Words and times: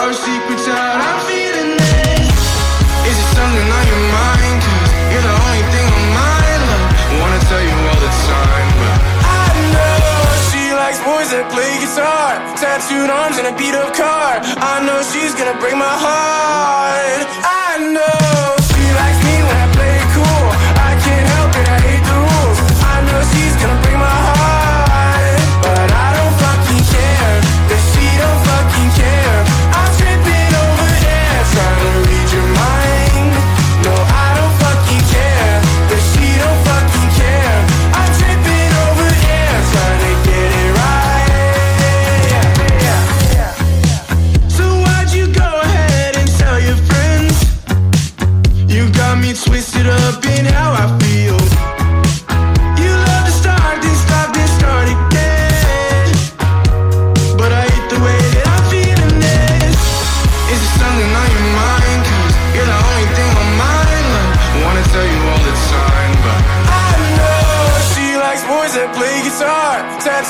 Our 0.00 0.14
secrets 0.14 0.66
out, 0.66 0.96
I'm 0.96 1.20
feeling 1.28 1.76
it. 1.76 2.24
Is 3.04 3.16
it 3.20 3.30
something 3.36 3.68
on 3.68 3.84
your 3.84 4.04
mind? 4.16 4.56
Cause 4.64 4.90
you're 5.12 5.26
the 5.28 5.36
only 5.44 5.64
thing 5.76 5.86
on 5.92 6.06
my 6.16 6.46
love. 6.72 6.88
Wanna 7.20 7.40
tell 7.52 7.60
you 7.60 7.76
all 7.84 8.00
the 8.00 8.12
time, 8.24 8.68
but 8.80 8.96
I 9.28 9.44
know 9.76 10.00
she 10.48 10.72
likes 10.72 11.04
boys 11.04 11.28
that 11.36 11.44
play 11.52 11.68
guitar. 11.84 12.40
Tattooed 12.56 13.10
arms 13.12 13.36
and 13.36 13.52
a 13.52 13.54
beat 13.60 13.76
up 13.76 13.92
car. 13.92 14.40
I 14.40 14.80
know 14.88 15.04
she's 15.12 15.36
gonna 15.36 15.60
break 15.60 15.76
my 15.76 15.84
heart. 15.84 17.28
I 17.44 17.92
know 17.92 18.29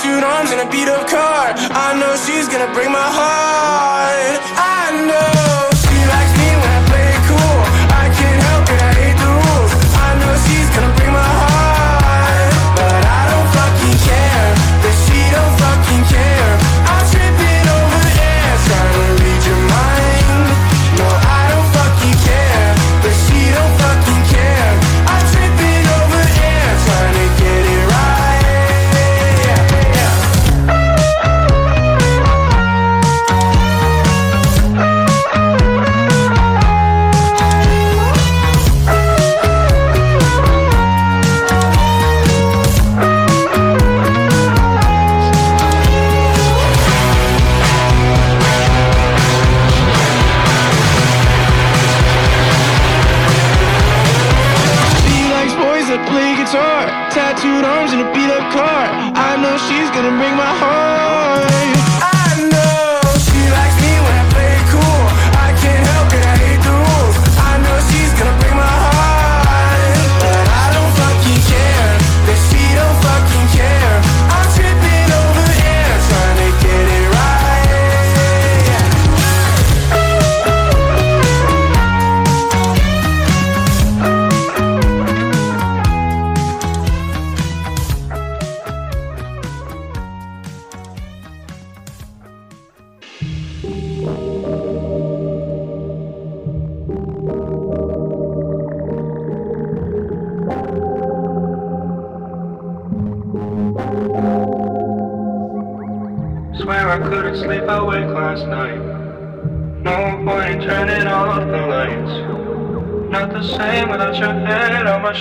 Tattooed 0.00 0.24
arms 0.24 0.50
in 0.50 0.58
a 0.60 0.70
beat 0.70 0.88
up 0.88 1.06
car. 1.08 1.52
I 1.76 1.92
know 2.00 2.16
she's 2.24 2.48
gonna 2.48 2.72
break 2.72 2.88
my 2.88 2.96
heart. 2.96 3.49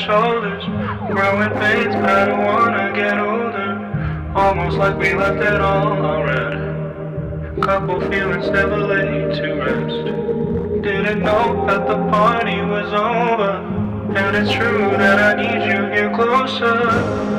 Shoulders. 0.10 0.64
Growing 1.14 1.54
pains, 1.62 1.94
I 1.94 2.26
don't 2.26 2.44
wanna 2.44 2.92
get 2.96 3.20
older. 3.20 3.70
Almost 4.36 4.78
like 4.78 4.98
we 4.98 5.14
left 5.14 5.42
it 5.44 5.62
all 5.62 6.04
already. 6.04 7.62
Couple 7.62 8.02
feelings 8.10 8.50
never 8.50 8.78
laid 8.78 9.36
to 9.36 9.54
rest. 9.54 10.06
Didn't 10.82 11.20
know 11.20 11.64
that 11.68 11.88
the 11.88 11.98
party 12.10 12.60
was 12.62 12.92
over. 12.92 13.52
And 14.16 14.36
it's 14.36 14.52
true 14.52 14.90
that 14.98 15.20
I 15.30 15.32
need 15.44 15.62
you 15.72 15.82
here 15.94 16.12
closer. 16.16 17.39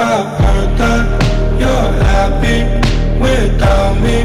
I 0.00 0.22
heard 0.42 0.78
that 0.78 1.06
you're 1.58 1.92
happy 2.14 2.58
without 3.20 3.94
me, 4.00 4.18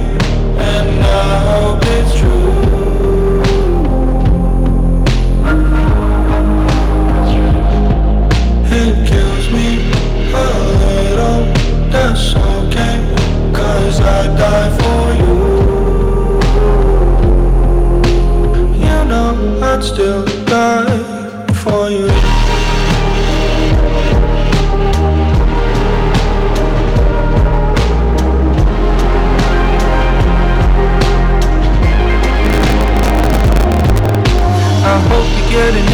and 0.61 1.03
I 1.03 1.39
hope 1.49 1.83
it's 1.97 2.13
true. 2.19 2.53
It 8.69 9.07
kills 9.09 9.45
me 9.51 9.69
a 10.31 10.47
little, 10.83 11.41
that's 11.89 12.35
okay, 12.35 12.95
cause 13.51 13.99
I 13.99 14.27
die 14.37 14.71
for 14.77 15.03
you. 15.21 15.35
You 18.77 18.99
know 19.09 19.59
I'd 19.63 19.83
still 19.83 20.32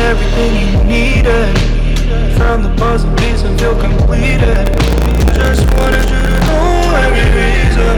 everything 0.09 0.51
you 0.55 0.83
needed. 0.85 1.55
Found 2.39 2.65
the 2.65 2.73
puzzle 2.77 3.13
piece 3.17 3.43
and 3.43 3.59
feel 3.59 3.79
completed. 3.79 4.65
Just 5.37 5.61
wanted 5.77 6.05
you 6.09 6.21
to 6.33 6.39
know 6.49 6.97
every 7.05 7.27
reason. 7.37 7.95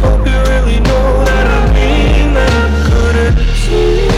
Hope 0.00 0.24
you 0.26 0.38
really 0.52 0.80
know 0.80 1.24
that 1.28 1.46
I 1.58 1.60
mean 1.76 2.32
that. 2.32 2.68
Couldn't 2.88 3.36
see 3.62 4.08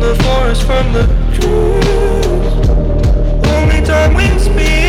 the 0.00 0.14
forest 0.24 0.62
from 0.62 0.94
the 0.94 1.04
trees. 1.36 2.54
Only 3.54 3.80
time 3.84 4.14
we 4.14 4.26
speak 4.38 4.85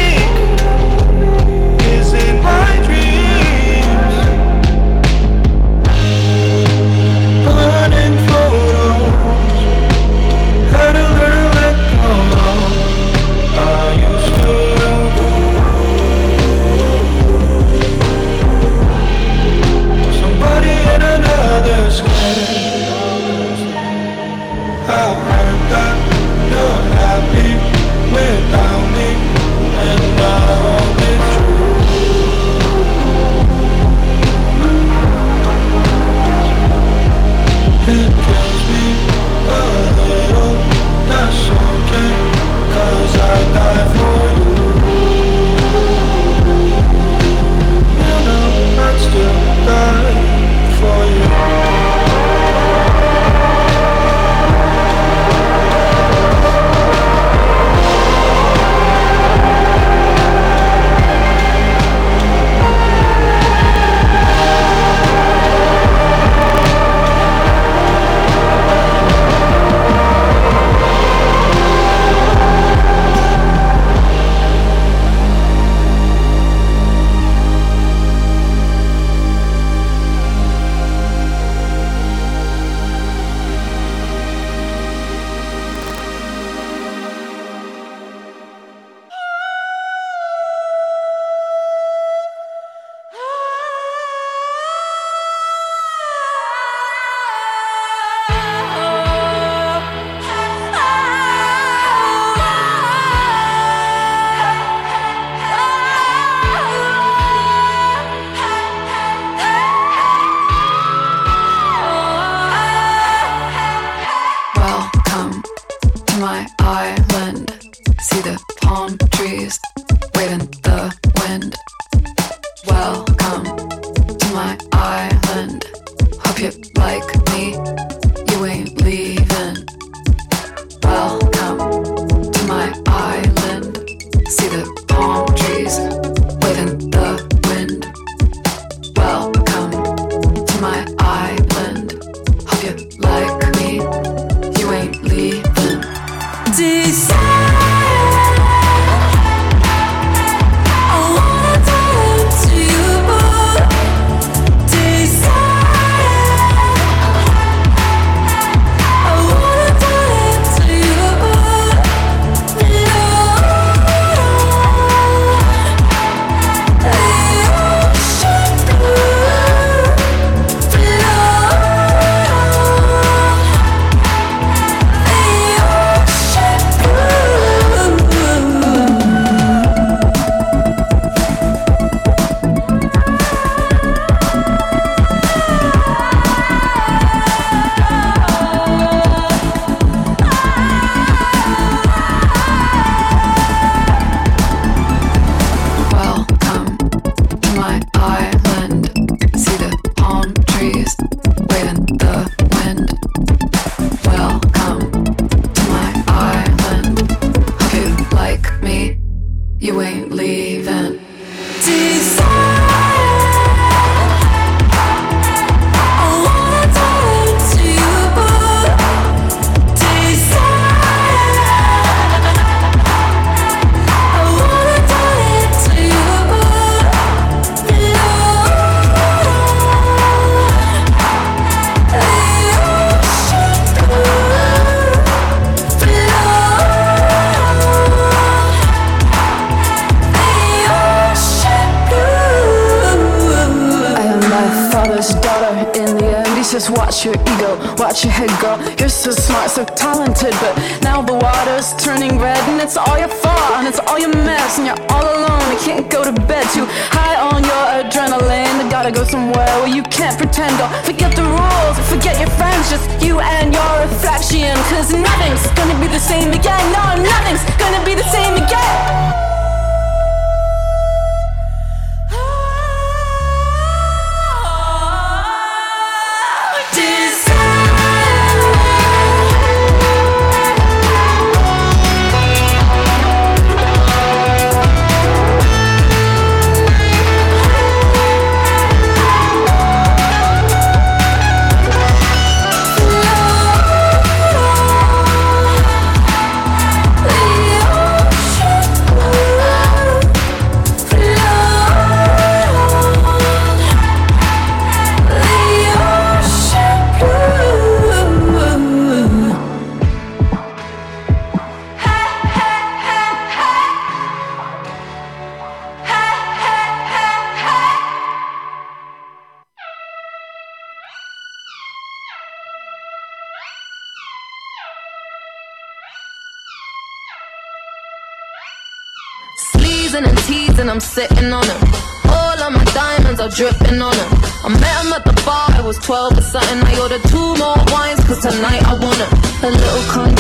sitting 330.98 331.32
on 331.32 331.46
him. 331.46 331.62
All 332.10 332.40
of 332.42 332.52
my 332.58 332.66
diamonds 332.74 333.20
are 333.20 333.30
dripping 333.30 333.80
on 333.80 333.94
him. 333.94 334.10
I 334.46 334.50
met 334.50 334.76
him 334.82 334.94
at 334.98 335.06
the 335.06 335.14
bar, 335.22 335.46
I 335.54 335.62
was 335.62 335.78
12 335.78 336.18
or 336.18 336.22
something. 336.22 336.60
I 336.66 336.74
ordered 336.82 337.06
two 337.14 337.30
more 337.38 337.60
wines, 337.70 338.02
cause 338.08 338.22
tonight 338.26 338.64
I 338.66 338.74
want 338.74 338.98
it. 339.06 339.12
A 339.46 339.50
little 339.62 339.86
context 339.94 340.17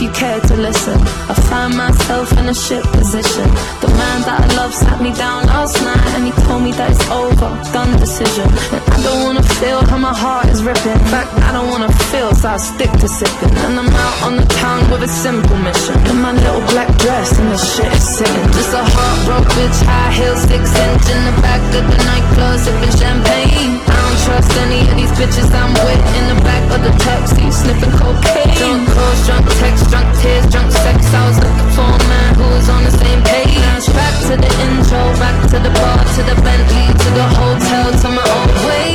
if 0.00 0.06
you 0.08 0.12
care 0.12 0.40
to 0.40 0.56
listen. 0.56 0.96
I 1.28 1.34
find 1.50 1.76
myself 1.76 2.32
in 2.38 2.48
a 2.48 2.54
shit 2.54 2.84
position. 2.96 3.48
The 3.84 3.88
man 4.00 4.18
that 4.24 4.40
I 4.40 4.48
love 4.56 4.72
sat 4.72 5.00
me 5.02 5.12
down 5.12 5.44
last 5.44 5.76
night 5.84 6.06
and 6.16 6.24
he 6.24 6.32
told 6.48 6.62
me 6.62 6.72
that 6.72 6.90
it's 6.90 7.04
over, 7.10 7.50
done 7.72 7.92
decision. 8.00 8.48
And 8.72 8.80
I 8.80 8.98
don't 9.04 9.22
wanna 9.24 9.42
feel 9.60 9.84
how 9.84 9.98
my 9.98 10.14
heart 10.14 10.46
is 10.48 10.62
ripping. 10.62 10.96
In 10.96 11.10
fact, 11.12 11.28
I 11.44 11.52
don't 11.52 11.68
wanna 11.68 11.92
feel, 12.08 12.32
so 12.34 12.48
I 12.48 12.56
stick 12.56 12.90
to 13.02 13.08
sipping. 13.08 13.52
And 13.64 13.76
I'm 13.76 13.92
out 13.92 14.16
on 14.24 14.36
the 14.36 14.46
town 14.62 14.90
with 14.90 15.02
a 15.02 15.08
simple 15.08 15.58
mission. 15.58 15.96
In 16.08 16.16
my 16.22 16.32
little 16.32 16.64
black 16.72 16.88
dress 16.96 17.38
and 17.38 17.52
the 17.52 17.58
shit 17.58 17.92
is 17.92 18.06
sitting. 18.16 18.46
Just 18.56 18.72
a 18.72 18.80
heartbroken 18.80 19.52
bitch, 19.52 19.80
high 19.84 20.12
heels, 20.16 20.40
six 20.48 20.64
inch 20.64 21.06
in 21.12 21.20
the 21.28 21.36
back 21.44 21.60
of 21.76 21.84
the 21.92 21.98
nightclub, 22.08 22.56
sipping 22.64 22.94
champagne. 22.96 23.89
Trust 24.24 24.52
any 24.58 24.80
of 24.88 24.96
these 24.96 25.12
bitches 25.18 25.50
I'm 25.52 25.72
with 25.84 26.02
in 26.18 26.24
the 26.32 26.38
back 26.44 26.64
of 26.74 26.80
the 26.84 26.92
taxi, 27.04 27.50
sniffing 27.50 27.90
cocaine. 27.98 28.54
Drunk 28.58 28.88
calls, 28.92 29.26
drunk 29.26 29.46
texts, 29.60 29.88
drunk 29.90 30.08
tears, 30.20 30.46
drunk 30.52 30.70
sex. 30.70 30.98
I 31.14 31.28
was 31.28 31.38
looking 31.40 31.70
for 31.76 31.88
a 31.88 32.02
man 32.08 32.34
who 32.34 32.46
was 32.54 32.68
on 32.68 32.84
the 32.84 32.90
same 32.90 33.22
page. 33.24 33.48
Back 33.96 34.14
to 34.28 34.36
the 34.36 34.50
intro, 34.66 35.00
back 35.18 35.36
to 35.50 35.58
the 35.58 35.70
bar, 35.70 35.98
to 36.16 36.22
the 36.28 36.36
Bentley, 36.44 36.86
to 37.02 37.08
the 37.16 37.26
hotel, 37.40 37.86
to 38.02 38.08
my 38.12 38.26
own 38.36 38.50
way. 38.68 38.92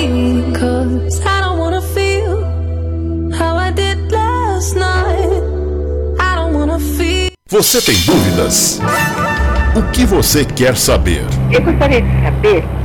Cause 0.54 1.20
I 1.26 1.42
don't 1.42 1.58
wanna 1.58 1.82
feel 1.82 2.44
how 3.34 3.58
I 3.58 3.72
did 3.72 4.12
last 4.12 4.76
night. 4.76 5.42
I 6.20 6.36
don't 6.36 6.54
wanna 6.54 6.80
feel. 6.80 7.32
Você 7.50 7.82
tem 7.82 7.96
dúvidas? 8.06 8.80
O 9.76 9.82
que 9.92 10.06
você 10.06 10.46
quer 10.46 10.78
saber? 10.78 11.26
Eu 11.52 11.62
gostaria 11.62 12.02
de 12.02 12.24
saber. 12.24 12.85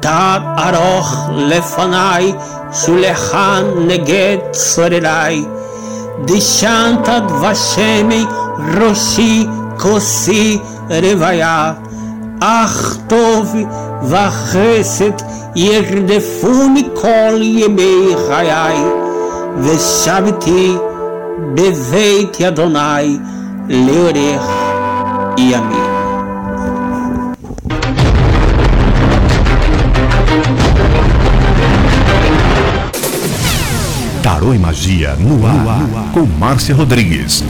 תת 0.00 0.40
ארוך 0.58 1.28
לפניי, 1.32 2.32
שולחן 2.72 3.64
נגד 3.86 4.36
צורריי. 4.52 5.44
דשנת 6.24 7.08
דבשמי 7.08 8.24
ראשי 8.80 9.46
כוסי 9.78 10.58
רוויה. 10.90 11.72
אך 12.40 12.96
טוב 13.06 13.54
וחסד 14.02 15.12
ירדפוני 15.56 16.88
כל 16.94 17.38
ימי 17.40 18.14
חיי, 18.28 18.78
ושבתי 19.60 20.76
בבית 21.54 22.40
אדוני 22.40 23.18
לאורך 23.68 24.50
ימים. 25.38 25.89
Tarô 34.31 34.53
e 34.53 34.57
Magia 34.57 35.13
no 35.17 35.45
ar, 35.45 36.13
com 36.13 36.25
Márcia 36.25 36.73
Rodrigues. 36.73 37.43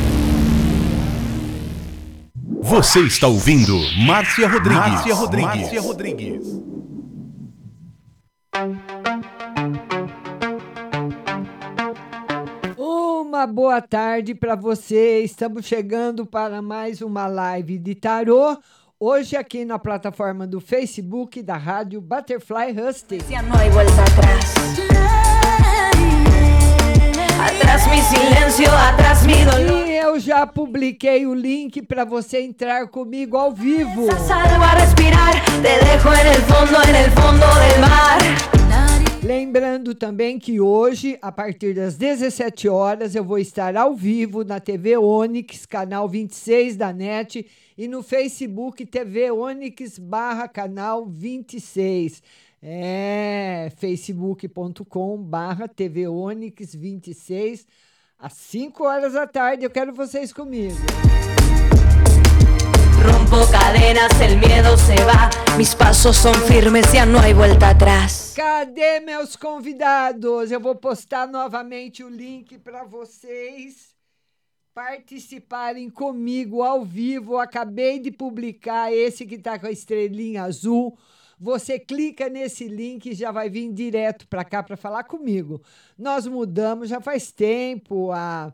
Você 2.60 3.02
está 3.02 3.28
ouvindo 3.28 3.78
Márcia 4.04 4.48
Rodrigues. 4.48 4.90
Márcia 4.90 5.14
Rodrigues. 5.14 5.62
Márcia 5.62 5.82
Rodrigues. 5.82 6.48
Uma 12.76 13.46
boa 13.46 13.80
tarde 13.80 14.34
para 14.34 14.56
você. 14.56 15.20
Estamos 15.20 15.68
chegando 15.68 16.26
para 16.26 16.64
mais 16.64 17.00
uma 17.00 17.28
live 17.28 17.78
de 17.78 17.94
tarô. 17.94 18.58
Hoje 19.00 19.36
aqui 19.36 19.66
na 19.66 19.78
plataforma 19.78 20.48
do 20.48 20.60
Facebook 20.60 21.44
da 21.44 21.58
Rádio 21.58 22.02
Butterfly 22.02 22.72
Husting. 22.72 23.20
Atrás. 27.72 27.88
Mi 27.88 28.02
silencio, 28.02 28.72
atrás 28.72 29.24
mi 29.26 29.46
dolor. 29.46 29.88
E 29.88 29.98
eu 29.98 30.20
já 30.20 30.46
publiquei 30.46 31.26
o 31.26 31.34
link 31.34 31.82
para 31.82 32.04
você 32.04 32.42
entrar 32.42 32.88
comigo 32.88 33.38
ao 33.38 33.54
vivo. 33.54 34.08
Lembrando 39.24 39.94
também 39.94 40.40
que 40.40 40.60
hoje, 40.60 41.18
a 41.22 41.32
partir 41.32 41.76
das 41.76 41.96
17 41.96 42.68
horas, 42.68 43.16
eu 43.16 43.24
vou 43.24 43.38
estar 43.38 43.78
ao 43.78 43.96
vivo 43.96 44.44
na 44.44 44.60
TV 44.60 44.98
Onix, 44.98 45.66
canal 45.66 46.10
26 46.10 46.76
da 46.76 46.92
NET, 46.92 47.46
e 47.78 47.88
no 47.88 48.02
Facebook 48.02 48.84
TV 48.86 49.32
Onix 49.32 50.00
barra 50.00 50.48
canal 50.48 51.06
26. 51.06 52.22
É, 52.64 53.72
facebook.com 53.78 55.18
barra 55.18 55.68
TV 55.68 56.08
Onix 56.08 56.76
26, 56.76 57.66
às 58.20 58.34
5 58.34 58.84
horas 58.84 59.14
da 59.14 59.26
tarde. 59.26 59.66
Eu 59.66 59.72
quero 59.72 59.92
vocês 59.92 60.32
comigo. 60.32 60.76
Rompo 63.04 63.52
cadenas, 63.52 64.12
el 64.22 64.38
miedo 64.38 64.78
se 64.78 64.96
va. 65.04 65.32
Mis 65.58 65.74
pasos 65.74 66.16
son 66.18 66.36
firmes, 66.36 66.94
ya 66.94 67.04
no 67.04 67.20
hay 67.20 67.34
vuelta 67.34 67.70
atrás. 67.72 68.34
Cadê 68.36 69.00
meus 69.00 69.36
convidados? 69.36 70.52
Eu 70.52 70.60
vou 70.60 70.76
postar 70.76 71.28
novamente 71.28 72.04
o 72.04 72.10
link 72.10 72.60
para 72.60 72.84
vocês 72.84 73.96
participarem 74.72 75.90
comigo 75.90 76.62
ao 76.62 76.86
vivo. 76.86 77.34
Eu 77.34 77.40
acabei 77.40 77.98
de 77.98 78.12
publicar 78.12 78.94
esse 78.94 79.26
que 79.26 79.36
está 79.36 79.58
com 79.58 79.66
a 79.66 79.72
estrelinha 79.72 80.44
azul. 80.44 80.96
Você 81.42 81.80
clica 81.80 82.30
nesse 82.30 82.68
link 82.68 83.08
e 83.08 83.16
já 83.16 83.32
vai 83.32 83.50
vir 83.50 83.74
direto 83.74 84.28
para 84.28 84.46
cá 84.46 84.62
para 84.62 84.78
falar 84.78 85.06
comigo. 85.06 85.60
Nós 85.98 86.28
mudamos 86.28 86.88
já 86.88 87.02
faz 87.02 87.32
tempo 87.32 88.12
a 88.12 88.54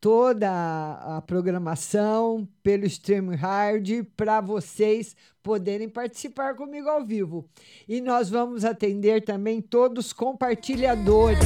toda 0.00 0.50
a, 0.50 1.20
programação 1.20 2.48
pelo 2.62 2.86
Stream 2.86 3.36
Hard 3.36 3.86
para 4.16 4.40
vocês 4.40 5.14
poderem 5.42 5.90
participar 5.90 6.54
comigo 6.54 6.88
ao 6.88 7.04
vivo. 7.04 7.46
E 7.86 8.00
nós 8.00 8.30
vamos 8.30 8.64
atender 8.64 9.22
também 9.22 9.60
todos 9.60 10.06
os 10.06 10.12
compartilhadores. 10.14 11.38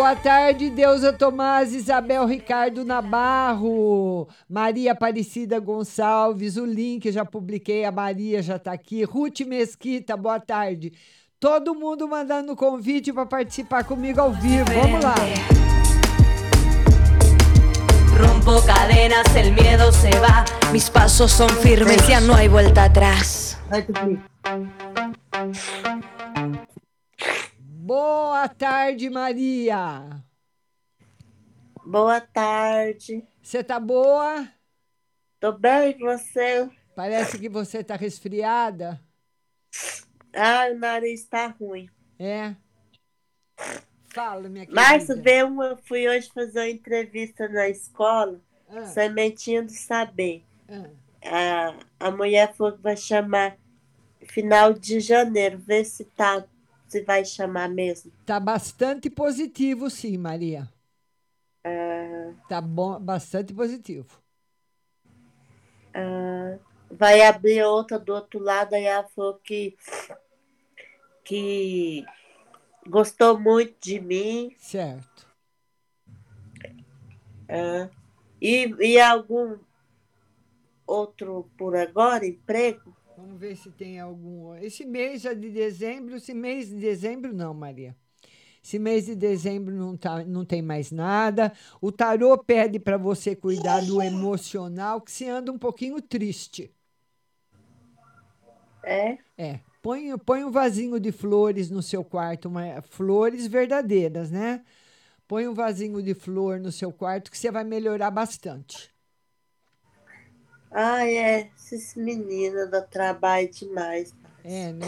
Boa 0.00 0.16
tarde, 0.16 0.70
Deusa 0.70 1.12
Tomás, 1.12 1.74
Isabel 1.74 2.24
Ricardo 2.24 2.86
Nabarro, 2.86 4.26
Maria 4.48 4.92
Aparecida 4.92 5.60
Gonçalves, 5.60 6.56
o 6.56 6.64
link 6.64 7.04
eu 7.04 7.12
já 7.12 7.22
publiquei, 7.22 7.84
a 7.84 7.92
Maria 7.92 8.40
já 8.40 8.56
está 8.56 8.72
aqui, 8.72 9.04
Ruth 9.04 9.40
Mesquita, 9.40 10.16
boa 10.16 10.40
tarde. 10.40 10.90
Todo 11.38 11.74
mundo 11.74 12.08
mandando 12.08 12.56
convite 12.56 13.12
para 13.12 13.26
participar 13.26 13.84
comigo 13.84 14.22
ao 14.22 14.32
vivo. 14.32 14.64
Vamos 14.72 15.04
lá. 15.04 15.14
Rompo 18.18 18.66
cadenas, 18.66 19.36
el 19.36 19.52
miedo 19.52 19.92
se 19.92 20.18
va. 20.18 20.46
Mis 20.72 20.88
pasos 20.88 21.30
son 21.30 21.50
firmes, 21.50 22.08
ya 22.08 22.22
no 22.22 22.34
hay 22.34 22.48
vuelta 22.48 22.84
atrás. 22.84 23.58
Boa 27.82 28.46
tarde, 28.46 29.08
Maria. 29.08 30.22
Boa 31.82 32.20
tarde. 32.20 33.24
Você 33.42 33.64
tá 33.64 33.80
boa? 33.80 34.46
Tô 35.40 35.50
bem, 35.52 35.96
e 35.98 35.98
você? 35.98 36.68
Parece 36.94 37.38
que 37.38 37.48
você 37.48 37.82
tá 37.82 37.96
resfriada. 37.96 39.00
Ah, 40.34 40.66
o 40.70 40.78
nariz 40.78 41.24
tá 41.24 41.46
ruim. 41.58 41.88
É. 42.18 42.54
Fala, 44.12 44.50
minha 44.50 44.66
querida. 44.66 44.82
Márcio, 44.82 45.22
vê 45.22 45.42
uma, 45.42 45.74
fui 45.78 46.06
hoje 46.06 46.30
fazer 46.34 46.58
uma 46.60 46.68
entrevista 46.68 47.48
na 47.48 47.66
escola, 47.66 48.38
Ah. 48.68 48.84
Sementinha 48.84 49.62
do 49.62 49.72
Saber. 49.72 50.44
Ah. 50.68 51.74
A, 51.98 52.08
a 52.08 52.10
mulher 52.10 52.52
falou 52.54 52.74
que 52.74 52.82
vai 52.82 52.96
chamar 52.96 53.56
final 54.26 54.74
de 54.74 55.00
janeiro, 55.00 55.58
vê 55.58 55.82
se 55.82 56.04
tá, 56.04 56.44
se 56.90 57.02
vai 57.02 57.24
chamar 57.24 57.68
mesmo. 57.68 58.12
Tá 58.26 58.38
bastante 58.38 59.08
positivo, 59.10 59.88
sim, 59.90 60.16
Maria. 60.18 60.68
Ah, 61.64 62.32
Tá 62.48 62.60
bom, 62.60 62.98
bastante 63.00 63.54
positivo. 63.54 64.20
ah, 65.94 66.58
vai 66.90 67.22
abrir 67.22 67.62
outra 67.64 67.98
do 67.98 68.12
outro 68.14 68.40
lado, 68.40 68.74
aí 68.74 68.84
ela 68.84 69.06
falou 69.08 69.34
que, 69.44 69.76
que 71.24 72.04
gostou 72.88 73.38
muito 73.38 73.76
de 73.80 74.00
mim. 74.00 74.54
Certo. 74.58 75.26
Ah, 77.48 77.88
e, 78.40 78.66
e 78.80 79.00
algum 79.00 79.58
outro 80.86 81.48
por 81.56 81.76
agora, 81.76 82.26
emprego? 82.26 82.96
Vamos 83.20 83.38
ver 83.38 83.54
se 83.54 83.70
tem 83.70 84.00
algum. 84.00 84.54
Esse 84.56 84.86
mês 84.86 85.20
já 85.20 85.34
de 85.34 85.50
dezembro, 85.50 86.16
esse 86.16 86.32
mês 86.32 86.68
de 86.70 86.76
dezembro 86.76 87.34
não, 87.34 87.52
Maria. 87.52 87.94
Esse 88.64 88.78
mês 88.78 89.06
de 89.06 89.14
dezembro 89.14 89.74
não, 89.74 89.94
tá, 89.94 90.24
não 90.24 90.42
tem 90.42 90.62
mais 90.62 90.90
nada. 90.90 91.52
O 91.82 91.92
tarô 91.92 92.36
pede 92.38 92.78
para 92.78 92.96
você 92.96 93.36
cuidar 93.36 93.84
do 93.84 94.00
emocional, 94.00 95.02
que 95.02 95.12
se 95.12 95.28
anda 95.28 95.52
um 95.52 95.58
pouquinho 95.58 96.00
triste. 96.00 96.74
É? 98.82 99.18
É. 99.36 99.60
Põe, 99.82 100.16
põe 100.18 100.42
um 100.42 100.50
vasinho 100.50 100.98
de 100.98 101.12
flores 101.12 101.70
no 101.70 101.82
seu 101.82 102.02
quarto, 102.02 102.48
uma, 102.48 102.80
flores 102.88 103.46
verdadeiras, 103.46 104.30
né? 104.30 104.64
Põe 105.28 105.46
um 105.46 105.52
vasinho 105.52 106.02
de 106.02 106.14
flor 106.14 106.58
no 106.58 106.72
seu 106.72 106.90
quarto 106.90 107.30
que 107.30 107.36
você 107.36 107.50
vai 107.50 107.64
melhorar 107.64 108.10
bastante. 108.10 108.90
Ah, 110.70 111.06
é. 111.06 111.50
Esses 111.56 111.94
meninos 111.94 112.70
dão 112.70 112.86
trabalho 112.86 113.50
demais. 113.50 114.14
É, 114.44 114.72
né? 114.72 114.86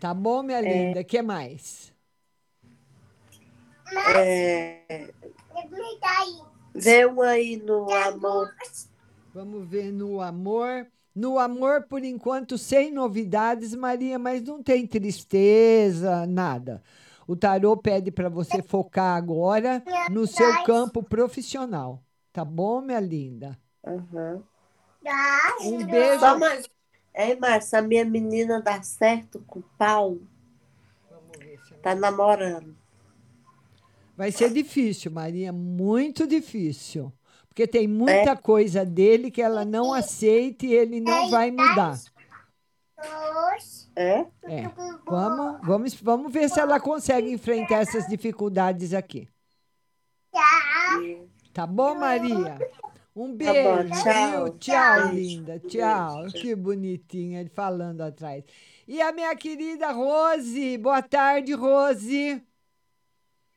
Tá 0.00 0.12
bom, 0.12 0.42
minha 0.42 0.58
É. 0.58 0.62
linda? 0.62 1.00
O 1.00 1.04
que 1.04 1.20
mais? 1.22 1.92
É, 4.16 5.10
vê 6.74 7.06
um 7.06 7.22
aí 7.22 7.56
no 7.56 7.90
amor. 7.92 8.54
Vamos 9.32 9.66
ver 9.68 9.92
no 9.92 10.20
amor. 10.20 10.86
No 11.14 11.38
amor, 11.38 11.84
por 11.88 12.04
enquanto, 12.04 12.58
sem 12.58 12.90
novidades, 12.90 13.74
Maria, 13.74 14.18
mas 14.18 14.42
não 14.42 14.60
tem 14.62 14.84
tristeza, 14.84 16.26
nada. 16.26 16.82
O 17.26 17.36
tarô 17.36 17.76
pede 17.76 18.10
para 18.10 18.28
você 18.28 18.60
focar 18.60 19.16
agora 19.16 19.82
no 20.10 20.26
seu 20.26 20.62
campo 20.64 21.02
profissional. 21.02 22.03
Tá 22.34 22.44
bom, 22.44 22.80
minha 22.80 22.98
linda? 22.98 23.56
Uhum. 23.86 24.42
Um 25.62 25.86
beijo. 25.86 26.18
Só 26.18 26.36
mais. 26.36 26.68
Ei, 27.14 27.36
Márcia, 27.36 27.78
a 27.78 27.82
minha 27.82 28.04
menina 28.04 28.60
dá 28.60 28.82
certo 28.82 29.38
com 29.46 29.60
o 29.60 29.64
Paulo? 29.78 30.20
Tá 31.80 31.94
namorando. 31.94 32.76
Vai 34.16 34.32
ser 34.32 34.52
difícil, 34.52 35.12
Maria, 35.12 35.52
muito 35.52 36.26
difícil. 36.26 37.12
Porque 37.46 37.68
tem 37.68 37.86
muita 37.86 38.36
coisa 38.36 38.84
dele 38.84 39.30
que 39.30 39.40
ela 39.40 39.64
não 39.64 39.94
aceita 39.94 40.66
e 40.66 40.74
ele 40.74 40.98
não 40.98 41.30
vai 41.30 41.52
mudar. 41.52 42.00
É? 43.94 44.26
É. 44.42 44.68
Vamos, 45.06 45.60
vamos, 45.64 45.94
vamos 45.94 46.32
ver 46.32 46.50
se 46.50 46.58
ela 46.58 46.80
consegue 46.80 47.30
enfrentar 47.30 47.82
essas 47.82 48.08
dificuldades 48.08 48.92
aqui. 48.92 49.28
Tá 50.32 51.23
bom, 51.66 51.94
Maria? 51.94 52.64
Um 53.14 53.36
Tá 53.42 53.54
bom, 53.54 53.84
beijo. 53.84 53.94
tchau. 54.02 54.12
viu? 54.12 54.58
Tchau, 54.58 55.08
Beijo. 55.10 55.12
linda. 55.12 55.60
Tchau. 55.60 56.32
Que 56.32 56.54
bonitinha 56.54 57.40
ele 57.40 57.48
falando 57.50 58.00
atrás. 58.02 58.44
E 58.88 59.00
a 59.00 59.12
minha 59.12 59.34
querida 59.36 59.92
Rose. 59.92 60.76
Boa 60.78 61.02
tarde, 61.02 61.52
Rose. 61.54 62.42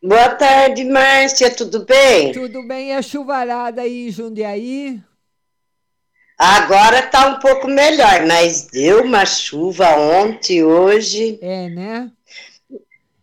Boa 0.01 0.29
tarde, 0.35 0.83
Márcia, 0.85 1.53
tudo 1.55 1.85
bem? 1.85 2.31
Tudo 2.31 2.63
bem? 2.67 2.93
É 2.93 3.01
chuvarada 3.01 3.81
aí 3.81 4.07
em 4.07 4.11
Jundiaí? 4.11 5.01
Agora 6.37 7.01
tá 7.09 7.27
um 7.27 7.39
pouco 7.39 7.67
melhor, 7.67 8.25
mas 8.27 8.67
deu 8.67 9.03
uma 9.03 9.25
chuva 9.25 9.89
ontem, 9.97 10.63
hoje. 10.63 11.39
É, 11.41 11.67
né? 11.69 12.11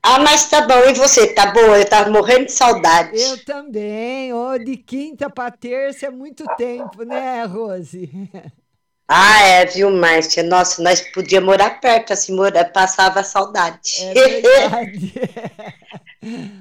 Ah, 0.06 0.18
mas 0.18 0.48
tá 0.50 0.60
bom, 0.60 0.80
e 0.86 0.92
você? 0.92 1.32
Tá 1.32 1.46
boa? 1.46 1.78
Eu 1.78 1.88
tava 1.88 2.10
morrendo 2.10 2.44
de 2.46 2.52
saudade. 2.52 3.18
Eu 3.18 3.42
também. 3.42 4.34
Ô, 4.34 4.58
de 4.58 4.76
quinta 4.76 5.30
para 5.30 5.50
terça 5.50 6.06
é 6.06 6.10
muito 6.10 6.44
tempo, 6.56 7.04
né, 7.04 7.44
Rose? 7.44 8.10
Ah, 9.06 9.42
é, 9.42 9.66
viu, 9.66 9.90
Márcia? 9.90 10.42
Nossa, 10.42 10.82
nós 10.82 10.98
podíamos 11.12 11.46
morar 11.46 11.78
perto, 11.78 12.14
assim, 12.14 12.34
mora, 12.34 12.64
passava 12.64 13.22
saudade. 13.22 13.98
É. 14.02 15.74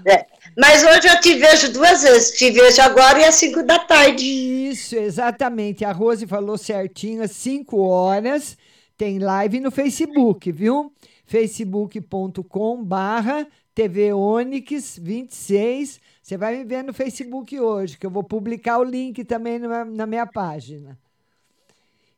É, 0.05 0.25
Mas 0.57 0.83
hoje 0.83 1.07
eu 1.07 1.21
te 1.21 1.35
vejo 1.35 1.71
duas 1.71 2.03
vezes, 2.03 2.37
te 2.37 2.51
vejo 2.51 2.81
agora 2.81 3.21
e 3.21 3.23
às 3.23 3.35
cinco 3.35 3.63
da 3.63 3.79
tarde. 3.79 4.25
Isso, 4.25 4.95
exatamente. 4.97 5.85
A 5.85 5.93
Rose 5.93 6.27
falou 6.27 6.57
certinho, 6.57 7.23
às 7.23 7.31
5 7.31 7.79
horas. 7.79 8.57
Tem 8.97 9.19
live 9.19 9.61
no 9.61 9.71
Facebook, 9.71 10.51
viu? 10.51 10.91
facebook.com 11.25 12.83
barra 12.83 13.47
TV 13.73 14.13
Onix 14.13 14.97
26. 14.99 15.99
Você 16.21 16.37
vai 16.37 16.57
me 16.57 16.63
ver 16.63 16.83
no 16.83 16.93
Facebook 16.93 17.59
hoje, 17.59 17.97
que 17.97 18.05
eu 18.05 18.11
vou 18.11 18.23
publicar 18.23 18.77
o 18.79 18.83
link 18.83 19.23
também 19.25 19.59
na, 19.59 19.83
na 19.83 20.05
minha 20.05 20.25
página. 20.25 20.97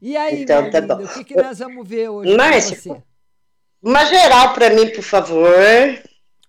E 0.01 0.15
aí, 0.15 0.43
Então, 0.43 0.69
tá 0.69 0.79
linda, 0.79 0.95
bom. 0.95 1.03
o 1.03 1.07
que, 1.07 1.23
que 1.23 1.35
nós 1.35 1.59
vamos 1.59 1.87
ver 1.87 2.09
hoje 2.09 2.35
Márcia? 2.35 3.03
Uma 3.81 4.03
geral 4.05 4.53
pra 4.53 4.69
mim, 4.69 4.89
por 4.91 5.03
favor. 5.03 5.49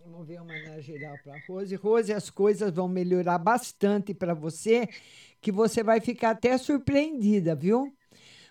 Vamos 0.04 0.26
ver 0.26 0.40
uma 0.40 0.54
geral 0.80 1.16
para 1.22 1.34
Rose. 1.48 1.74
Rose, 1.76 2.12
as 2.12 2.28
coisas 2.30 2.70
vão 2.72 2.88
melhorar 2.88 3.38
bastante 3.38 4.12
para 4.12 4.34
você, 4.34 4.88
que 5.40 5.52
você 5.52 5.82
vai 5.82 6.00
ficar 6.00 6.30
até 6.30 6.58
surpreendida, 6.58 7.54
viu? 7.54 7.92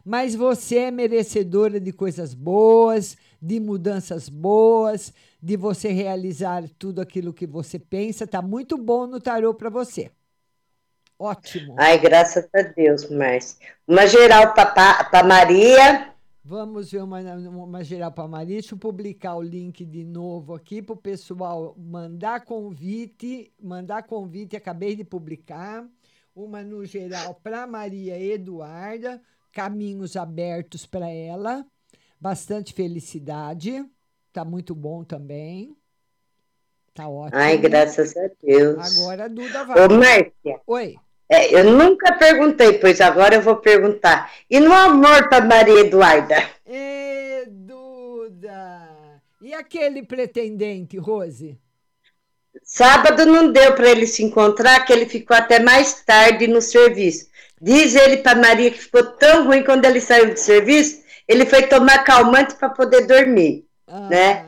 Mas 0.04 0.36
você 0.36 0.78
é 0.78 0.92
merecedora 0.92 1.80
de 1.80 1.92
coisas 1.92 2.34
boas, 2.34 3.18
de 3.42 3.60
mudanças 3.60 4.30
boas, 4.30 5.14
de 5.42 5.56
você 5.56 5.92
realizar 5.92 6.64
tudo 6.78 7.02
aquilo 7.02 7.34
que 7.34 7.46
você 7.46 7.78
pensa. 7.78 8.26
Tá 8.28 8.42
muito 8.42 8.78
bom 8.78 9.06
no 9.06 9.20
tarô 9.20 9.54
para 9.54 9.70
você. 9.70 10.12
Ótimo. 11.18 11.76
Ai, 11.78 11.98
graças 11.98 12.48
a 12.54 12.62
Deus, 12.62 13.10
Márcia. 13.10 13.70
Uma 13.88 14.06
geral 14.06 14.54
para 14.54 15.24
Maria. 15.24 16.14
Vamos 16.44 16.92
ver 16.92 17.02
uma, 17.02 17.20
uma 17.20 17.84
geral 17.84 18.12
para 18.12 18.28
Maria. 18.28 18.56
Deixa 18.56 18.76
eu 18.76 18.80
publicar 18.80 19.36
o 19.36 19.42
link 19.42 19.86
de 19.86 20.04
novo 20.04 20.54
aqui 20.54 20.82
para 20.82 20.94
o 20.94 20.98
pessoal 20.98 21.74
mandar 21.78 22.44
convite. 22.44 23.52
Mandar 23.60 24.04
convite, 24.04 24.56
acabei 24.56 24.96
de 24.96 25.04
publicar. 25.04 25.88
Uma 26.36 26.62
no 26.64 26.86
geral 26.86 27.34
para 27.42 27.66
Maria 27.66 28.20
Eduarda. 28.20 29.22
Caminhos 29.52 30.18
abertos 30.18 30.86
para 30.86 31.10
ela. 31.10 31.66
Bastante 32.20 32.74
felicidade. 32.74 33.86
Tá 34.32 34.44
muito 34.44 34.74
bom 34.74 35.04
também. 35.04 35.76
Tá 36.94 37.08
ótimo. 37.10 37.40
Ai, 37.40 37.58
graças 37.58 38.16
a 38.16 38.30
Deus. 38.42 38.98
Agora 38.98 39.26
a 39.26 39.28
Duda 39.28 39.64
vai. 39.66 39.86
Ô, 39.86 39.90
Márcia. 39.90 40.62
Oi. 40.66 40.96
É, 41.28 41.54
eu 41.54 41.72
nunca 41.72 42.14
perguntei, 42.14 42.78
pois 42.80 43.02
agora 43.02 43.36
eu 43.36 43.42
vou 43.42 43.58
perguntar. 43.58 44.32
E 44.50 44.60
no 44.60 44.72
amor 44.72 45.28
para 45.28 45.44
Maria 45.44 45.82
Eduarda? 45.82 46.36
Ê, 46.66 47.46
Duda! 47.48 49.22
E 49.42 49.54
aquele 49.54 50.04
pretendente, 50.04 50.98
Rose? 50.98 51.60
Sábado 52.64 53.26
não 53.26 53.52
deu 53.52 53.74
para 53.76 53.90
ele 53.90 54.08
se 54.08 54.24
encontrar, 54.24 54.86
que 54.86 54.94
ele 54.94 55.06
ficou 55.06 55.36
até 55.36 55.60
mais 55.60 56.02
tarde 56.04 56.48
no 56.48 56.62
serviço. 56.62 57.28
Diz 57.62 57.96
ele 57.96 58.18
para 58.18 58.40
Maria 58.40 58.72
que 58.72 58.80
ficou 58.80 59.04
tão 59.04 59.46
ruim 59.46 59.64
quando 59.64 59.86
ele 59.86 60.00
saiu 60.00 60.32
do 60.32 60.38
serviço, 60.38 61.04
ele 61.28 61.46
foi 61.46 61.68
tomar 61.68 62.04
calmante 62.04 62.56
para 62.56 62.70
poder 62.70 63.06
dormir, 63.08 63.66
Ah, 63.88 64.10
né? 64.10 64.46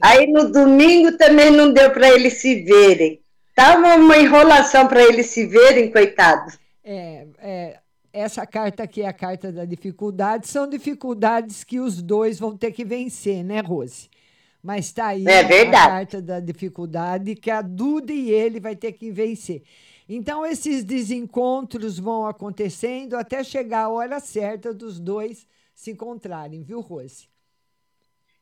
Aí 0.00 0.26
no 0.26 0.50
domingo 0.50 1.16
também 1.16 1.50
não 1.50 1.72
deu 1.72 1.90
para 1.92 2.08
eles 2.10 2.34
se 2.34 2.62
verem. 2.64 3.20
Tava 3.54 3.96
uma 3.96 4.16
enrolação 4.18 4.88
para 4.88 5.02
eles 5.02 5.26
se 5.26 5.46
verem, 5.46 5.90
coitado. 5.90 6.52
É, 6.82 7.26
é, 7.38 7.80
essa 8.12 8.46
carta 8.46 8.82
aqui 8.82 9.02
é 9.02 9.06
a 9.08 9.12
carta 9.12 9.52
da 9.52 9.64
dificuldade. 9.64 10.48
São 10.48 10.68
dificuldades 10.68 11.62
que 11.64 11.78
os 11.80 12.02
dois 12.02 12.38
vão 12.38 12.56
ter 12.56 12.72
que 12.72 12.84
vencer, 12.84 13.44
né, 13.44 13.60
Rose? 13.60 14.08
Mas 14.62 14.86
está 14.86 15.08
aí 15.08 15.24
É 15.26 15.42
verdade. 15.42 15.76
a 15.76 16.06
carta 16.06 16.22
da 16.22 16.40
dificuldade 16.40 17.34
que 17.34 17.50
a 17.50 17.62
Duda 17.62 18.12
e 18.12 18.30
ele 18.30 18.60
vai 18.60 18.76
ter 18.76 18.92
que 18.92 19.10
vencer. 19.10 19.62
Então, 20.08 20.44
esses 20.44 20.84
desencontros 20.84 21.98
vão 21.98 22.26
acontecendo 22.26 23.14
até 23.16 23.44
chegar 23.44 23.84
a 23.84 23.88
hora 23.88 24.18
certa 24.20 24.74
dos 24.74 24.98
dois 24.98 25.46
se 25.80 25.90
encontrarem, 25.92 26.62
viu, 26.62 26.80
Rose? 26.80 27.26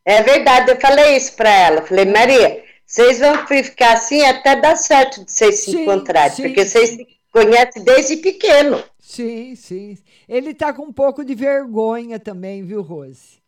É 0.05 0.22
verdade, 0.22 0.72
eu 0.72 0.81
falei 0.81 1.16
isso 1.16 1.37
para 1.37 1.48
ela. 1.48 1.83
Falei, 1.83 2.05
Maria, 2.05 2.64
vocês 2.85 3.20
vão 3.20 3.46
ficar 3.46 3.92
assim 3.92 4.22
até 4.24 4.57
dar 4.57 4.74
certo 4.74 5.24
de 5.24 5.31
vocês 5.31 5.61
se 5.61 5.70
Sim, 5.70 5.83
encontrarem, 5.83 6.35
sim, 6.35 6.42
porque 6.42 6.64
vocês 6.64 6.90
se 6.90 7.07
conhecem 7.33 7.85
desde 7.85 8.16
pequeno. 8.16 8.83
Sim, 8.98 9.55
sim. 9.55 9.96
Ele 10.29 10.53
tá 10.53 10.72
com 10.72 10.83
um 10.83 10.92
pouco 10.92 11.24
de 11.24 11.35
vergonha 11.37 12.18
também, 12.18 12.64
viu, 12.64 12.83
Rose? 12.83 13.38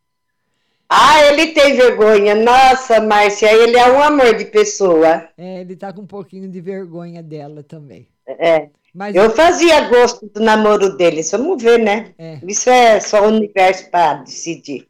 Ah, 0.87 1.25
ele 1.25 1.47
tem 1.47 1.75
vergonha. 1.75 2.33
Nossa, 2.33 3.01
Márcia, 3.01 3.51
ele 3.51 3.77
é 3.77 3.91
um 3.91 4.01
amor 4.01 4.37
de 4.37 4.45
pessoa. 4.45 5.27
É, 5.37 5.59
ele 5.61 5.75
tá 5.75 5.91
com 5.91 6.01
um 6.01 6.07
pouquinho 6.07 6.49
de 6.49 6.61
vergonha 6.61 7.21
dela 7.21 7.61
também. 7.61 8.07
É. 8.25 8.69
Mas 8.93 9.15
Eu 9.15 9.29
fazia 9.31 9.89
gosto 9.89 10.27
do 10.27 10.39
namoro 10.41 10.97
deles, 10.97 11.31
vamos 11.31 11.61
ver, 11.61 11.79
né? 11.79 12.13
É. 12.17 12.39
Isso 12.45 12.69
é 12.69 12.99
só 12.99 13.23
o 13.23 13.27
universo 13.27 13.89
para 13.89 14.15
decidir. 14.15 14.87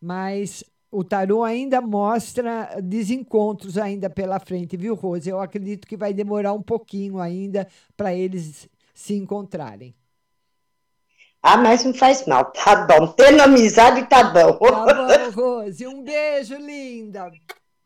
Mas 0.00 0.64
o 0.90 1.04
tarô 1.04 1.44
ainda 1.44 1.80
mostra 1.80 2.78
desencontros 2.82 3.78
ainda 3.78 4.08
pela 4.10 4.38
frente, 4.38 4.76
viu, 4.76 4.94
Rose? 4.94 5.28
Eu 5.28 5.40
acredito 5.40 5.86
que 5.86 5.96
vai 5.96 6.12
demorar 6.12 6.52
um 6.52 6.62
pouquinho 6.62 7.20
ainda 7.20 7.66
para 7.96 8.14
eles 8.14 8.68
se 8.94 9.14
encontrarem. 9.14 9.94
Ah, 11.42 11.56
mas 11.56 11.84
não 11.84 11.94
faz 11.94 12.26
mal, 12.26 12.46
tá 12.46 12.86
bom. 12.86 13.06
Tendo 13.08 13.40
amizade, 13.40 14.08
tá 14.08 14.24
bom. 14.24 14.58
Tá 14.58 14.94
bom, 14.94 15.30
Rose. 15.34 15.86
Um 15.86 16.02
beijo, 16.02 16.56
linda. 16.56 17.30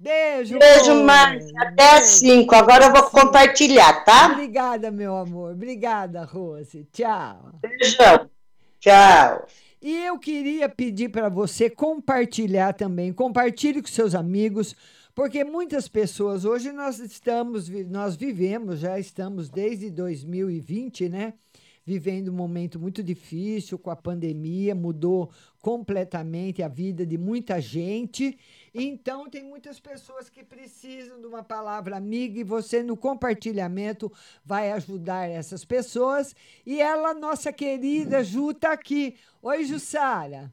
Beijo, 0.00 0.58
Beijo. 0.58 1.04
Márcia. 1.04 1.52
Até 1.60 1.98
às 1.98 2.06
cinco. 2.08 2.54
Agora 2.54 2.86
eu 2.86 2.92
vou 2.92 3.02
compartilhar, 3.10 4.02
tá? 4.02 4.32
Obrigada, 4.32 4.90
meu 4.90 5.14
amor. 5.14 5.52
Obrigada, 5.52 6.24
Rose. 6.24 6.88
Tchau. 6.90 7.52
Beijão. 7.60 8.30
Tchau. 8.78 9.46
E 9.82 10.06
eu 10.06 10.18
queria 10.18 10.70
pedir 10.70 11.10
para 11.10 11.28
você 11.28 11.68
compartilhar 11.68 12.72
também, 12.72 13.12
compartilhe 13.12 13.82
com 13.82 13.88
seus 13.88 14.14
amigos, 14.14 14.74
porque 15.14 15.44
muitas 15.44 15.86
pessoas 15.86 16.46
hoje 16.46 16.72
nós 16.72 16.98
estamos, 16.98 17.68
nós 17.90 18.16
vivemos, 18.16 18.80
já 18.80 18.98
estamos 18.98 19.50
desde 19.50 19.90
2020, 19.90 21.10
né? 21.10 21.34
Vivendo 21.84 22.28
um 22.28 22.34
momento 22.34 22.78
muito 22.78 23.02
difícil 23.02 23.78
com 23.78 23.90
a 23.90 23.96
pandemia, 23.96 24.74
mudou 24.74 25.30
completamente 25.60 26.62
a 26.62 26.68
vida 26.68 27.04
de 27.04 27.18
muita 27.18 27.60
gente. 27.60 28.38
Então, 28.74 29.28
tem 29.28 29.42
muitas 29.42 29.80
pessoas 29.80 30.30
que 30.30 30.44
precisam 30.44 31.20
de 31.20 31.26
uma 31.26 31.42
palavra 31.42 31.96
amiga 31.96 32.38
e 32.38 32.44
você, 32.44 32.82
no 32.82 32.96
compartilhamento, 32.96 34.12
vai 34.44 34.70
ajudar 34.72 35.28
essas 35.28 35.64
pessoas. 35.64 36.34
E 36.64 36.80
ela, 36.80 37.12
nossa 37.12 37.52
querida 37.52 38.22
Ju, 38.22 38.52
está 38.52 38.72
aqui. 38.72 39.16
Oi, 39.42 39.64
Jussara. 39.64 40.52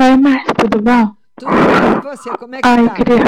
Oi, 0.00 0.16
Márcia, 0.16 0.54
tudo 0.54 0.82
bom? 0.82 1.14
Tudo 1.36 1.52
bem? 1.52 1.98
E 1.98 2.02
você? 2.02 2.36
Como 2.36 2.54
é 2.54 2.62
que 2.62 2.68
Ai, 2.68 2.88
tá? 2.88 2.94
queria. 2.94 3.24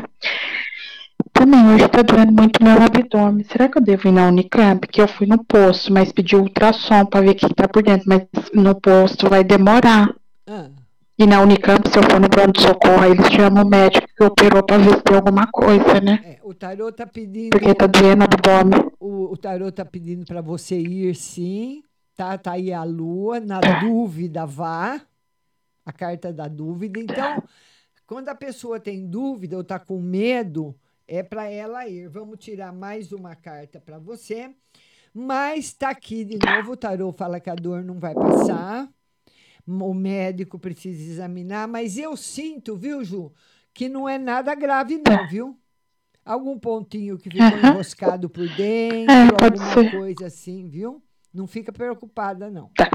Também 1.32 1.74
hoje 1.74 1.88
tá 1.88 2.02
doendo 2.02 2.32
muito 2.32 2.62
meu 2.62 2.82
abdômen. 2.82 3.44
Será 3.44 3.68
que 3.68 3.78
eu 3.78 3.82
devo 3.82 4.08
ir 4.08 4.12
na 4.12 4.26
Unicamp? 4.26 4.86
Que 4.88 5.00
eu 5.00 5.06
fui 5.06 5.26
no 5.26 5.44
posto, 5.44 5.92
mas 5.92 6.10
pedi 6.10 6.34
ultrassom 6.34 7.06
pra 7.06 7.20
ver 7.20 7.30
o 7.30 7.34
que 7.36 7.54
tá 7.54 7.68
por 7.68 7.82
dentro. 7.82 8.08
Mas 8.08 8.26
no 8.52 8.74
posto 8.80 9.28
vai 9.28 9.44
demorar. 9.44 10.12
Ah, 10.46 10.70
E 11.18 11.26
na 11.26 11.42
Unicamp, 11.42 11.88
se 11.90 11.98
eu 11.98 12.02
for 12.04 12.20
no 12.20 12.30
pronto-socorro, 12.30 13.04
eles 13.04 13.26
chamam 13.32 13.64
o 13.64 13.68
médico 13.68 14.06
que 14.06 14.22
operou 14.24 14.62
pra 14.62 14.78
ver 14.78 14.96
se 14.96 15.02
tem 15.02 15.16
alguma 15.16 15.46
coisa, 15.50 16.00
né? 16.00 16.20
é, 16.24 16.38
o 16.44 16.54
tarô 16.54 16.92
tá 16.92 17.06
pedindo. 17.06 17.50
Porque 17.50 17.74
tá 17.74 17.86
doendo 17.86 18.22
o 18.22 18.24
abdômen. 18.24 18.90
O, 19.00 19.32
o 19.32 19.36
tarô 19.36 19.72
tá 19.72 19.84
pedindo 19.84 20.24
para 20.24 20.40
você 20.40 20.78
ir 20.78 21.14
sim, 21.16 21.82
tá? 22.16 22.38
Tá 22.38 22.52
aí 22.52 22.72
a 22.72 22.84
lua, 22.84 23.40
na 23.40 23.60
Tá. 23.60 23.80
dúvida 23.80 24.46
vá, 24.46 25.00
a 25.84 25.92
carta 25.92 26.32
da 26.32 26.46
dúvida. 26.46 27.00
Então, 27.00 27.42
quando 28.06 28.28
a 28.28 28.34
pessoa 28.34 28.78
tem 28.78 29.04
dúvida 29.04 29.56
ou 29.56 29.64
tá 29.64 29.78
com 29.78 30.00
medo, 30.00 30.74
é 31.06 31.22
para 31.22 31.50
ela 31.50 31.88
ir. 31.88 32.08
Vamos 32.08 32.38
tirar 32.38 32.72
mais 32.72 33.10
uma 33.12 33.34
carta 33.34 33.80
para 33.80 33.98
você. 33.98 34.50
Mas 35.12 35.72
tá 35.72 35.90
aqui 35.90 36.24
de 36.24 36.38
novo, 36.38 36.72
o 36.72 36.76
tarô 36.76 37.10
fala 37.12 37.40
que 37.40 37.50
a 37.50 37.54
dor 37.56 37.82
não 37.82 37.98
vai 37.98 38.14
passar. 38.14 38.88
O 39.68 39.92
médico 39.92 40.58
precisa 40.58 41.02
examinar, 41.12 41.68
mas 41.68 41.98
eu 41.98 42.16
sinto, 42.16 42.74
viu, 42.74 43.04
Ju, 43.04 43.30
que 43.74 43.86
não 43.86 44.08
é 44.08 44.16
nada 44.18 44.54
grave 44.54 44.96
não, 44.96 45.26
viu? 45.26 45.58
Algum 46.24 46.58
pontinho 46.58 47.18
que 47.18 47.30
ficou 47.30 47.58
Aham. 47.58 47.68
enroscado 47.70 48.30
por 48.30 48.48
dentro, 48.48 49.12
É, 49.12 49.44
alguma 49.44 49.74
ser. 49.74 49.90
coisa 49.90 50.26
assim, 50.26 50.68
viu? 50.68 51.02
Não 51.32 51.46
fica 51.46 51.70
preocupada, 51.70 52.50
não. 52.50 52.70
Tá. 52.74 52.90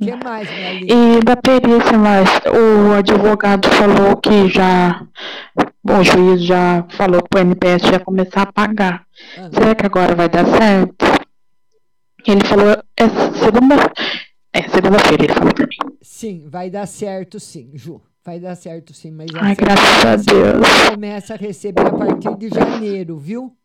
O 0.00 0.04
que 0.04 0.16
mais? 0.16 0.48
E 0.88 1.24
da 1.24 1.36
perícia, 1.36 1.96
mas 1.96 2.28
o 2.46 2.92
advogado 2.92 3.68
falou 3.68 4.16
que 4.16 4.48
já. 4.48 5.06
O 5.84 6.02
juiz 6.02 6.44
já 6.44 6.86
falou 6.96 7.22
que 7.22 7.38
o 7.38 7.40
NPS 7.40 7.82
já 7.86 8.00
começar 8.00 8.42
a 8.42 8.52
pagar. 8.52 9.06
Ah. 9.38 9.50
Será 9.52 9.74
que 9.74 9.86
agora 9.86 10.14
vai 10.14 10.28
dar 10.28 10.44
certo? 10.46 11.04
Ele 12.26 12.44
falou. 12.46 12.82
É 12.96 13.08
segunda. 13.38 13.92
É 14.52 14.68
segunda-feira, 14.68 15.24
ele 15.24 15.34
falou 15.34 15.54
pra 15.54 15.66
mim. 15.66 15.96
Sim, 16.02 16.48
vai 16.48 16.68
dar 16.70 16.86
certo 16.86 17.40
sim, 17.40 17.70
Ju. 17.74 18.02
Vai 18.24 18.38
dar 18.38 18.54
certo 18.54 18.94
sim, 18.94 19.10
mas 19.10 19.28
Ai, 19.34 19.52
essa 19.52 19.60
graças 19.62 20.04
a 20.04 20.32
Deus. 20.32 20.90
começa 20.90 21.34
a 21.34 21.36
receber 21.36 21.86
a 21.86 21.90
partir 21.90 22.36
de 22.36 22.48
janeiro, 22.50 23.18
viu? 23.18 23.56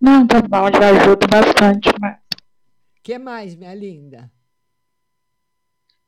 Não, 0.00 0.26
tá 0.26 0.40
bom, 0.40 0.70
já 0.72 0.88
ajuda 0.90 1.26
bastante, 1.26 1.90
mas. 2.00 2.16
O 2.16 3.02
que 3.02 3.18
mais, 3.18 3.54
minha 3.54 3.74
linda? 3.74 4.30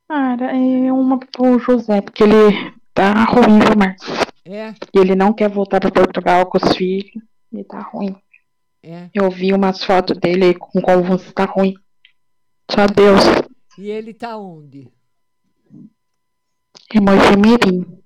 Cara, 0.08 0.56
é 0.56 0.92
uma 0.92 1.18
pro 1.18 1.58
José, 1.58 2.00
porque 2.00 2.22
ele 2.22 2.72
tá 2.94 3.24
ruim, 3.24 3.58
viu, 3.58 3.76
Marcos? 3.76 4.08
É? 4.44 4.70
E 4.94 4.98
ele 4.98 5.14
não 5.14 5.34
quer 5.34 5.50
voltar 5.50 5.80
pra 5.80 5.90
Portugal 5.90 6.46
com 6.46 6.56
os 6.58 6.74
filhos. 6.76 7.22
E 7.52 7.62
tá 7.62 7.80
ruim. 7.80 8.16
É. 8.82 9.10
Eu 9.12 9.30
vi 9.30 9.52
umas 9.52 9.84
fotos 9.84 10.16
dele 10.18 10.54
com 10.54 10.80
convulso, 10.80 11.32
tá 11.34 11.44
ruim. 11.44 11.74
Só 12.70 12.86
Deus. 12.86 13.22
E 13.78 13.90
ele 13.90 14.12
tá 14.12 14.36
onde? 14.36 14.88
Em 16.94 17.00
Mojimirim. 17.00 17.98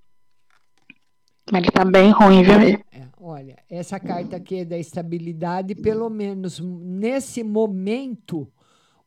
Mas 1.50 1.62
ele 1.62 1.70
tá 1.70 1.84
bem 1.84 2.10
ruim, 2.10 2.42
viu? 2.42 2.54
É, 2.92 3.08
olha, 3.20 3.56
essa 3.68 3.98
carta 3.98 4.36
aqui 4.36 4.58
é 4.58 4.64
da 4.64 4.78
estabilidade, 4.78 5.74
pelo 5.74 6.08
menos 6.08 6.60
nesse 6.60 7.42
momento, 7.42 8.50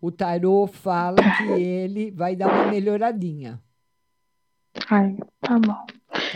o 0.02 0.12
tarô 0.12 0.68
fala 0.68 1.18
que 1.38 1.52
ele 1.62 2.12
vai 2.12 2.36
dar 2.36 2.48
uma 2.48 2.68
melhoradinha. 2.68 3.60
Ai, 4.90 5.18
tá 5.42 5.58
bom. 5.58 5.86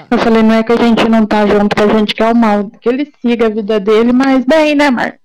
Eu 0.09 0.17
falei, 0.17 0.41
não 0.41 0.55
é 0.55 0.63
que 0.63 0.71
a 0.71 0.77
gente 0.77 1.07
não 1.09 1.25
tá 1.25 1.45
junto, 1.45 1.75
que 1.75 1.81
a 1.81 1.87
gente 1.87 2.15
quer 2.15 2.33
o 2.33 2.35
mal. 2.35 2.69
Que 2.69 2.89
ele 2.89 3.13
siga 3.21 3.47
a 3.47 3.49
vida 3.49 3.79
dele 3.79 4.11
mais 4.11 4.45
bem, 4.45 4.75
né, 4.75 4.89
Marcos? 4.89 5.19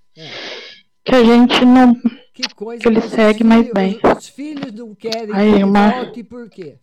Que 1.03 1.15
a 1.15 1.23
gente 1.23 1.65
não. 1.65 1.95
Que 2.35 2.53
coisa 2.53 2.81
Que 2.83 2.89
ele 2.89 3.01
segue 3.01 3.43
mais 3.45 3.71
bem. 3.71 3.97
Os, 4.03 4.17
os 4.17 4.27
filhos 4.27 4.73
não 4.73 4.93
querem 4.93 5.33
Aí, 5.33 5.49
que 5.49 5.55
ele 5.55 5.63
uma- 5.63 5.89
volte, 5.89 6.23
por 6.23 6.49
quê? 6.49 6.77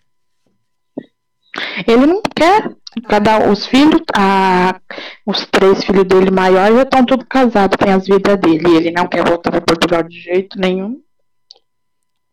Ele 1.87 2.07
não 2.07 2.23
quer. 2.35 2.75
Cada 3.07 3.51
os 3.51 3.67
filhos, 3.67 4.01
a, 4.15 4.81
os 5.27 5.47
três 5.47 5.85
filhos 5.85 6.05
dele 6.05 6.31
maiores 6.31 6.77
já 6.77 6.83
estão 6.83 7.05
todos 7.05 7.27
casados, 7.29 7.77
tem 7.77 7.93
as 7.93 8.07
vidas 8.07 8.38
dele. 8.41 8.77
Ele 8.77 8.91
não 8.91 9.07
quer 9.07 9.23
voltar 9.25 9.51
para 9.51 9.61
Portugal 9.61 10.03
de 10.03 10.19
jeito 10.19 10.59
nenhum. 10.59 11.03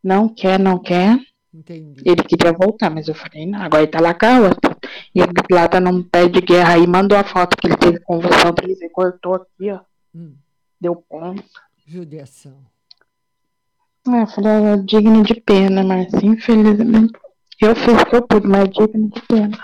Não 0.02 0.30
quer, 0.34 0.58
não 0.58 0.80
quer. 0.80 1.20
Entendi. 1.54 2.02
Ele 2.06 2.24
queria 2.24 2.54
voltar, 2.54 2.90
mas 2.90 3.10
eu 3.10 3.16
falei, 3.16 3.46
não, 3.46 3.62
agora 3.62 3.84
ele 3.84 3.92
tá 3.92 4.00
lá 4.00 4.14
com 4.14 4.26
a 4.26 4.40
outra. 4.40 4.78
E 5.14 5.20
lá 5.54 5.68
tá 5.68 5.82
num 5.82 6.02
pé 6.02 6.30
de 6.30 6.40
guerra 6.40 6.76
aí, 6.76 6.88
mandou 6.88 7.18
a 7.18 7.24
foto 7.24 7.58
que 7.58 7.68
ele 7.68 7.76
teve 7.76 8.00
convulsão, 8.00 8.54
ele 8.64 8.90
cortou 8.90 9.36
aqui, 9.36 9.72
ó. 9.72 9.82
Hum. 10.16 10.36
Deu 10.80 10.96
ponto. 10.96 11.44
Judiação. 11.86 12.64
É, 14.08 14.22
eu 14.22 14.28
falei, 14.28 14.52
é 14.52 14.78
digno 14.78 15.24
de 15.24 15.36
pena, 15.42 15.84
mas 15.84 16.08
infelizmente. 16.24 17.14
Eu 17.62 17.76
fiz 17.76 18.02
o 18.02 18.06
que 18.06 18.16
eu 18.16 18.22
pude, 18.22 18.48
mas 18.48 18.62
é 18.62 18.68
digno 18.68 19.10
de 19.10 19.22
pena. 19.24 19.58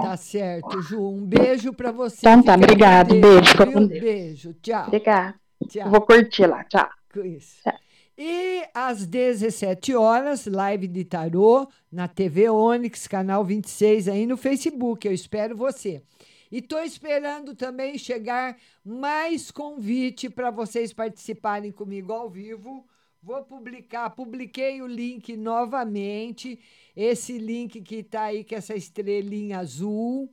Tá 0.00 0.16
certo, 0.16 0.80
Ju. 0.80 1.00
Um 1.00 1.26
beijo 1.26 1.74
pra 1.74 1.92
você. 1.92 2.16
Então 2.20 2.42
tá, 2.42 2.54
obrigado. 2.54 3.08
Deus, 3.08 3.20
Beijo, 3.20 3.50
fica 3.50 3.66
com 3.66 3.86
Deus. 3.86 4.00
Beijo. 4.00 4.54
Tchau. 4.62 4.86
Obrigada. 4.86 5.34
Tchau. 5.68 5.90
Vou 5.90 6.00
curtir 6.00 6.46
lá, 6.46 6.64
tchau. 6.64 6.88
Isso. 7.22 7.62
E 8.16 8.62
às 8.72 9.06
17 9.06 9.94
horas, 9.94 10.46
live 10.46 10.86
de 10.86 11.04
tarô 11.04 11.68
na 11.92 12.08
TV 12.08 12.48
Onix, 12.48 13.06
canal 13.06 13.44
26, 13.44 14.08
aí 14.08 14.24
no 14.24 14.36
Facebook. 14.36 15.06
Eu 15.06 15.12
espero 15.12 15.56
você. 15.56 16.02
E 16.50 16.58
estou 16.58 16.80
esperando 16.80 17.54
também 17.54 17.98
chegar 17.98 18.56
mais 18.84 19.50
convite 19.50 20.30
para 20.30 20.50
vocês 20.50 20.92
participarem 20.92 21.72
comigo 21.72 22.12
ao 22.12 22.30
vivo. 22.30 22.86
Vou 23.24 23.42
publicar, 23.42 24.10
publiquei 24.10 24.82
o 24.82 24.86
link 24.86 25.34
novamente. 25.34 26.60
Esse 26.94 27.38
link 27.38 27.80
que 27.80 27.96
está 27.96 28.24
aí, 28.24 28.44
com 28.44 28.54
essa 28.54 28.74
estrelinha 28.74 29.60
azul. 29.60 30.30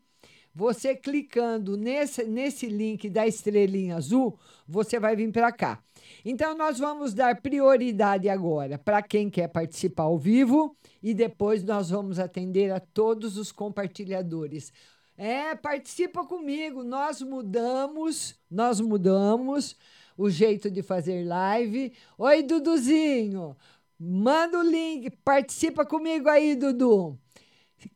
Você 0.54 0.94
clicando 0.94 1.78
nesse, 1.78 2.26
nesse 2.26 2.68
link 2.68 3.10
da 3.10 3.26
estrelinha 3.26 3.96
azul, 3.96 4.38
você 4.68 5.00
vai 5.00 5.16
vir 5.16 5.32
para 5.32 5.54
cá. 5.54 5.82
Então, 6.26 6.54
nós 6.54 6.80
vamos 6.80 7.14
dar 7.14 7.42
prioridade 7.42 8.28
agora 8.28 8.78
para 8.78 9.02
quem 9.02 9.30
quer 9.30 9.48
participar 9.48 10.04
ao 10.04 10.18
vivo 10.18 10.76
e 11.02 11.14
depois 11.14 11.64
nós 11.64 11.92
vamos 11.92 12.20
atender 12.20 12.74
a 12.74 12.82
todos 12.82 13.38
os 13.38 13.54
compartilhadores. 13.54 14.74
É, 15.18 15.56
participa 15.56 16.26
comigo. 16.26 16.84
Nós 16.84 17.22
mudamos, 17.22 18.36
nós 18.50 18.82
mudamos 18.82 19.78
o 20.18 20.30
jeito 20.30 20.70
de 20.70 20.82
fazer 20.82 21.26
live. 21.26 21.94
Oi, 22.18 22.44
Duduzinho. 22.44 23.56
Manda 24.00 24.58
o 24.58 24.64
link, 24.64 25.12
participa 25.24 25.86
comigo 25.86 26.28
aí, 26.28 26.56
Dudu. 26.56 27.20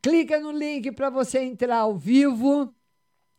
Clica 0.02 0.40
no 0.40 0.52
link 0.52 0.92
para 0.92 1.10
você 1.10 1.40
entrar 1.40 1.78
ao 1.78 1.98
vivo. 1.98 2.74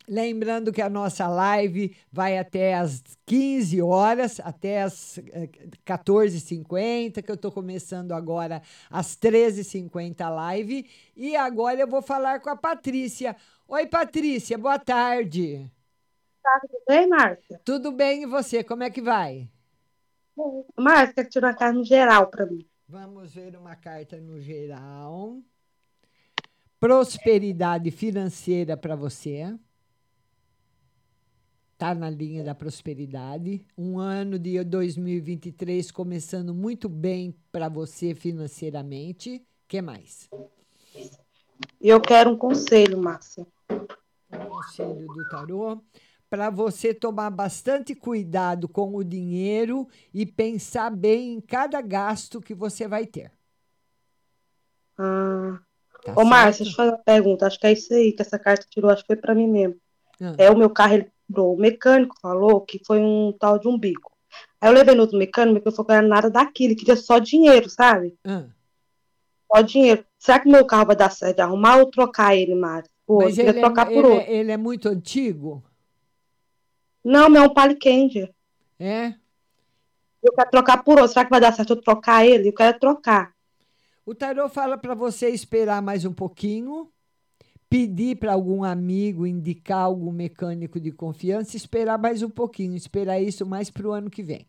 Lembrando 0.09 0.73
que 0.73 0.81
a 0.81 0.89
nossa 0.89 1.27
live 1.27 1.97
vai 2.13 2.39
até 2.39 2.75
às 2.75 3.03
15 3.27 3.83
horas, 3.83 4.41
até 4.41 4.85
eh, 4.85 5.49
14h50, 5.85 7.23
que 7.23 7.31
eu 7.31 7.35
estou 7.35 7.51
começando 7.51 8.13
agora 8.13 8.63
às 8.89 9.17
13h50 9.17 10.21
a 10.21 10.29
live. 10.29 10.89
E 11.17 11.35
agora 11.35 11.81
eu 11.81 11.89
vou 11.89 12.03
falar 12.03 12.41
com 12.41 12.51
a 12.51 12.57
Patrícia. 12.57 13.35
Oi, 13.67 13.87
Patrícia, 13.87 14.57
boa 14.57 14.79
tarde. 14.79 15.69
Tá, 16.47 16.61
tudo 16.61 16.83
bem, 16.87 17.09
Márcia? 17.09 17.61
Tudo 17.65 17.93
bem 17.93 18.23
e 18.23 18.27
você? 18.27 18.63
Como 18.63 18.85
é 18.85 18.89
que 18.89 19.03
vai? 19.03 19.51
Márcia, 20.79 21.25
tirar 21.25 21.49
uma 21.49 21.55
carta 21.57 21.73
no 21.73 21.85
geral 21.85 22.29
para 22.29 22.47
mim. 22.47 22.65
Vamos 22.89 23.35
ver 23.35 23.57
uma 23.57 23.75
carta 23.75 24.21
no 24.21 24.41
geral. 24.41 25.41
Prosperidade 26.79 27.91
financeira 27.91 28.77
para 28.77 28.95
você. 28.95 29.59
Tá 31.77 31.93
na 31.97 32.09
linha 32.09 32.45
da 32.45 32.55
prosperidade. 32.55 33.67
Um 33.77 33.99
ano 33.99 34.39
de 34.39 34.63
2023 34.63 35.91
começando 35.91 36.55
muito 36.55 36.89
bem 36.89 37.35
para 37.51 37.69
você 37.69 38.15
financeiramente. 38.15 39.45
que 39.67 39.83
mais? 39.83 40.31
Eu 41.81 42.01
quero 42.01 42.31
um 42.31 42.39
conselho, 42.39 43.03
Márcia. 43.03 43.45
Conselho 44.49 45.09
do 45.09 45.29
tarô 45.29 45.83
para 46.37 46.51
você 46.51 46.93
tomar 46.93 47.31
bastante 47.31 47.95
cuidado 47.95 48.69
com 48.69 48.95
o 48.95 49.03
dinheiro 49.03 49.89
e 50.13 50.27
pensar 50.27 50.95
bem 50.95 51.33
em 51.33 51.41
cada 51.41 51.81
gasto 51.81 52.43
que 52.43 52.53
você 52.55 52.87
vai 52.87 53.07
ter. 53.07 53.33
Ah. 54.99 55.59
Tá 56.05 56.13
Ô, 56.15 56.27
Márcia, 56.27 56.63
deixa 56.63 56.73
eu 56.73 56.77
fazer 56.77 56.91
uma 56.91 57.03
pergunta. 57.03 57.47
Acho 57.47 57.59
que 57.59 57.67
é 57.67 57.73
isso 57.73 57.95
aí 57.95 58.13
que 58.13 58.21
essa 58.21 58.39
carta 58.39 58.67
tirou, 58.69 58.91
acho 58.91 59.01
que 59.01 59.07
foi 59.07 59.17
para 59.17 59.35
mim 59.35 59.49
mesmo. 59.49 59.77
Ah. 60.21 60.35
É 60.37 60.51
o 60.51 60.59
meu 60.59 60.69
carro, 60.69 60.93
ele 60.93 61.11
tirou. 61.27 61.55
O 61.55 61.59
mecânico 61.59 62.15
falou 62.21 62.61
que 62.61 62.83
foi 62.85 63.01
um 63.01 63.33
tal 63.33 63.59
de 63.59 63.67
um 63.67 63.79
bico. 63.79 64.13
Aí 64.61 64.69
eu 64.69 64.75
levei 64.75 64.95
no 64.95 65.01
outro 65.01 65.17
mecânico, 65.17 65.55
porque 65.55 65.69
eu 65.69 65.73
falei 65.73 65.87
que 65.87 65.93
não 65.93 65.97
era 65.97 66.07
nada 66.07 66.31
daquilo, 66.31 66.73
ele 66.73 66.79
queria 66.79 66.97
só 66.97 67.19
dinheiro, 67.19 67.71
sabe? 67.71 68.15
Ah. 68.27 68.45
Só 69.51 69.63
dinheiro. 69.63 70.05
Será 70.19 70.39
que 70.39 70.51
meu 70.51 70.67
carro 70.67 70.89
vai 70.89 70.97
dar 70.97 71.11
certo 71.11 71.37
de 71.37 71.43
arrumar 71.43 71.79
ou 71.79 71.91
trocar 71.91 72.37
ele, 72.37 72.55
Márcia? 72.55 72.93
Pô, 73.07 73.23
Mas 73.23 73.39
ele, 73.39 73.55
trocar 73.55 73.91
é, 73.91 73.95
por 73.95 74.05
ele, 74.05 74.15
outro. 74.15 74.31
é, 74.31 74.35
ele 74.35 74.53
é 74.53 74.57
muito 74.59 74.87
antigo? 74.87 75.65
Não, 77.07 77.31
meu 77.31 77.45
é 77.45 77.47
um 77.47 77.55
Palicander. 77.55 78.35
É? 78.81 79.15
Eu 80.21 80.33
quero 80.33 80.51
trocar 80.51 80.83
por 80.83 80.99
outro. 80.99 81.13
Será 81.13 81.25
que 81.25 81.31
vai 81.31 81.41
dar 81.41 81.53
certo 81.53 81.75
eu 81.75 81.81
trocar 81.81 82.27
ele? 82.27 82.49
Eu 82.49 82.53
quero 82.53 82.77
trocar. 82.81 83.33
O 84.05 84.13
tarô 84.13 84.49
fala 84.49 84.77
para 84.77 84.93
você 84.93 85.29
esperar 85.29 85.81
mais 85.81 86.05
um 86.05 86.13
pouquinho, 86.13 86.91
pedir 87.71 88.17
para 88.17 88.33
algum 88.33 88.65
amigo 88.65 89.25
indicar 89.25 89.79
algum 89.79 90.11
mecânico 90.11 90.81
de 90.81 90.91
confiança, 90.91 91.57
esperar 91.57 91.97
mais 91.97 92.25
um 92.25 92.31
pouquinho, 92.31 92.75
esperar 92.75 93.21
isso 93.21 93.47
mais 93.47 93.71
para 93.71 93.87
o 93.87 93.93
ano 93.93 94.11
que 94.11 94.25
vem. 94.25 94.45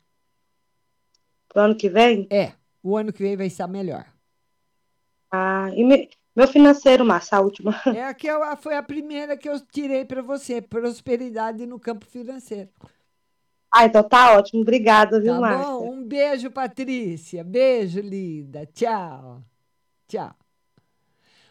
Pro 1.50 1.62
ano 1.62 1.76
que 1.78 1.89
vem? 1.89 2.26
É, 2.32 2.54
o 2.82 2.98
ano 2.98 3.13
que 3.13 3.22
vem 3.22 3.38
vai 3.38 3.46
estar 3.46 3.67
melhor. 3.67 4.12
Ah, 5.32 5.70
e 5.76 5.84
me- 5.84 6.10
meu 6.38 6.47
financeiro, 6.47 7.04
Márcia, 7.04 7.38
a 7.38 7.41
última. 7.41 7.71
É 7.97 8.04
a 8.06 8.13
que 8.13 8.28
eu- 8.28 8.39
foi 8.58 8.76
a 8.76 8.84
primeira 8.84 9.36
que 9.36 9.50
eu 9.50 9.60
tirei 9.60 10.06
para 10.06 10.21
você, 10.21 10.62
prosperidade 10.62 11.65
no 11.65 11.80
campo 11.80 12.06
financeiro. 12.06 12.69
Ah, 13.73 13.86
então 13.86 14.04
tá 14.04 14.38
ótimo. 14.38 14.62
Obrigada, 14.62 15.19
viu, 15.19 15.34
Tá 15.34 15.41
Márcia? 15.41 15.65
bom? 15.73 15.91
Um 15.91 16.04
beijo, 16.04 16.52
Patrícia. 16.52 17.43
Beijo, 17.43 18.00
linda. 18.00 18.65
Tchau. 18.67 19.43
Tchau. 20.08 20.32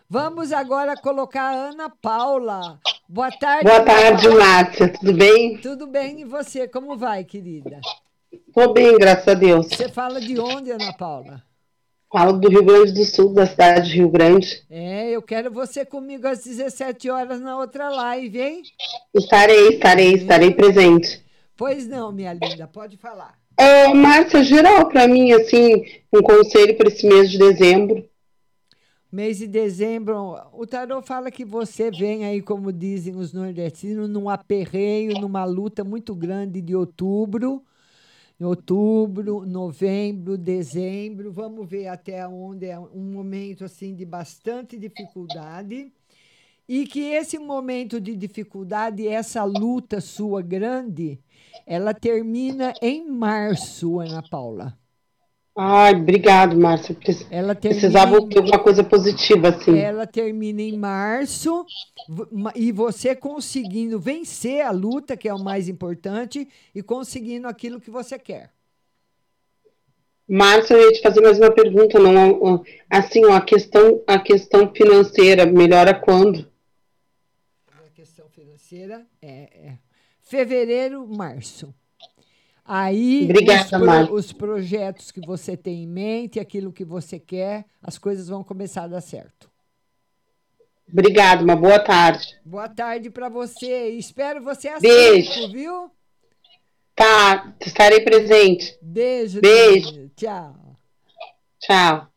Vamos 0.08 0.52
agora 0.52 0.96
colocar 0.96 1.42
a 1.50 1.68
Ana 1.70 1.90
Paula. 1.90 2.80
Boa 3.08 3.30
tarde. 3.32 3.64
Boa 3.64 3.84
tarde, 3.84 4.28
Paula. 4.28 4.44
Márcia. 4.44 4.92
Tudo 4.92 5.12
bem? 5.14 5.56
Tudo 5.58 5.86
bem, 5.88 6.20
e 6.20 6.24
você? 6.24 6.68
Como 6.68 6.96
vai, 6.96 7.24
querida? 7.24 7.80
Tô 8.54 8.72
bem, 8.72 8.96
graças 8.96 9.28
a 9.28 9.34
Deus. 9.34 9.66
Você 9.66 9.88
fala 9.88 10.20
de 10.20 10.38
onde, 10.38 10.70
Ana 10.70 10.92
Paula? 10.92 11.42
Falo 12.12 12.34
do 12.34 12.48
Rio 12.48 12.64
Grande 12.64 12.92
do 12.92 13.04
Sul, 13.04 13.34
da 13.34 13.46
cidade 13.46 13.90
de 13.90 13.96
Rio 13.96 14.08
Grande. 14.08 14.62
É, 14.70 15.10
eu 15.10 15.20
quero 15.20 15.50
você 15.50 15.84
comigo 15.84 16.26
às 16.26 16.44
17 16.44 17.10
horas 17.10 17.40
na 17.40 17.58
outra 17.58 17.88
live, 17.88 18.40
hein? 18.40 18.62
Estarei, 19.12 19.70
estarei, 19.70 20.14
estarei 20.14 20.50
presente. 20.52 21.24
Pois 21.56 21.86
não, 21.86 22.12
minha 22.12 22.32
linda, 22.32 22.68
pode 22.68 22.96
falar. 22.96 23.34
É, 23.58 23.92
Márcia, 23.92 24.44
geral 24.44 24.88
para 24.88 25.08
mim, 25.08 25.32
assim, 25.32 25.84
um 26.12 26.22
conselho 26.22 26.76
para 26.76 26.88
esse 26.88 27.06
mês 27.06 27.30
de 27.30 27.38
dezembro. 27.38 28.08
Mês 29.10 29.38
de 29.38 29.46
dezembro, 29.46 30.36
o 30.52 30.66
tarô 30.66 31.00
fala 31.02 31.30
que 31.30 31.44
você 31.44 31.90
vem 31.90 32.24
aí, 32.24 32.40
como 32.42 32.72
dizem 32.72 33.16
os 33.16 33.32
nordestinos, 33.32 34.08
num 34.08 34.28
aperreio, 34.28 35.18
numa 35.20 35.44
luta 35.44 35.82
muito 35.82 36.14
grande 36.14 36.60
de 36.60 36.76
outubro. 36.76 37.62
Outubro, 38.38 39.46
novembro, 39.46 40.36
dezembro, 40.36 41.32
vamos 41.32 41.66
ver 41.66 41.86
até 41.86 42.28
onde 42.28 42.66
é 42.66 42.78
um 42.78 43.12
momento 43.12 43.64
assim 43.64 43.94
de 43.94 44.04
bastante 44.04 44.76
dificuldade. 44.76 45.90
E 46.68 46.86
que 46.86 47.00
esse 47.00 47.38
momento 47.38 47.98
de 47.98 48.14
dificuldade, 48.14 49.08
essa 49.08 49.42
luta 49.44 50.02
sua 50.02 50.42
grande, 50.42 51.18
ela 51.64 51.94
termina 51.94 52.74
em 52.82 53.08
março, 53.08 54.00
Ana 54.00 54.22
Paula. 54.22 54.76
Ai, 55.58 55.94
obrigado, 55.94 56.54
Márcia. 56.54 56.94
Ela 57.30 57.54
Precisava 57.54 58.18
ouvir 58.18 58.36
alguma 58.36 58.58
coisa 58.58 58.84
positiva, 58.84 59.48
assim. 59.48 59.78
Ela 59.78 60.06
termina 60.06 60.60
em 60.60 60.76
março 60.76 61.64
e 62.54 62.70
você 62.70 63.16
conseguindo 63.16 63.98
vencer 63.98 64.60
a 64.60 64.70
luta, 64.70 65.16
que 65.16 65.26
é 65.26 65.32
o 65.32 65.42
mais 65.42 65.66
importante, 65.66 66.46
e 66.74 66.82
conseguindo 66.82 67.48
aquilo 67.48 67.80
que 67.80 67.90
você 67.90 68.18
quer. 68.18 68.50
Márcia, 70.28 70.74
eu 70.74 70.90
ia 70.90 70.92
te 70.92 71.00
fazer 71.00 71.22
mais 71.22 71.38
uma 71.38 71.50
pergunta, 71.50 71.98
não, 71.98 72.62
assim, 72.90 73.24
ó, 73.24 73.32
a 73.32 73.40
questão, 73.40 74.02
a 74.06 74.18
questão 74.18 74.70
financeira 74.74 75.46
melhora 75.46 75.94
quando? 75.94 76.50
A 77.68 77.88
questão 77.94 78.28
financeira 78.28 79.06
é, 79.22 79.68
é 79.68 79.78
fevereiro, 80.20 81.06
março. 81.06 81.72
Aí 82.68 83.24
Obrigada, 83.24 83.78
os, 83.78 84.06
pro- 84.06 84.14
os 84.14 84.32
projetos 84.32 85.10
que 85.12 85.20
você 85.20 85.56
tem 85.56 85.84
em 85.84 85.86
mente, 85.86 86.40
aquilo 86.40 86.72
que 86.72 86.84
você 86.84 87.18
quer, 87.18 87.64
as 87.82 87.96
coisas 87.98 88.28
vão 88.28 88.42
começar 88.42 88.82
a 88.84 88.88
dar 88.88 89.00
certo. 89.00 89.48
Obrigado, 90.92 91.42
uma 91.42 91.56
boa 91.56 91.78
tarde. 91.78 92.26
Boa 92.44 92.68
tarde 92.68 93.10
para 93.10 93.28
você. 93.28 93.90
e 93.90 93.98
Espero 93.98 94.42
você 94.42 94.68
às 94.68 94.80
Beijo. 94.80 95.50
viu? 95.50 95.90
Tá, 96.94 97.54
estarei 97.60 98.00
presente. 98.00 98.76
Beijo. 98.80 99.40
Beijo. 99.40 99.90
linda. 99.90 100.10
Tchau. 100.16 100.76
Tchau. 101.58 102.08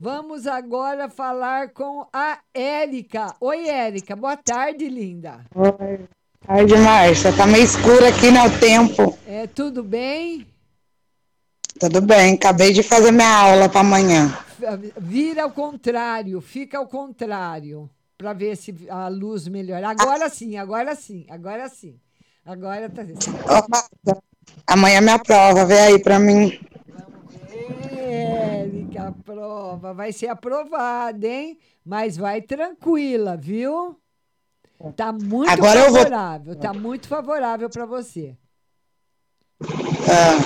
Vamos 0.00 0.46
agora 0.46 1.08
falar 1.08 1.70
com 1.70 2.06
a 2.12 2.38
Érica. 2.54 3.34
Oi, 3.40 3.66
Érica. 3.68 4.14
Boa 4.14 4.36
tarde, 4.36 4.88
linda. 4.88 5.44
Oi. 5.54 6.06
Tarde, 6.48 6.76
Márcia. 6.78 7.36
Tá 7.36 7.46
meio 7.46 7.62
escuro 7.62 8.06
aqui, 8.06 8.30
né? 8.30 8.42
O 8.42 8.58
tempo. 8.58 9.18
É, 9.26 9.46
tudo 9.46 9.84
bem? 9.84 10.46
Tudo 11.78 12.00
bem. 12.00 12.36
Acabei 12.36 12.72
de 12.72 12.82
fazer 12.82 13.10
minha 13.10 13.28
aula 13.28 13.68
para 13.68 13.82
amanhã. 13.82 14.34
Vira 14.96 15.42
ao 15.42 15.50
contrário, 15.50 16.40
fica 16.40 16.78
ao 16.78 16.86
contrário, 16.86 17.88
para 18.16 18.32
ver 18.32 18.56
se 18.56 18.74
a 18.88 19.08
luz 19.08 19.46
melhora. 19.46 19.90
Agora 19.90 20.30
sim, 20.30 20.56
agora 20.56 20.96
sim, 20.96 21.26
agora 21.28 21.68
sim. 21.68 22.00
Agora 22.46 22.88
tá. 22.88 23.02
Ô, 23.02 23.68
Márcia, 23.68 24.22
amanhã 24.66 24.96
é 24.96 25.00
minha 25.02 25.18
prova, 25.18 25.66
vê 25.66 25.78
aí 25.78 26.02
para 26.02 26.18
mim. 26.18 26.58
Érica, 27.94 29.08
a 29.08 29.12
prova 29.12 29.92
vai 29.92 30.12
ser 30.12 30.28
aprovada, 30.28 31.26
hein? 31.26 31.58
Mas 31.84 32.16
vai 32.16 32.40
tranquila, 32.40 33.36
viu? 33.36 34.00
Tá 34.96 35.12
muito 35.12 35.50
Agora 35.50 35.80
eu 35.80 35.86
vou- 35.86 35.96
favorável, 35.96 36.56
tá 36.56 36.72
muito 36.72 37.08
favorável 37.08 37.68
para 37.68 37.84
você. 37.84 38.36
Ah, 39.60 40.38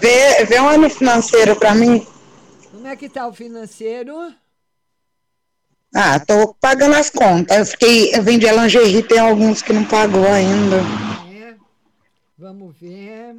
vê, 0.00 0.44
vê 0.46 0.60
um 0.60 0.68
ano 0.68 0.88
financeiro 0.88 1.54
para 1.54 1.74
mim. 1.74 2.06
Como 2.70 2.86
é 2.86 2.96
que 2.96 3.08
tá 3.08 3.26
o 3.28 3.32
financeiro? 3.34 4.34
Ah, 5.94 6.18
tô 6.18 6.54
pagando 6.54 6.94
as 6.96 7.10
contas. 7.10 7.56
Eu 7.56 7.66
fiquei, 7.66 8.14
eu 8.14 8.22
vendi 8.22 8.48
a 8.48 8.52
lingerie, 8.52 9.02
tem 9.02 9.18
alguns 9.18 9.60
que 9.62 9.72
não 9.72 9.84
pagou 9.84 10.26
ainda. 10.26 10.76
É. 11.30 11.54
Vamos 12.36 12.74
ver. 12.76 13.36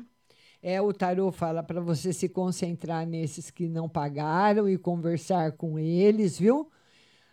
É, 0.62 0.80
o 0.82 0.94
tarô 0.94 1.32
fala 1.32 1.62
para 1.62 1.82
você 1.82 2.14
se 2.14 2.30
concentrar 2.30 3.06
nesses 3.06 3.50
que 3.52 3.68
não 3.68 3.90
pagaram 3.90 4.70
e 4.70 4.78
conversar 4.78 5.52
com 5.52 5.78
eles, 5.78 6.40
viu? 6.40 6.70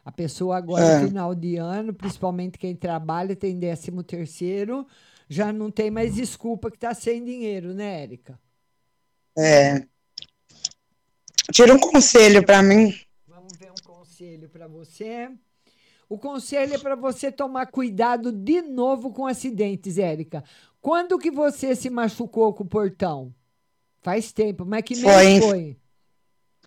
A 0.05 0.11
pessoa 0.11 0.57
agora, 0.57 0.85
É. 0.85 1.07
final 1.07 1.35
de 1.35 1.57
ano, 1.57 1.95
principalmente 1.95 2.59
quem 2.59 2.75
trabalha, 2.75 3.37
tem 3.37 3.59
13 3.59 4.03
terceiro, 4.03 4.87
já 5.29 5.53
não 5.53 5.71
tem 5.71 5.91
mais 5.91 6.15
desculpa 6.15 6.71
que 6.71 6.79
tá 6.79 6.93
sem 6.93 7.25
dinheiro, 7.25 7.73
né, 7.73 8.03
Érica? 8.03 8.39
É. 9.39 9.87
Tira 11.53 11.73
um 11.73 11.79
conselho 11.79 12.45
para 12.45 12.63
mim. 12.63 12.95
Vamos 13.29 13.53
ver 13.59 13.71
um 13.71 13.83
conselho 13.85 14.49
para 14.49 14.67
você. 14.67 15.31
O 16.09 16.19
conselho 16.19 16.75
é 16.75 16.79
para 16.79 16.95
você 16.95 17.33
tomar 17.33 17.67
cuidado 17.67 18.33
de 18.33 18.61
novo 18.61 19.13
com 19.13 19.27
acidentes, 19.27 19.99
Érica. 19.99 20.45
Quando 20.81 21.19
que 21.19 21.31
você 21.31 21.75
se 21.75 21.89
machucou 21.89 22.53
com 22.53 22.65
o 22.65 22.69
portão? 22.69 23.35
Faz 24.01 24.33
tempo, 24.33 24.67
mas 24.67 24.83
que 24.83 24.97
Foi 24.97 25.25
mês 25.25 25.45
foi? 25.45 25.77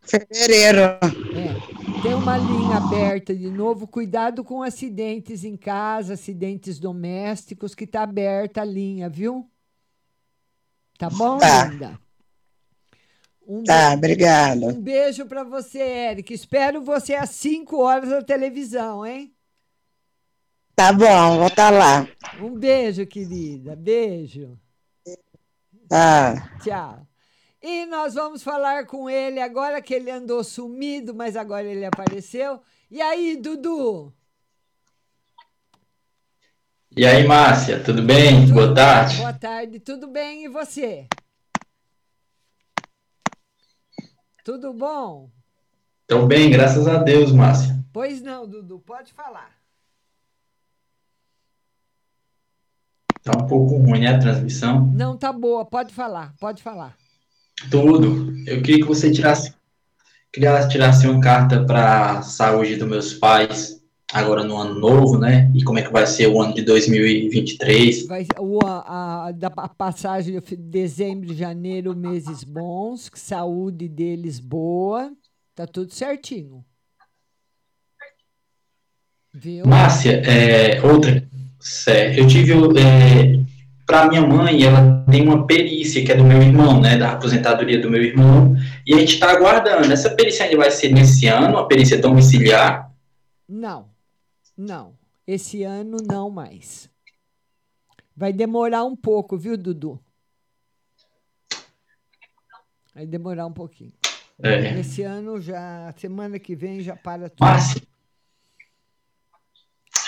Fevereiro. 0.02 0.80
É. 0.80 1.85
Tem 2.06 2.14
uma 2.14 2.38
linha 2.38 2.78
aberta 2.78 3.34
de 3.34 3.50
novo. 3.50 3.88
Cuidado 3.88 4.44
com 4.44 4.62
acidentes 4.62 5.44
em 5.44 5.58
casa, 5.58 6.14
acidentes 6.14 6.78
domésticos, 6.78 7.74
que 7.74 7.88
tá 7.88 8.04
aberta 8.04 8.62
a 8.62 8.64
linha, 8.64 9.10
viu? 9.10 9.50
Tá 11.00 11.10
bom, 11.10 11.40
Tá. 11.40 11.66
linda? 11.66 12.00
Um 13.48 13.64
Tá, 13.64 13.90
be- 13.90 13.96
obrigada. 13.96 14.68
Um 14.68 14.80
beijo 14.80 15.26
para 15.26 15.44
você, 15.44 15.80
Érica. 15.80 16.32
Espero 16.32 16.80
você 16.84 17.16
às 17.16 17.32
5 17.32 17.82
horas 17.82 18.08
na 18.10 18.22
televisão, 18.22 19.04
hein? 19.04 19.34
Tá 20.76 20.94
bom, 20.94 21.40
vou 21.40 21.48
estar 21.48 21.72
lá. 21.72 22.08
Um 22.40 22.54
beijo, 22.54 23.04
querida. 23.08 23.76
Beijo. 23.76 24.60
Tá. 25.90 26.52
Tchau. 26.64 27.05
E 27.68 27.84
nós 27.88 28.14
vamos 28.14 28.44
falar 28.44 28.86
com 28.86 29.10
ele 29.10 29.42
agora 29.42 29.82
que 29.82 29.92
ele 29.92 30.12
andou 30.12 30.44
sumido, 30.44 31.16
mas 31.16 31.36
agora 31.36 31.66
ele 31.66 31.84
apareceu. 31.84 32.62
E 32.92 33.02
aí, 33.02 33.36
Dudu? 33.36 34.14
E 36.96 37.04
aí, 37.08 37.28
Márcia, 37.28 37.84
tudo 37.84 38.04
bem? 38.04 38.54
Boa 38.54 38.72
tarde. 38.72 39.18
Boa 39.18 39.34
tarde, 39.34 39.80
tudo 39.80 40.06
bem? 40.06 40.46
E 40.46 40.48
você? 40.48 41.08
Tudo 44.44 44.72
bom? 44.72 45.32
Tô 46.06 46.28
bem, 46.28 46.52
graças 46.52 46.88
a 46.88 47.00
Deus, 47.00 47.32
Márcia. 47.32 47.84
Pois 47.92 48.22
não, 48.22 48.48
Dudu, 48.48 48.78
pode 48.78 49.12
falar. 49.12 49.60
Tá 53.24 53.32
um 53.36 53.48
pouco 53.48 53.76
ruim, 53.78 54.02
né, 54.02 54.10
a 54.10 54.20
transmissão? 54.20 54.86
Não, 54.94 55.18
tá 55.18 55.34
boa, 55.34 55.66
pode 55.66 55.96
falar, 55.96 56.36
pode 56.40 56.62
falar. 56.62 56.96
Tudo. 57.70 58.34
Eu 58.46 58.62
queria 58.62 58.82
que 58.82 58.88
você 58.88 59.12
tirasse, 59.12 59.54
queria 60.32 60.68
tirasse 60.68 61.08
uma 61.08 61.20
carta 61.20 61.64
para 61.66 62.22
saúde 62.22 62.76
dos 62.76 62.88
meus 62.88 63.14
pais 63.14 63.82
agora 64.14 64.44
no 64.44 64.56
ano 64.58 64.80
novo, 64.80 65.18
né? 65.18 65.52
E 65.54 65.64
como 65.64 65.80
é 65.80 65.82
que 65.82 65.92
vai 65.92 66.06
ser 66.06 66.28
o 66.28 66.42
ano 66.42 66.54
de 66.54 66.62
2023? 66.62 68.08
Vai, 68.08 68.26
o, 68.40 68.60
a, 68.66 69.30
a- 69.30 69.70
passagem 69.70 70.40
de 70.40 70.56
dezembro 70.56 71.34
janeiro, 71.34 71.96
meses 71.96 72.44
bons, 72.44 73.10
saúde 73.14 73.88
deles 73.90 74.40
boa, 74.40 75.12
tá 75.56 75.66
tudo 75.66 75.94
certinho. 75.94 76.64
Viu? 79.34 79.66
Márcia, 79.66 80.22
é, 80.26 80.82
outra, 80.82 81.28
eu 82.18 82.26
tive, 82.26 82.54
é, 82.80 83.44
para 83.86 84.08
minha 84.08 84.22
mãe, 84.22 84.64
ela 84.64 85.06
tem 85.10 85.22
uma 85.22 85.46
perícia 85.46 86.04
que 86.04 86.12
é 86.12 86.16
do 86.16 86.24
meu 86.24 86.42
irmão, 86.42 86.82
né, 86.82 86.98
da 86.98 87.12
aposentadoria 87.12 87.80
do 87.80 87.90
meu 87.90 88.02
irmão, 88.02 88.56
e 88.86 88.94
a 88.94 88.98
gente 88.98 89.14
está 89.14 89.32
aguardando. 89.32 89.92
Essa 89.92 90.10
perícia 90.10 90.46
ainda 90.46 90.58
vai 90.58 90.72
ser 90.72 90.92
nesse 90.92 91.28
ano, 91.28 91.58
a 91.58 91.68
perícia 91.68 91.98
domiciliar? 91.98 92.92
Não, 93.48 93.88
não. 94.58 94.94
Esse 95.28 95.64
ano 95.64 95.98
não 96.08 96.30
mais. 96.30 96.90
Vai 98.16 98.34
demorar 98.34 98.84
um 98.84 98.96
pouco, 98.96 99.38
viu, 99.38 99.58
Dudu? 99.58 100.00
Vai 102.94 103.06
demorar 103.06 103.46
um 103.46 103.54
pouquinho. 103.54 103.94
É. 104.42 104.80
Esse 104.80 105.04
ano 105.04 105.40
já, 105.40 105.94
semana 105.98 106.40
que 106.40 106.56
vem 106.56 106.82
já 106.82 106.96
para 106.96 107.30
tudo. 107.30 107.46
Márcia, 107.46 107.82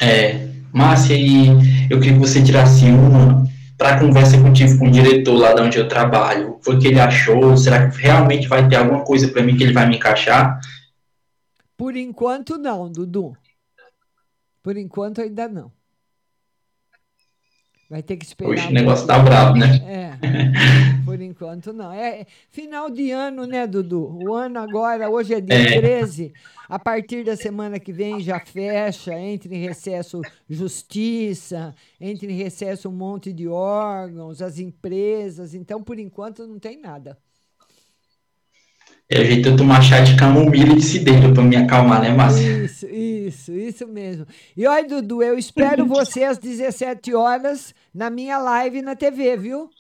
é, 0.02 0.48
Márcia, 0.72 1.16
e 1.16 1.48
eu 1.90 2.00
queria 2.00 2.14
que 2.14 2.20
você 2.20 2.44
tirasse 2.44 2.86
uma 2.86 3.47
para 3.78 4.00
conversa 4.00 4.42
que 4.42 4.48
eu 4.48 4.54
tive 4.54 4.80
com 4.80 4.88
o 4.88 4.92
diretor 4.92 5.38
lá 5.38 5.54
de 5.54 5.62
onde 5.62 5.78
eu 5.78 5.88
trabalho. 5.88 6.54
O 6.54 6.56
que 6.56 6.64
foi 6.64 6.88
ele 6.88 7.00
achou? 7.00 7.56
Será 7.56 7.90
que 7.90 8.02
realmente 8.02 8.48
vai 8.48 8.68
ter 8.68 8.76
alguma 8.76 9.04
coisa 9.04 9.28
para 9.28 9.44
mim 9.44 9.56
que 9.56 9.64
ele 9.64 9.74
vai 9.74 9.88
me 9.88 9.98
encaixar? 9.98 10.60
Por 11.78 11.96
enquanto 11.96 12.58
não, 12.58 12.92
Dudu. 12.92 13.38
Por 14.64 14.76
enquanto 14.76 15.22
ainda 15.22 15.48
não. 15.48 15.72
Vai 17.90 18.02
ter 18.02 18.18
que 18.18 18.26
esperar. 18.26 18.52
Hoje 18.52 18.68
o 18.68 18.72
negócio 18.72 19.06
tá 19.06 19.20
brabo, 19.20 19.58
né? 19.58 19.80
É. 19.86 20.97
Por 21.18 21.24
enquanto 21.24 21.74
não. 21.74 21.92
É 21.92 22.22
é 22.22 22.26
final 22.50 22.90
de 22.92 23.10
ano, 23.12 23.48
né, 23.48 23.66
Dudu? 23.66 24.20
O 24.24 24.34
ano 24.34 24.60
agora, 24.60 25.10
hoje 25.10 25.34
é 25.34 25.42
dia 25.42 25.56
É. 25.56 25.80
13. 25.80 26.32
A 26.70 26.78
partir 26.78 27.24
da 27.24 27.36
semana 27.36 27.80
que 27.80 27.92
vem 27.92 28.20
já 28.20 28.40
fecha, 28.40 29.18
entra 29.18 29.54
em 29.54 29.58
recesso 29.58 30.22
justiça, 30.48 31.74
entra 32.00 32.32
em 32.32 32.36
recesso 32.36 32.88
um 32.88 32.92
monte 32.92 33.34
de 33.34 33.48
órgãos, 33.48 34.42
as 34.42 34.60
empresas. 34.60 35.56
Então, 35.56 35.82
por 35.82 35.98
enquanto, 35.98 36.46
não 36.46 36.60
tem 36.60 36.80
nada. 36.80 37.18
É 39.10 39.24
jeito 39.24 39.50
eu 39.50 39.56
tomar 39.56 39.82
chá 39.82 40.02
de 40.02 40.16
camomila 40.18 40.74
e 40.74 40.76
de 40.76 40.84
cidreira 40.84 41.34
para 41.34 41.44
me 41.44 41.56
acalmar, 41.56 42.02
né, 42.02 42.14
Márcia? 42.14 42.46
Isso, 42.66 42.86
isso, 42.88 43.54
isso 43.54 43.88
mesmo. 43.88 44.28
E 44.56 44.68
olha, 44.68 44.88
Dudu, 44.88 45.24
eu 45.24 45.38
espero 45.38 45.86
você 45.88 46.24
às 46.26 46.38
17 46.38 47.14
horas 47.16 47.74
na 47.94 48.10
minha 48.10 48.38
live 48.38 48.82
na 48.82 48.96
TV, 48.96 49.38
viu? 49.38 49.74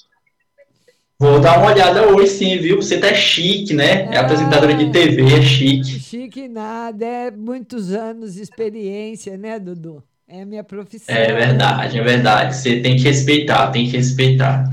Vou 1.19 1.39
dar 1.39 1.57
uma 1.57 1.71
olhada 1.71 2.07
hoje, 2.09 2.27
sim, 2.27 2.59
viu? 2.59 2.75
Você 2.79 2.99
tá 2.99 3.11
chique, 3.11 3.73
né? 3.73 4.03
É 4.13 4.17
apresentadora 4.17 4.75
de 4.75 4.91
TV, 4.91 5.23
é 5.23 5.41
chique. 5.41 5.99
Chique 5.99 6.47
nada, 6.47 7.03
é 7.03 7.31
muitos 7.31 7.91
anos 7.91 8.35
de 8.35 8.43
experiência, 8.43 9.35
né, 9.35 9.57
Dudu? 9.57 10.03
É 10.27 10.45
minha 10.45 10.63
profissão. 10.63 11.15
É 11.15 11.33
verdade, 11.33 11.97
é 11.97 12.03
verdade. 12.03 12.55
Você 12.55 12.81
tem 12.81 12.95
que 12.97 13.01
respeitar, 13.01 13.71
tem 13.71 13.89
que 13.89 13.97
respeitar. 13.97 14.63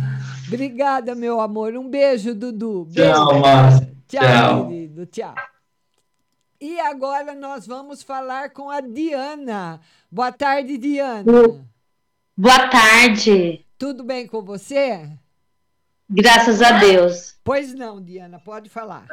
Obrigada, 0.47 1.15
meu 1.15 1.41
amor. 1.41 1.75
Um 1.77 1.89
beijo, 1.89 2.35
Dudu. 2.35 2.89
Tchau, 2.93 3.29
Beijo. 3.29 3.41
Márcia. 3.41 3.91
Tchau, 4.07 4.21
Tchau. 4.21 4.69
querido. 4.69 5.07
Tchau. 5.07 5.35
E 6.61 6.79
agora 6.79 7.35
nós 7.35 7.67
vamos 7.67 8.03
falar 8.03 8.51
com 8.51 8.69
a 8.69 8.83
Diana. 8.83 9.81
Boa 10.13 10.31
tarde, 10.31 10.77
Diana. 10.77 11.25
Boa 12.37 12.69
tarde. 12.69 13.65
Tudo 13.79 14.05
bem 14.05 14.27
com 14.27 14.43
você? 14.43 15.09
Graças 16.09 16.61
a 16.63 16.79
Deus. 16.79 17.37
Pois 17.43 17.75
não, 17.75 18.03
Diana, 18.03 18.39
pode 18.39 18.69
falar. 18.69 19.07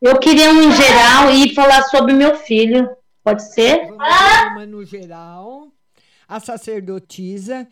Eu 0.00 0.18
queria 0.18 0.50
um 0.50 0.62
em 0.62 0.72
geral 0.72 1.30
e 1.30 1.54
falar 1.54 1.82
sobre 1.84 2.12
meu 2.12 2.36
filho. 2.36 2.88
Pode 3.24 3.42
ser? 3.42 3.86
Vamos 3.86 3.96
uma 4.52 4.66
no 4.66 4.84
geral. 4.84 5.72
A 6.28 6.40
sacerdotisa 6.40 7.66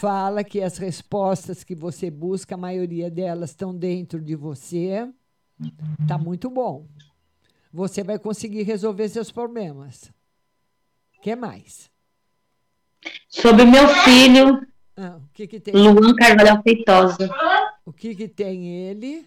fala 0.00 0.44
que 0.44 0.60
as 0.60 0.78
respostas 0.78 1.64
que 1.64 1.74
você 1.74 2.10
busca, 2.10 2.54
a 2.54 2.58
maioria 2.58 3.10
delas 3.10 3.50
estão 3.50 3.74
dentro 3.74 4.20
de 4.20 4.34
você. 4.34 5.08
Tá 6.06 6.18
muito 6.18 6.50
bom. 6.50 6.86
você 7.72 8.04
vai 8.04 8.18
conseguir 8.18 8.62
resolver 8.62 9.08
seus 9.08 9.30
problemas. 9.32 10.12
O 11.18 11.22
que 11.22 11.34
mais? 11.34 11.90
Sobre 13.28 13.64
meu 13.64 13.88
filho, 13.88 14.66
Ah, 14.96 15.16
o 15.16 15.28
que, 15.32 15.46
que 15.46 15.60
tem? 15.60 15.74
Luan 15.74 16.14
Carvalho 16.14 16.62
Feitosa. 16.62 17.28
O 17.84 17.92
que, 17.92 18.14
que 18.14 18.28
tem 18.28 18.88
ele? 18.88 19.26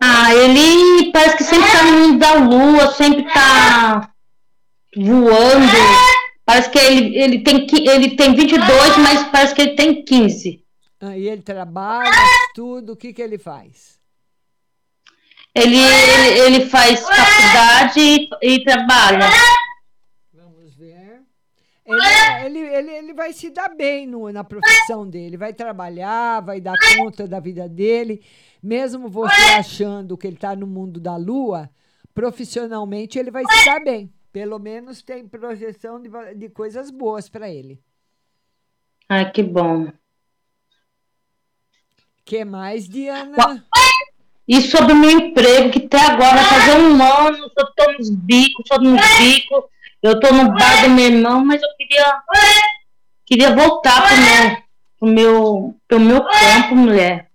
Ah, 0.00 0.34
ele 0.34 1.12
parece 1.12 1.36
que 1.36 1.44
sempre 1.44 1.70
tá 1.70 1.84
no 1.84 1.98
mundo 1.98 2.18
da 2.18 2.34
lua, 2.34 2.92
sempre 2.92 3.22
tá 3.32 4.10
voando. 4.96 5.72
Parece 6.44 6.70
que 6.70 6.78
ele, 6.78 7.16
ele, 7.16 7.38
tem, 7.44 7.66
ele 7.88 8.16
tem 8.16 8.34
22, 8.34 8.96
mas 8.98 9.22
parece 9.30 9.54
que 9.54 9.62
ele 9.62 9.76
tem 9.76 10.04
15. 10.04 10.64
Aí 11.00 11.28
ele 11.28 11.42
trabalha, 11.42 12.10
estuda, 12.48 12.92
o 12.92 12.96
que, 12.96 13.12
que 13.12 13.22
ele 13.22 13.38
faz? 13.38 14.00
Ele, 15.54 15.76
ele, 15.76 16.38
ele 16.40 16.66
faz 16.66 17.00
faculdade 17.00 18.00
e, 18.00 18.28
e 18.42 18.64
trabalha. 18.64 19.28
Ele, 21.84 21.98
ele, 22.44 22.58
ele, 22.58 22.90
ele 22.90 23.12
vai 23.12 23.32
se 23.32 23.50
dar 23.50 23.68
bem 23.68 24.06
no, 24.06 24.30
na 24.30 24.44
profissão 24.44 25.08
dele, 25.08 25.36
vai 25.36 25.52
trabalhar, 25.52 26.40
vai 26.40 26.60
dar 26.60 26.76
conta 26.96 27.26
da 27.26 27.40
vida 27.40 27.68
dele. 27.68 28.22
Mesmo 28.62 29.08
você 29.08 29.52
achando 29.58 30.16
que 30.16 30.26
ele 30.26 30.36
está 30.36 30.54
no 30.54 30.66
mundo 30.66 31.00
da 31.00 31.16
lua, 31.16 31.68
profissionalmente 32.14 33.18
ele 33.18 33.30
vai 33.30 33.44
se 33.44 33.64
dar 33.64 33.82
bem. 33.82 34.12
Pelo 34.32 34.58
menos 34.58 35.02
tem 35.02 35.26
projeção 35.26 36.00
de, 36.00 36.08
de 36.36 36.48
coisas 36.48 36.90
boas 36.90 37.28
para 37.28 37.50
ele. 37.50 37.82
Ai, 39.08 39.30
que 39.30 39.42
bom. 39.42 39.88
que 42.24 42.44
mais, 42.44 42.88
Diana? 42.88 43.36
E 44.46 44.60
sobre 44.62 44.92
o 44.92 44.96
meu 44.96 45.10
emprego, 45.10 45.70
que 45.70 45.86
até 45.86 45.98
agora 45.98 46.38
fazer 46.44 46.80
um 46.80 47.02
ano, 47.02 47.38
eu 47.38 47.50
tô 47.50 47.92
nos 47.92 48.10
bicos, 48.10 48.64
tô 48.68 48.80
nos 48.80 49.00
bicos, 49.18 49.64
eu 50.02 50.18
tô 50.20 50.32
no 50.32 50.52
bar 50.52 50.82
do 50.82 50.90
meu 50.90 51.06
irmão, 51.06 51.44
mas 51.44 51.62
eu 51.62 51.68
queria, 51.76 52.22
queria 53.24 53.54
voltar 53.54 54.02
pro 54.08 54.16
meu, 54.16 54.56
pro 54.98 55.08
meu, 55.08 55.80
pro 55.88 56.00
meu 56.00 56.24
campo, 56.24 56.74
mulher. 56.76 57.30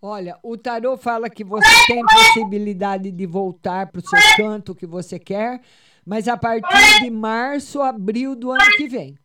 Olha, 0.00 0.36
o 0.42 0.56
tarô 0.56 0.96
fala 0.96 1.30
que 1.30 1.44
você 1.44 1.68
tem 1.86 2.04
possibilidade 2.04 3.10
de 3.12 3.26
voltar 3.26 3.86
para 3.86 4.00
o 4.00 4.06
seu 4.08 4.18
canto 4.36 4.74
que 4.74 4.86
você 4.86 5.18
quer, 5.18 5.60
mas 6.04 6.26
a 6.26 6.36
partir 6.36 7.00
de 7.02 7.10
março, 7.10 7.80
abril 7.80 8.34
do 8.34 8.50
ano 8.50 8.64
que 8.76 8.88
vem. 8.88 9.16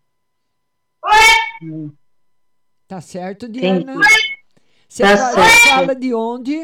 Tá 2.87 3.01
certo, 3.01 3.49
Diana? 3.49 3.93
Você 4.87 5.03
Tá 5.03 5.17
fala, 5.17 5.33
certo. 5.33 5.67
fala 5.69 5.95
de 5.95 6.13
onde? 6.13 6.55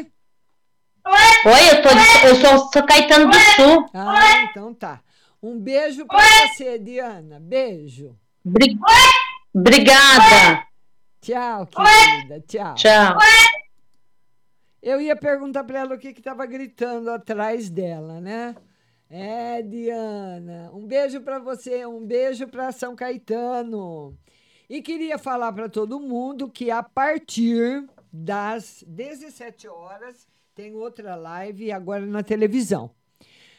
Oi, 1.06 1.70
eu, 1.70 1.82
tô 1.82 1.88
de- 1.90 2.26
eu 2.26 2.36
sou, 2.36 2.70
sou 2.72 2.82
Caetano 2.86 3.30
do 3.30 3.36
Sul. 3.56 3.90
Ah, 3.92 4.44
então 4.50 4.72
tá. 4.72 5.02
Um 5.46 5.58
beijo 5.60 6.06
para 6.06 6.48
você, 6.48 6.78
Diana. 6.78 7.38
Beijo. 7.38 8.18
Bri- 8.42 8.78
Obrigada. 9.52 10.66
Tchau, 11.20 11.66
querida. 11.66 12.40
Tchau. 12.48 12.74
Tchau. 12.76 13.18
Eu 14.82 15.02
ia 15.02 15.14
perguntar 15.14 15.64
para 15.64 15.80
ela 15.80 15.94
o 15.96 15.98
que 15.98 16.08
estava 16.08 16.46
gritando 16.46 17.10
atrás 17.10 17.68
dela, 17.68 18.22
né? 18.22 18.56
É, 19.10 19.60
Diana. 19.60 20.70
Um 20.72 20.86
beijo 20.86 21.20
para 21.20 21.38
você, 21.38 21.84
um 21.84 22.06
beijo 22.06 22.48
para 22.48 22.72
São 22.72 22.96
Caetano. 22.96 24.16
E 24.68 24.80
queria 24.80 25.18
falar 25.18 25.52
para 25.52 25.68
todo 25.68 26.00
mundo 26.00 26.50
que 26.50 26.70
a 26.70 26.82
partir 26.82 27.84
das 28.10 28.82
17 28.86 29.68
horas 29.68 30.26
tem 30.54 30.74
outra 30.74 31.14
live 31.16 31.70
agora 31.70 32.06
na 32.06 32.22
televisão 32.22 32.90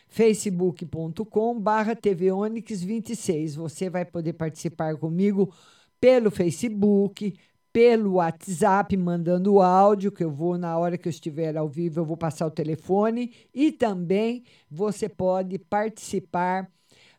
facebook.com 0.07 1.59
barra 1.59 1.95
TV 1.95 2.31
Onix 2.31 2.83
26. 2.83 3.55
Você 3.55 3.89
vai 3.89 4.05
poder 4.05 4.33
participar 4.33 4.95
comigo 4.97 5.53
pelo 5.99 6.29
Facebook, 6.29 7.33
pelo 7.73 8.13
WhatsApp, 8.13 8.95
mandando 8.95 9.61
áudio, 9.61 10.11
que 10.11 10.23
eu 10.23 10.31
vou, 10.31 10.57
na 10.57 10.77
hora 10.77 10.97
que 10.97 11.07
eu 11.07 11.11
estiver 11.11 11.57
ao 11.57 11.67
vivo, 11.67 11.99
eu 11.99 12.05
vou 12.05 12.15
passar 12.15 12.47
o 12.47 12.51
telefone. 12.51 13.33
E 13.53 13.71
também 13.71 14.43
você 14.71 15.09
pode 15.09 15.59
participar 15.59 16.71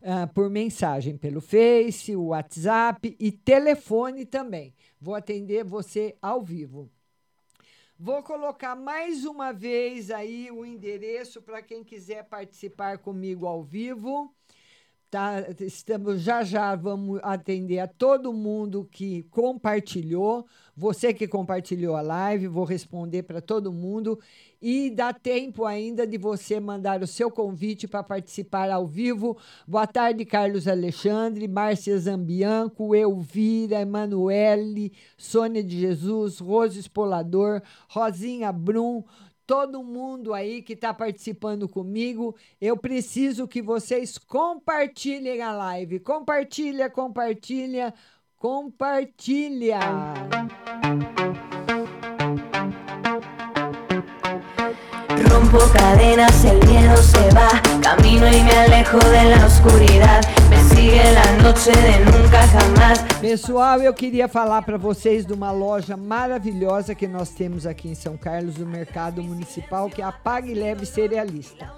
ah, 0.02 0.26
por 0.26 0.48
mensagem 0.48 1.16
pelo 1.16 1.40
Face, 1.40 2.14
o 2.14 2.28
WhatsApp 2.28 3.16
e 3.18 3.32
telefone 3.32 4.24
também. 4.24 4.72
Vou 5.00 5.14
atender 5.14 5.64
você 5.64 6.16
ao 6.22 6.42
vivo. 6.42 6.88
Vou 7.98 8.22
colocar 8.22 8.76
mais 8.76 9.24
uma 9.24 9.52
vez 9.52 10.10
aí 10.10 10.50
o 10.50 10.66
endereço 10.66 11.40
para 11.40 11.62
quem 11.62 11.82
quiser 11.82 12.24
participar 12.24 12.98
comigo 12.98 13.46
ao 13.46 13.62
vivo. 13.62 14.34
Tá, 15.08 15.46
estamos 15.60 16.20
já 16.20 16.42
já 16.42 16.74
vamos 16.74 17.20
atender 17.22 17.78
a 17.78 17.86
todo 17.86 18.32
mundo 18.32 18.88
que 18.90 19.22
compartilhou. 19.30 20.44
Você 20.76 21.14
que 21.14 21.28
compartilhou 21.28 21.94
a 21.94 22.02
live, 22.02 22.48
vou 22.48 22.64
responder 22.64 23.22
para 23.22 23.40
todo 23.40 23.72
mundo 23.72 24.18
e 24.60 24.90
dá 24.90 25.12
tempo 25.12 25.64
ainda 25.64 26.04
de 26.04 26.18
você 26.18 26.58
mandar 26.58 27.02
o 27.02 27.06
seu 27.06 27.30
convite 27.30 27.86
para 27.86 28.02
participar 28.02 28.68
ao 28.68 28.84
vivo. 28.84 29.38
Boa 29.66 29.86
tarde, 29.86 30.24
Carlos 30.24 30.66
Alexandre, 30.66 31.46
Márcia 31.46 31.96
Zambianco, 31.96 32.92
Elvira, 32.92 33.80
Emanuele, 33.80 34.92
Sônia 35.16 35.62
de 35.62 35.78
Jesus, 35.78 36.40
Rose 36.40 36.80
Espolador, 36.80 37.62
Rosinha 37.88 38.50
Brum, 38.50 39.04
todo 39.46 39.84
mundo 39.84 40.34
aí 40.34 40.60
que 40.62 40.72
está 40.72 40.92
participando 40.92 41.68
comigo. 41.68 42.34
Eu 42.60 42.76
preciso 42.76 43.46
que 43.46 43.62
vocês 43.62 44.18
compartilhem 44.18 45.40
a 45.40 45.52
live. 45.52 46.00
Compartilha, 46.00 46.90
compartilha, 46.90 47.94
compartilha. 48.36 49.78
Rompo 55.30 55.58
cadenas, 55.72 56.44
el 56.44 56.58
miedo 56.66 56.96
se 56.96 57.28
va. 57.34 57.62
Camino 57.80 58.26
y 58.26 58.42
me 58.42 58.52
alejo 58.52 58.98
de 58.98 59.24
la 59.30 59.46
oscuridad. 59.46 60.45
Pessoal, 63.20 63.80
eu 63.80 63.92
queria 63.92 64.28
falar 64.28 64.62
para 64.62 64.76
vocês 64.76 65.26
de 65.26 65.32
uma 65.32 65.50
loja 65.50 65.96
maravilhosa 65.96 66.94
que 66.94 67.08
nós 67.08 67.30
temos 67.30 67.66
aqui 67.66 67.88
em 67.88 67.94
São 67.94 68.16
Carlos, 68.16 68.54
do 68.54 68.66
Mercado 68.66 69.22
Municipal, 69.22 69.90
que 69.90 70.00
é 70.00 70.04
a 70.04 70.12
Pague 70.12 70.54
Leve 70.54 70.86
Cerealista. 70.86 71.72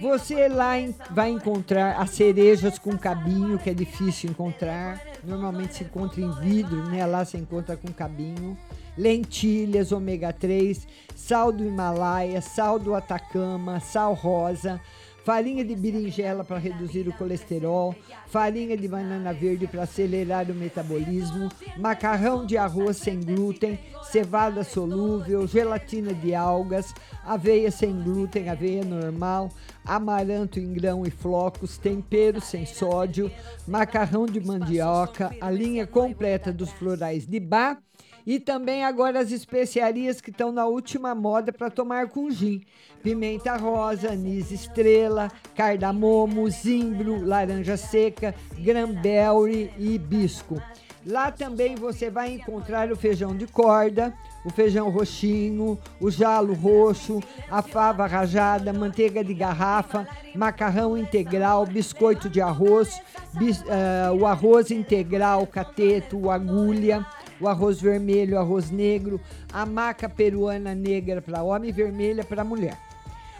Você 0.00 0.48
lá 0.48 0.72
vai 1.10 1.28
encontrar 1.28 2.00
as 2.00 2.10
cerejas 2.10 2.78
com 2.78 2.96
cabinho, 2.96 3.58
que 3.58 3.68
é 3.68 3.74
difícil 3.74 4.30
encontrar. 4.30 4.98
Normalmente 5.22 5.74
se 5.74 5.84
encontra 5.84 6.22
em 6.22 6.30
vidro, 6.40 6.88
né? 6.88 7.04
Lá 7.04 7.22
se 7.26 7.36
encontra 7.36 7.76
com 7.76 7.92
cabinho. 7.92 8.56
Lentilhas, 8.96 9.92
ômega 9.92 10.32
3, 10.32 10.86
sal 11.14 11.52
do 11.52 11.64
Himalaia, 11.64 12.40
sal 12.40 12.78
do 12.78 12.94
Atacama, 12.94 13.78
sal 13.80 14.14
rosa, 14.14 14.80
farinha 15.24 15.64
de 15.64 15.74
berinjela 15.74 16.44
para 16.44 16.58
reduzir 16.58 17.08
o 17.08 17.12
colesterol, 17.12 17.94
farinha 18.26 18.76
de 18.76 18.88
banana 18.88 19.32
verde 19.32 19.66
para 19.66 19.82
acelerar 19.82 20.50
o 20.50 20.54
metabolismo, 20.54 21.48
macarrão 21.76 22.46
de 22.46 22.56
arroz 22.56 22.96
sem 22.96 23.20
glúten, 23.20 23.78
cevada 24.04 24.64
solúvel, 24.64 25.46
gelatina 25.46 26.12
de 26.14 26.34
algas, 26.34 26.94
aveia 27.24 27.70
sem 27.70 28.02
glúten, 28.02 28.48
aveia 28.48 28.84
normal, 28.84 29.50
amaranto 29.84 30.58
em 30.58 30.72
grão 30.72 31.04
e 31.04 31.10
flocos, 31.10 31.78
tempero 31.78 32.40
sem 32.40 32.66
sódio, 32.66 33.30
macarrão 33.66 34.26
de 34.26 34.40
mandioca, 34.40 35.34
a 35.40 35.50
linha 35.50 35.86
completa 35.86 36.52
dos 36.52 36.70
florais 36.70 37.26
de 37.26 37.38
bar 37.38 37.78
e 38.26 38.38
também 38.38 38.84
agora 38.84 39.20
as 39.20 39.30
especiarias 39.30 40.20
que 40.20 40.30
estão 40.30 40.52
na 40.52 40.66
última 40.66 41.14
moda 41.14 41.52
para 41.52 41.70
tomar 41.70 42.08
com 42.08 42.30
gin. 42.30 42.62
Pimenta 43.02 43.56
rosa, 43.56 44.12
anis 44.12 44.50
estrela, 44.50 45.30
cardamomo, 45.56 46.48
zimbro, 46.50 47.24
laranja 47.24 47.76
seca, 47.76 48.34
granberry 48.58 49.72
e 49.78 49.94
hibisco. 49.94 50.60
Lá 51.06 51.32
também 51.32 51.76
você 51.76 52.10
vai 52.10 52.30
encontrar 52.34 52.92
o 52.92 52.96
feijão 52.96 53.34
de 53.34 53.46
corda, 53.46 54.12
o 54.44 54.50
feijão 54.50 54.90
roxinho, 54.90 55.78
o 55.98 56.10
jalo 56.10 56.52
roxo, 56.52 57.22
a 57.50 57.62
fava 57.62 58.06
rajada, 58.06 58.70
manteiga 58.70 59.24
de 59.24 59.32
garrafa, 59.32 60.06
macarrão 60.34 60.98
integral, 60.98 61.64
biscoito 61.64 62.28
de 62.28 62.42
arroz, 62.42 63.00
bis- 63.32 63.64
ah, 63.66 64.12
o 64.12 64.26
arroz 64.26 64.70
integral, 64.70 65.46
cateto, 65.46 66.30
agulha, 66.30 67.04
o 67.40 67.48
arroz 67.48 67.80
vermelho, 67.80 68.36
o 68.36 68.40
arroz 68.40 68.70
negro, 68.70 69.20
a 69.52 69.64
maca 69.64 70.08
peruana 70.08 70.74
negra 70.74 71.22
para 71.22 71.42
homem 71.42 71.70
e 71.70 71.72
vermelha 71.72 72.24
para 72.24 72.44
mulher. 72.44 72.76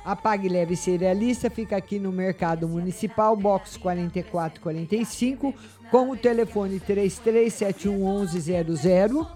A 0.05 0.15
Pague 0.17 0.49
Leve 0.49 0.75
Cerealista 0.77 1.49
fica 1.51 1.77
aqui 1.77 1.99
no 1.99 2.11
Mercado 2.11 2.67
Municipal, 2.67 3.37
box 3.37 3.77
4445, 3.77 5.55
com 5.91 6.09
o 6.11 6.17
telefone 6.17 6.81
33711100. 6.81 9.27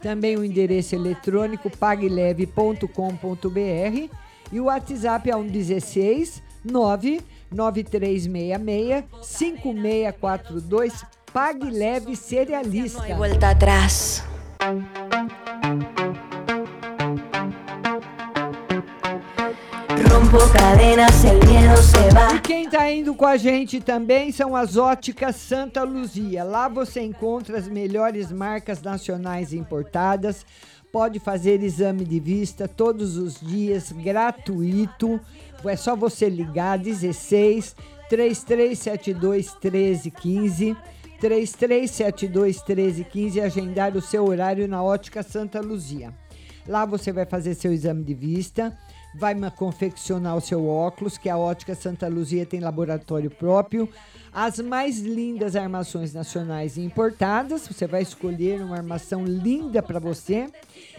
Também 0.00 0.36
o 0.36 0.44
endereço 0.44 0.94
eletrônico 0.94 1.68
pagleve.com.br 1.68 2.88
e 4.52 4.60
o 4.60 4.66
WhatsApp 4.66 5.30
é 5.30 5.36
um 5.36 5.46
16 5.46 6.40
99366 6.64 9.04
5642 9.22 11.23
Pague 11.34 11.68
Leve 11.68 12.14
Cerealista. 12.14 13.02
hay 13.02 13.14
vuelta 13.14 13.50
atrás. 13.50 14.22
E 22.36 22.40
quem 22.40 22.70
tá 22.70 22.88
indo 22.88 23.16
com 23.16 23.26
a 23.26 23.36
gente 23.36 23.80
também 23.80 24.30
são 24.30 24.54
as 24.54 24.76
óticas 24.76 25.34
Santa 25.34 25.82
Luzia. 25.82 26.44
Lá 26.44 26.68
você 26.68 27.00
encontra 27.00 27.58
as 27.58 27.66
melhores 27.66 28.30
marcas 28.30 28.80
nacionais 28.80 29.52
importadas. 29.52 30.46
Pode 30.92 31.18
fazer 31.18 31.64
exame 31.64 32.04
de 32.04 32.20
vista 32.20 32.68
todos 32.68 33.16
os 33.16 33.40
dias, 33.40 33.90
gratuito. 33.90 35.20
É 35.64 35.74
só 35.74 35.96
você 35.96 36.28
ligar 36.28 36.78
16 36.78 37.74
3372 38.08 39.52
1315. 39.60 40.93
3372 41.24 42.62
1315 42.62 43.38
e 43.38 43.40
agendar 43.40 43.96
o 43.96 44.02
seu 44.02 44.26
horário 44.26 44.68
na 44.68 44.82
Ótica 44.82 45.22
Santa 45.22 45.58
Luzia. 45.58 46.12
Lá 46.68 46.84
você 46.84 47.10
vai 47.12 47.24
fazer 47.24 47.54
seu 47.54 47.72
exame 47.72 48.04
de 48.04 48.12
vista, 48.12 48.76
vai 49.14 49.34
confeccionar 49.52 50.36
o 50.36 50.40
seu 50.42 50.66
óculos, 50.66 51.16
que 51.16 51.30
a 51.30 51.38
Ótica 51.38 51.74
Santa 51.74 52.08
Luzia 52.08 52.44
tem 52.44 52.60
laboratório 52.60 53.30
próprio. 53.30 53.88
As 54.34 54.58
mais 54.58 54.98
lindas 54.98 55.56
armações 55.56 56.12
nacionais 56.12 56.76
e 56.76 56.82
importadas, 56.82 57.66
você 57.66 57.86
vai 57.86 58.02
escolher 58.02 58.60
uma 58.60 58.76
armação 58.76 59.24
linda 59.24 59.82
para 59.82 59.98
você 59.98 60.50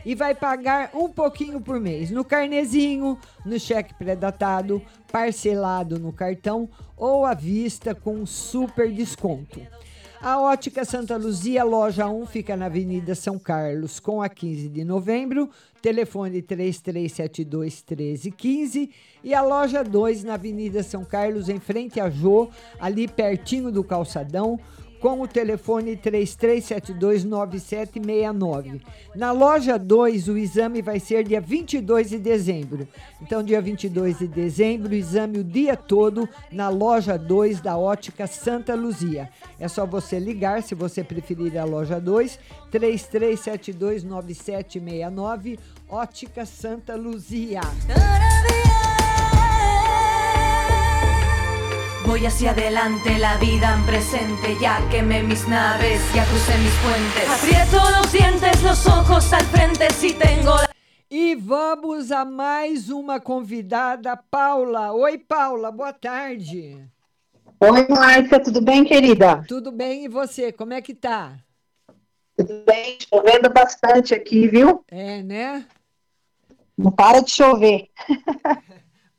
e 0.03 0.15
vai 0.15 0.33
pagar 0.33 0.89
um 0.95 1.07
pouquinho 1.07 1.61
por 1.61 1.79
mês 1.79 2.09
no 2.09 2.25
carnezinho, 2.25 3.15
no 3.45 3.59
cheque 3.59 3.93
pré-datado, 3.93 4.81
parcelado 5.11 5.99
no 5.99 6.11
cartão 6.11 6.67
ou 6.97 7.27
à 7.27 7.35
vista 7.35 7.93
com 7.93 8.25
super 8.25 8.91
desconto. 8.91 9.61
A 10.21 10.39
Ótica 10.39 10.85
Santa 10.85 11.17
Luzia, 11.17 11.63
loja 11.63 12.07
1, 12.07 12.25
fica 12.25 12.55
na 12.55 12.65
Avenida 12.65 13.13
São 13.13 13.37
Carlos, 13.37 13.99
com 13.99 14.21
a 14.21 14.29
15 14.29 14.69
de 14.69 14.83
novembro, 14.83 15.49
telefone 15.81 16.41
3372 16.41 17.83
1315. 17.87 18.89
E 19.23 19.33
a 19.33 19.41
loja 19.41 19.83
2, 19.83 20.23
na 20.23 20.35
Avenida 20.35 20.81
São 20.81 21.03
Carlos, 21.03 21.49
em 21.49 21.59
frente 21.59 21.99
a 21.99 22.09
Jô, 22.09 22.49
ali 22.79 23.07
pertinho 23.07 23.71
do 23.71 23.83
calçadão, 23.83 24.59
com 25.05 25.21
o 25.21 25.27
telefone 25.27 25.95
33729769. 25.97 28.81
Na 29.15 29.31
loja 29.31 29.77
2, 29.77 30.29
o 30.29 30.35
exame 30.35 30.81
vai 30.81 30.99
ser 30.99 31.23
dia 31.23 31.39
22 31.39 32.09
de 32.09 32.17
dezembro. 32.17 32.87
Então, 33.21 33.43
dia 33.43 33.61
22 33.61 34.17
de 34.17 34.27
dezembro, 34.27 34.95
exame 34.95 35.37
o 35.37 35.43
dia 35.43 35.77
todo 35.77 36.27
na 36.51 36.69
loja 36.69 37.19
2 37.19 37.61
da 37.61 37.77
Ótica 37.77 38.25
Santa 38.25 38.73
Luzia. 38.73 39.29
É 39.59 39.67
só 39.67 39.85
você 39.85 40.17
ligar, 40.17 40.63
se 40.63 40.73
você 40.73 41.03
preferir 41.03 41.55
a 41.55 41.65
loja 41.65 42.01
2, 42.01 42.39
33729769, 42.71 45.59
Ótica 45.87 46.47
Santa 46.47 46.95
Luzia. 46.95 47.61
Voy 52.05 52.23
hacia 52.25 52.51
adelante, 52.51 53.17
la 53.17 53.37
vida 53.37 53.73
en 53.73 53.85
presente. 53.85 54.55
Ya 54.61 54.79
quemé 54.91 55.23
mis 55.23 55.47
naves, 55.47 56.01
ya 56.13 56.23
crucé 56.25 56.55
mis 56.59 56.73
puentes. 56.83 57.27
Aprieto 57.27 57.81
los 57.97 58.11
dientes, 58.11 58.61
los 58.63 58.85
ojos 58.85 59.33
al 59.33 59.43
frente. 59.45 59.89
Si 59.91 60.13
tengo 60.13 60.55
la 60.55 60.69
E 61.09 61.35
vamos 61.35 62.11
a 62.11 62.23
mais 62.23 62.89
uma 62.89 63.19
convidada, 63.19 64.15
Paula. 64.17 64.91
Oi, 64.93 65.17
Paula, 65.17 65.71
boa 65.71 65.93
tarde. 65.93 66.77
Oi, 67.59 67.87
Márcia, 67.87 68.39
tudo 68.39 68.61
bem, 68.61 68.83
querida? 68.83 69.43
Tudo 69.47 69.71
bem 69.71 70.05
e 70.05 70.07
você? 70.07 70.51
Como 70.51 70.73
é 70.73 70.81
que 70.81 70.93
tá? 70.93 71.37
Tudo 72.37 72.63
bem, 72.65 72.97
chovendo 73.09 73.49
bastante 73.49 74.13
aqui, 74.13 74.47
viu? 74.47 74.83
É, 74.89 75.23
né? 75.23 75.65
Não 76.77 76.91
para 76.91 77.21
de 77.21 77.31
chover. 77.31 77.89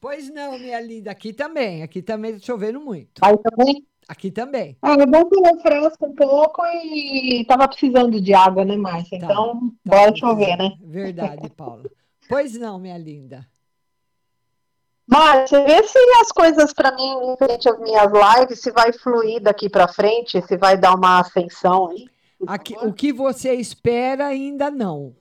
Pois 0.06 0.30
não, 0.30 0.56
minha 0.56 0.80
linda, 0.80 1.10
aqui 1.10 1.32
também. 1.32 1.82
Aqui 1.82 2.00
também 2.00 2.34
tá 2.34 2.38
chovendo 2.38 2.80
muito. 2.80 3.20
Aí 3.20 3.36
também? 3.38 3.84
Aqui 4.06 4.30
também. 4.30 4.78
Ah, 4.80 4.92
é 4.92 5.04
bom 5.04 5.28
que 5.28 5.40
refresca 5.40 6.06
um 6.06 6.14
pouco 6.14 6.62
e 6.64 7.44
tava 7.44 7.66
precisando 7.66 8.20
de 8.20 8.32
água, 8.32 8.64
né, 8.64 8.76
Márcia? 8.76 9.18
Tá, 9.18 9.26
Então, 9.26 9.72
bora 9.84 10.14
chover, 10.14 10.56
né? 10.58 10.70
Verdade, 10.80 11.50
Paula. 11.50 11.90
Pois 12.28 12.56
não, 12.56 12.78
minha 12.78 12.96
linda. 12.96 13.44
Márcia, 15.08 15.64
vê 15.64 15.82
se 15.82 15.98
as 16.20 16.30
coisas 16.30 16.72
para 16.72 16.94
mim, 16.94 17.32
em 17.32 17.36
frente 17.36 17.68
às 17.68 17.80
minhas 17.80 18.12
lives, 18.12 18.60
se 18.60 18.70
vai 18.70 18.92
fluir 18.92 19.42
daqui 19.42 19.68
para 19.68 19.88
frente, 19.88 20.40
se 20.40 20.56
vai 20.56 20.78
dar 20.78 20.94
uma 20.94 21.18
ascensão 21.18 21.88
aí. 21.88 22.08
Aqui, 22.46 22.76
o 22.80 22.92
que 22.92 23.12
você 23.12 23.54
espera 23.54 24.28
ainda 24.28 24.70
não. 24.70 25.16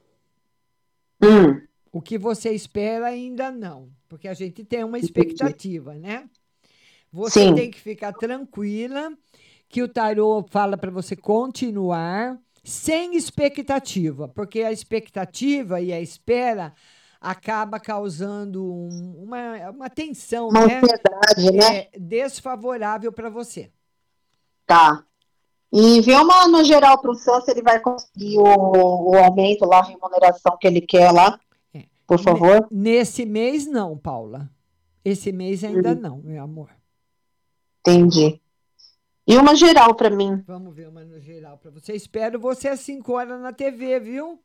Hum. 1.24 1.60
O 1.92 2.04
que 2.04 2.20
você 2.20 2.52
espera 2.52 3.08
ainda 3.08 3.50
não, 3.50 3.90
porque 4.08 4.28
a 4.28 4.34
gente 4.34 4.64
tem 4.64 4.84
uma 4.84 5.00
expectativa, 5.00 5.94
né? 5.96 6.30
Você 7.12 7.42
Sim. 7.42 7.56
tem 7.56 7.72
que 7.72 7.80
ficar 7.80 8.14
tranquila 8.14 9.12
que 9.70 9.82
o 9.82 9.88
tarô 9.88 10.46
fala 10.50 10.78
para 10.78 10.92
você 10.92 11.16
continuar 11.16 12.38
sem 12.64 13.16
expectativa, 13.16 14.28
porque 14.28 14.62
a 14.64 14.72
expectativa 14.72 15.80
e 15.82 15.94
a 15.94 16.02
espera 16.02 16.74
acaba 17.22 17.80
causando 17.80 18.64
um- 18.64 19.24
uma, 19.24 19.72
uma 19.72 19.90
tensão, 19.90 20.50
Uma 20.50 20.68
né? 20.68 20.82
ansiedade, 20.82 21.52
né? 21.58 21.78
É, 21.78 21.90
desfavorável 22.00 23.12
para 23.12 23.30
você. 23.30 23.72
Tá. 24.66 25.04
E 25.72 26.02
vê 26.02 26.14
uma 26.16 26.48
no 26.48 26.64
geral 26.64 27.00
para 27.02 27.12
o 27.12 27.16
Sam 27.16 27.42
se 27.42 27.52
ele 27.52 27.62
vai 27.62 27.80
conseguir 27.80 28.38
o, 28.38 28.44
o 29.12 29.18
aumento 29.18 29.66
lá, 29.66 29.80
a 29.80 29.84
remuneração 29.84 30.58
que 30.60 30.68
ele 30.68 30.82
quer 30.82 31.12
lá. 31.12 31.40
Por 32.08 32.20
favor. 32.20 32.68
Nesse 32.72 33.26
mês 33.26 33.66
não, 33.66 33.98
Paula. 33.98 34.50
Esse 35.04 35.32
mês 35.32 35.64
ainda 35.64 35.94
Uhum. 35.94 36.00
não, 36.00 36.18
meu 36.22 36.44
amor. 36.44 36.70
Entendi. 37.82 38.42
E 39.28 39.38
uma 39.38 39.56
geral 39.56 39.96
para 39.96 40.10
mim. 40.10 40.44
Vamos 40.46 40.76
ver 40.76 40.88
uma 40.88 41.04
geral 41.20 41.58
para 41.58 41.72
você. 41.72 41.94
Espero 41.94 42.40
você 42.40 42.68
às 42.68 42.80
5 42.82 43.14
horas 43.14 43.40
na 43.42 43.52
TV, 43.52 44.00
viu? 44.00 44.40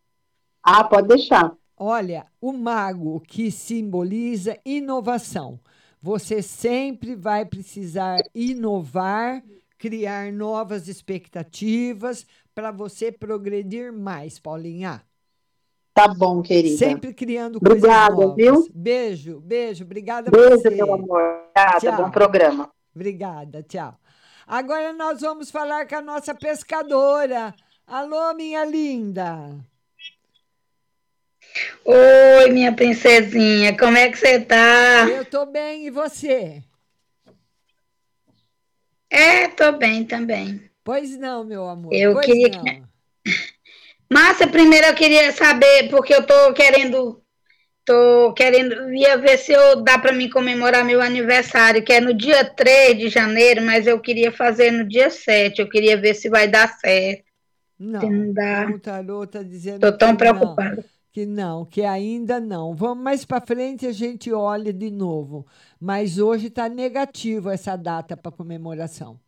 Ah, 0.63 0.85
pode 0.85 1.09
deixar. 1.09 1.55
Olha, 1.77 2.27
o 2.41 2.53
mago 2.53 3.21
que 3.21 3.51
simboliza 3.51 4.59
inovação. 4.65 5.59
Você 6.03 6.41
sempre 6.43 7.15
vai 7.15 7.45
precisar 7.45 8.23
inovar, 8.35 9.43
criar 9.79 10.33
novas 10.33 10.89
expectativas 10.89 12.27
para 12.55 12.71
você 12.71 13.11
progredir 13.13 13.93
mais, 13.93 14.39
Paulinha. 14.39 15.03
Tá 16.01 16.09
bom, 16.09 16.41
querida. 16.41 16.79
Sempre 16.79 17.13
criando 17.13 17.57
Obrigada, 17.57 18.15
coisas 18.15 18.27
novas. 18.29 18.37
viu? 18.37 18.69
Beijo, 18.75 19.41
beijo. 19.41 19.85
Obrigada 19.85 20.31
Beijo, 20.31 20.57
você. 20.57 20.71
meu 20.71 20.95
amor. 20.95 21.21
Obrigada, 21.51 21.81
Tchau. 21.81 21.97
bom 21.97 22.11
programa. 22.11 22.71
Obrigada, 22.95 23.63
tchau. 23.63 23.95
Agora 24.47 24.93
nós 24.95 25.21
vamos 25.21 25.51
falar 25.51 25.87
com 25.87 25.97
a 25.97 26.01
nossa 26.01 26.35
pescadora. 26.35 27.55
Alô, 27.87 28.33
minha 28.35 28.65
linda. 28.65 29.55
Oi, 31.85 32.51
minha 32.51 32.73
princesinha, 32.73 33.77
como 33.77 33.97
é 33.99 34.09
que 34.11 34.17
você 34.17 34.41
tá? 34.41 35.07
Eu 35.09 35.25
tô 35.25 35.45
bem, 35.45 35.87
e 35.87 35.91
você? 35.91 36.63
É, 39.11 39.49
tô 39.49 39.73
bem 39.73 40.05
também. 40.05 40.63
Pois 40.83 41.17
não, 41.19 41.45
meu 41.45 41.69
amor. 41.69 41.93
Eu 41.93 42.15
pois 42.15 42.25
queria 42.27 42.49
não. 42.57 42.65
que- 42.65 42.83
Márcia, 44.13 44.47
primeiro 44.49 44.87
eu 44.89 44.95
queria 44.95 45.33
saber, 45.33 45.89
porque 45.89 46.13
eu 46.15 46.27
tô 46.27 46.53
querendo, 46.53 47.23
tô 47.85 48.33
querendo, 48.35 48.93
ia 48.95 49.19
ver 49.19 49.39
se 49.39 49.53
eu 49.53 49.83
dá 49.83 49.99
para 49.99 50.13
mim 50.13 50.31
comemorar 50.31 50.85
meu 50.85 51.01
aniversário, 51.03 51.85
que 51.85 51.93
é 51.93 52.01
no 52.01 52.15
dia 52.15 52.45
3 52.45 52.99
de 52.99 53.09
janeiro, 53.11 53.63
mas 53.63 53.87
eu 53.87 54.01
queria 54.01 54.33
fazer 54.33 54.71
no 54.73 54.87
dia 54.89 55.11
7, 55.11 55.61
eu 55.61 55.69
queria 55.69 55.97
ver 56.01 56.15
se 56.15 56.29
vai 56.31 56.49
dar 56.49 56.69
certo. 56.79 57.25
Não, 57.79 58.01
Se 58.01 58.11
não 58.11 58.33
dá. 58.33 58.67
o 58.67 58.79
tarô 58.79 59.27
tá 59.27 59.43
dizendo 59.43 59.81
Tô 59.81 59.97
tão 59.97 60.15
que 60.17 60.19
não, 60.19 60.19
preocupada. 60.19 60.85
que 61.13 61.27
não, 61.27 61.65
que 61.67 61.83
ainda 61.83 62.39
não. 62.41 62.75
Vamos 62.75 63.03
mais 63.03 63.25
para 63.25 63.45
frente 63.47 63.87
a 63.87 63.93
gente 63.93 64.33
olha 64.33 64.73
de 64.73 64.91
novo. 64.91 65.47
Mas 65.81 66.19
hoje 66.19 66.49
está 66.49 66.69
negativo 66.69 67.51
essa 67.51 67.77
data 67.77 68.17
para 68.17 68.31
comemoração. 68.33 69.21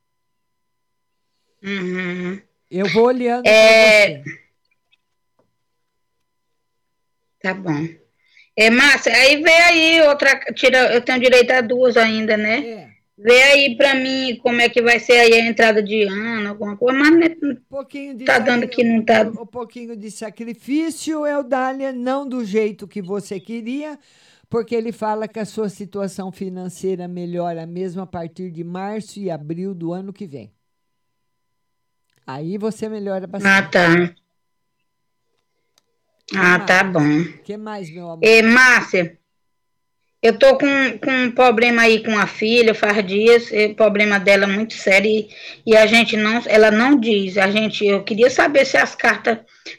Uhum. 1.63 2.43
Eu 2.71 2.89
vou 2.89 3.05
olhando 3.07 3.45
É, 3.49 3.55
para 3.55 3.75
você. 3.77 4.42
Tá 7.43 7.53
bom. 7.55 7.89
É, 8.57 8.71
Márcia, 8.71 9.13
aí 9.13 9.43
vê 9.43 9.51
aí 9.51 10.03
outra, 10.03 10.39
tira, 10.55 10.93
eu 10.95 11.01
tenho 11.01 11.21
direito 11.21 11.51
a 11.53 11.61
duas 11.61 11.97
ainda, 11.97 12.37
né? 12.37 12.67
É. 12.67 12.93
Vê 13.17 13.43
aí 13.43 13.77
pra 13.77 13.95
mim 13.95 14.37
como 14.43 14.61
é 14.61 14.69
que 14.69 14.83
vai 14.83 14.99
ser 14.99 15.13
aí 15.13 15.35
a 15.35 15.47
entrada 15.47 15.83
de 15.83 16.03
ano, 16.05 16.49
alguma 16.49 16.77
coisa, 16.77 16.99
mas 16.99 17.17
né, 17.17 17.37
Um 17.43 17.55
pouquinho 17.69 18.15
de 18.15 18.25
tá 18.25 18.39
dando 18.39 18.67
que 18.67 18.83
não 18.83 19.03
tá. 19.05 19.23
um 19.23 19.47
pouquinho 19.47 19.97
de 19.97 20.11
sacrifício, 20.11 21.27
Eudália, 21.27 21.93
não 21.93 22.27
do 22.27 22.45
jeito 22.45 22.89
que 22.89 23.01
você 23.01 23.39
queria, 23.39 23.99
porque 24.49 24.75
ele 24.75 24.93
fala 24.93 25.29
que 25.29 25.39
a 25.39 25.45
sua 25.45 25.69
situação 25.69 26.33
financeira 26.33 27.07
melhora 27.07 27.67
mesmo 27.67 28.03
a 28.03 28.07
partir 28.07 28.51
de 28.51 28.65
março 28.65 29.19
e 29.21 29.31
abril 29.31 29.75
do 29.75 29.93
ano 29.93 30.13
que 30.13 30.27
vem. 30.27 30.53
Aí 32.27 32.57
você 32.59 32.89
melhora 32.89 33.27
bastante. 33.27 33.53
Ah, 33.53 33.63
tá. 33.63 34.15
Ah, 36.37 36.59
tá 36.61 36.85
bom. 36.85 37.21
O 37.21 37.43
que 37.43 37.57
mais, 37.57 37.91
meu 37.91 38.11
amor? 38.11 38.25
E, 38.25 38.43
Márcia, 38.43 39.19
eu 40.23 40.39
tô 40.39 40.57
com, 40.57 40.67
com 40.99 41.11
um 41.11 41.33
problema 41.33 41.83
aí 41.83 42.05
com 42.05 42.17
a 42.17 42.29
filha, 42.29 42.73
faz 42.75 43.05
dias, 43.05 43.51
o 43.51 43.75
problema 43.75 44.21
dela 44.21 44.45
é 44.45 44.47
muito 44.47 44.75
sério 44.75 45.11
e, 45.11 45.29
e, 45.67 45.77
a 45.77 45.85
gente 45.85 46.17
não, 46.17 46.41
ela 46.47 46.71
não 46.71 46.99
diz. 46.99 47.37
A 47.37 47.51
gente, 47.51 47.85
eu 47.85 48.05
queria 48.05 48.31
saber 48.31 48.65
se 48.65 48.77
as 48.77 48.95
cartas 48.95 49.39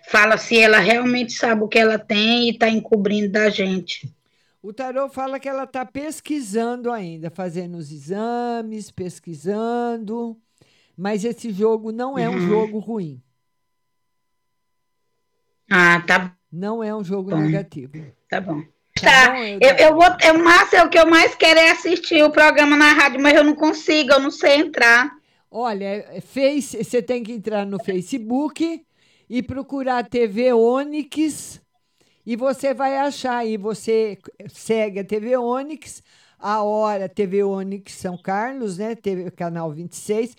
falam 0.10 0.38
se 0.38 0.60
ela 0.60 0.80
realmente 0.80 1.32
sabe 1.32 1.64
o 1.64 1.68
que 1.70 1.80
ela 1.80 1.98
tem 1.98 2.48
e 2.48 2.52
está 2.52 2.68
encobrindo 2.70 3.32
da 3.32 3.50
gente. 3.50 4.14
O 4.62 4.74
tarô 4.74 5.08
fala 5.08 5.40
que 5.40 5.48
ela 5.48 5.64
está 5.64 5.86
pesquisando 5.86 6.92
ainda, 6.92 7.30
fazendo 7.30 7.78
os 7.78 7.90
exames, 7.92 8.92
pesquisando, 8.92 10.38
mas 10.98 11.24
esse 11.24 11.52
jogo 11.52 11.92
não 11.92 12.18
é 12.18 12.30
um 12.30 12.34
Uhum. 12.34 12.40
jogo 12.40 12.80
ruim. 12.80 13.22
Ah, 15.70 16.02
tá 16.06 16.36
Não 16.54 16.84
é 16.84 16.96
um 16.96 17.04
jogo 17.04 17.32
Bom. 17.32 17.38
negativo. 17.38 17.92
Tá 18.30 18.40
bom. 18.40 18.62
Tá 19.02 19.02
Tá, 19.02 19.32
bom, 19.32 19.40
eu, 19.60 19.76
eu 19.88 19.96
vou. 19.96 20.06
Eu, 20.24 20.38
Márcia, 20.38 20.86
o 20.86 20.90
que 20.90 21.00
eu 21.00 21.10
mais 21.10 21.34
quero 21.34 21.60
é 21.60 21.72
assistir 21.72 22.24
o 22.24 22.30
programa 22.30 22.78
na 22.78 22.94
rádio, 22.94 23.20
mas 23.20 23.34
eu 23.34 23.44
não 23.44 23.56
consigo, 23.56 24.12
eu 24.14 24.20
não 24.20 24.30
sei 24.30 24.58
entrar. 24.58 25.12
Olha, 25.50 25.86
é 25.86 26.22
Face, 26.22 26.84
você 26.84 27.02
tem 27.02 27.24
que 27.24 27.32
entrar 27.32 27.66
no 27.66 27.84
Facebook 27.84 28.86
e 29.28 29.42
procurar 29.42 29.98
a 29.98 30.04
TV 30.04 30.54
Onix 30.54 31.60
e 32.24 32.36
você 32.36 32.72
vai 32.72 32.98
achar 32.98 33.38
aí. 33.38 33.58
Você 33.58 34.20
segue 34.48 35.00
a 35.00 35.04
TV 35.04 35.36
Onix, 35.36 36.04
a 36.38 36.62
hora 36.62 37.10
TV 37.10 37.44
Onix 37.44 37.94
São 37.94 38.16
Carlos, 38.16 38.78
né? 38.78 38.96
TV, 38.96 39.32
canal 39.32 39.72
26. 39.72 40.38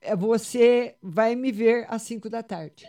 É, 0.00 0.14
Você 0.14 0.94
vai 1.02 1.34
me 1.34 1.50
ver 1.50 1.86
às 1.88 2.02
5 2.02 2.30
da 2.30 2.42
tarde. 2.42 2.88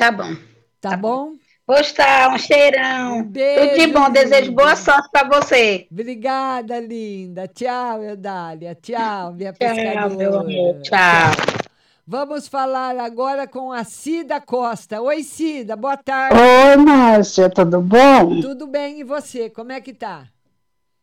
Tá 0.00 0.10
bom. 0.10 0.34
Tá, 0.80 0.96
bom? 0.96 1.34
Pois 1.66 1.92
tá, 1.92 2.30
um 2.32 2.38
cheirão. 2.38 3.22
beijo, 3.22 3.68
Tudo 3.68 3.78
de 3.78 3.86
bom, 3.92 4.10
desejo 4.10 4.50
boa 4.52 4.74
sorte 4.74 5.10
pra 5.12 5.28
você. 5.28 5.86
Obrigada, 5.92 6.80
linda. 6.80 7.46
Tchau, 7.46 8.02
Eudália. 8.02 8.74
Tchau, 8.80 9.34
minha 9.34 9.52
Tchau, 9.52 9.58
pescadora. 9.74 10.08
meu 10.08 10.38
amor. 10.40 10.80
Tchau. 10.80 11.68
Vamos 12.06 12.48
falar 12.48 12.98
agora 12.98 13.46
com 13.46 13.70
a 13.70 13.84
Cida 13.84 14.40
Costa. 14.40 15.02
Oi, 15.02 15.22
Cida, 15.22 15.76
boa 15.76 15.98
tarde. 15.98 16.34
Oi, 16.40 16.76
Márcia, 16.78 17.50
tudo 17.50 17.82
bom? 17.82 18.40
Tudo 18.40 18.66
bem, 18.66 19.00
e 19.00 19.04
você? 19.04 19.50
Como 19.50 19.70
é 19.70 19.82
que 19.82 19.92
tá? 19.92 20.28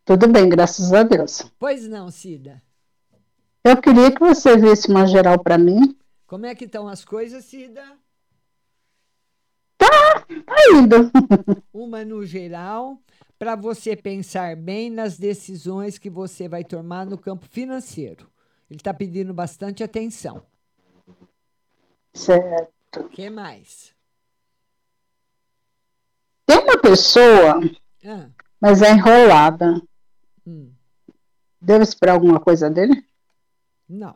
Tudo 0.04 0.28
bem, 0.28 0.50
graças 0.50 0.92
a 0.92 1.04
Deus. 1.04 1.44
Pois 1.60 1.88
não, 1.88 2.10
Cida. 2.10 2.60
Eu 3.64 3.78
queria 3.78 4.10
que 4.12 4.20
você 4.20 4.58
visse 4.58 4.90
uma 4.90 5.06
geral 5.06 5.38
para 5.38 5.56
mim. 5.56 5.96
Como 6.26 6.48
é 6.48 6.56
que 6.56 6.66
estão 6.66 6.88
as 6.88 7.06
coisas, 7.06 7.46
Cida? 7.46 7.84
Tá 9.78 10.26
indo. 10.74 11.12
Uma 11.74 12.04
no 12.04 12.26
geral, 12.26 13.00
para 13.38 13.56
você 13.56 13.96
pensar 13.96 14.56
bem 14.56 14.90
nas 14.90 15.18
decisões 15.18 15.98
que 15.98 16.10
você 16.10 16.48
vai 16.48 16.64
tomar 16.64 17.06
no 17.06 17.18
campo 17.18 17.46
financeiro. 17.48 18.30
Ele 18.70 18.80
está 18.80 18.94
pedindo 18.94 19.34
bastante 19.34 19.84
atenção. 19.84 20.44
Certo. 22.14 23.00
O 23.02 23.10
que 23.10 23.30
mais? 23.30 23.94
Tem 26.46 26.58
uma 26.60 26.78
pessoa, 26.82 27.60
Ah, 28.06 28.30
mas 28.60 28.82
é 28.82 28.92
enrolada. 28.92 29.82
hum, 30.46 30.72
Devo 31.62 31.84
esperar 31.84 32.14
alguma 32.14 32.40
coisa 32.40 32.70
dele? 32.70 33.06
não. 33.88 34.16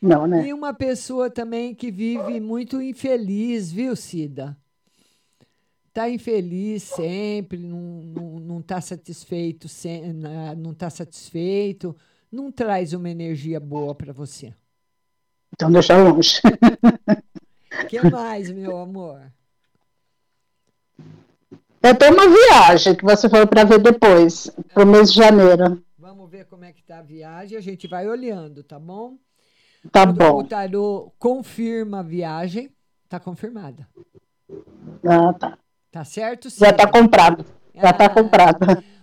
Não, 0.00 0.26
né? 0.26 0.46
E 0.46 0.52
uma 0.54 0.72
pessoa 0.72 1.28
também 1.28 1.74
que 1.74 1.90
vive 1.90 2.40
muito 2.40 2.80
infeliz, 2.80 3.70
viu, 3.70 3.94
Cida? 3.94 4.56
Tá 5.92 6.08
infeliz 6.08 6.84
sempre, 6.84 7.58
não, 7.58 7.78
não, 7.78 8.40
não 8.40 8.62
tá 8.62 8.80
satisfeito, 8.80 9.66
não 10.56 10.72
tá 10.72 10.88
satisfeito, 10.88 11.94
não 12.30 12.50
traz 12.50 12.92
uma 12.92 13.10
energia 13.10 13.58
boa 13.60 13.94
para 13.94 14.12
você. 14.12 14.54
Então 15.52 15.70
deixa 15.70 15.96
longe. 15.96 16.40
O 17.82 17.86
que 17.86 18.00
mais, 18.08 18.50
meu 18.50 18.78
amor? 18.78 19.20
Eu 21.82 21.94
tenho 21.94 22.14
uma 22.14 22.28
viagem 22.28 22.94
que 22.94 23.04
você 23.04 23.28
falou 23.28 23.46
para 23.46 23.64
ver 23.64 23.80
depois, 23.80 24.50
pro 24.72 24.86
mês 24.86 25.12
de 25.12 25.18
janeiro. 25.18 25.82
Vamos 25.98 26.30
ver 26.30 26.46
como 26.46 26.64
é 26.64 26.72
que 26.72 26.82
tá 26.82 26.98
a 26.98 27.02
viagem, 27.02 27.58
a 27.58 27.60
gente 27.60 27.88
vai 27.88 28.08
olhando, 28.08 28.62
tá 28.62 28.78
bom? 28.78 29.18
Tá 29.90 30.02
O 30.04 30.12
bom. 30.12 30.44
tarô 30.44 31.12
confirma 31.18 32.00
a 32.00 32.02
viagem, 32.02 32.70
tá 33.08 33.18
confirmada. 33.18 33.88
Ah, 35.06 35.32
tá. 35.32 35.58
Tá 35.90 36.04
certo, 36.04 36.48
Já 36.48 36.66
Cida? 36.66 36.72
tá 36.76 36.86
comprado. 36.86 37.44
Já 37.74 37.92
tá 37.92 38.08
comprado. 38.08 38.58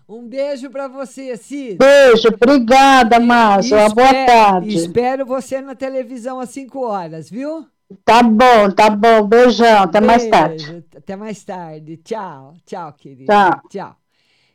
Um 0.07 0.25
beijo 0.27 0.69
para 0.69 0.87
você, 0.87 1.35
Cida. 1.35 1.83
Beijo, 1.85 2.29
obrigada, 2.29 3.19
Márcia. 3.19 3.77
Uma 3.77 3.89
boa 3.89 4.13
tarde. 4.25 4.73
Espero 4.75 5.25
você 5.25 5.59
na 5.61 5.75
televisão 5.75 6.39
às 6.39 6.49
5 6.49 6.79
horas, 6.79 7.29
viu? 7.29 7.67
Tá 8.05 8.23
bom, 8.23 8.69
tá 8.73 8.89
bom. 8.89 9.27
Beijão, 9.27 9.83
até 9.83 9.99
mais 9.99 10.27
tarde. 10.27 10.65
Beijo, 10.65 10.85
Até 10.95 11.15
mais 11.15 11.43
tarde. 11.43 11.97
Tchau, 11.97 12.53
tchau, 12.65 12.93
querido. 12.93 13.25
Tchau. 13.31 13.61
Tchau. 13.69 14.06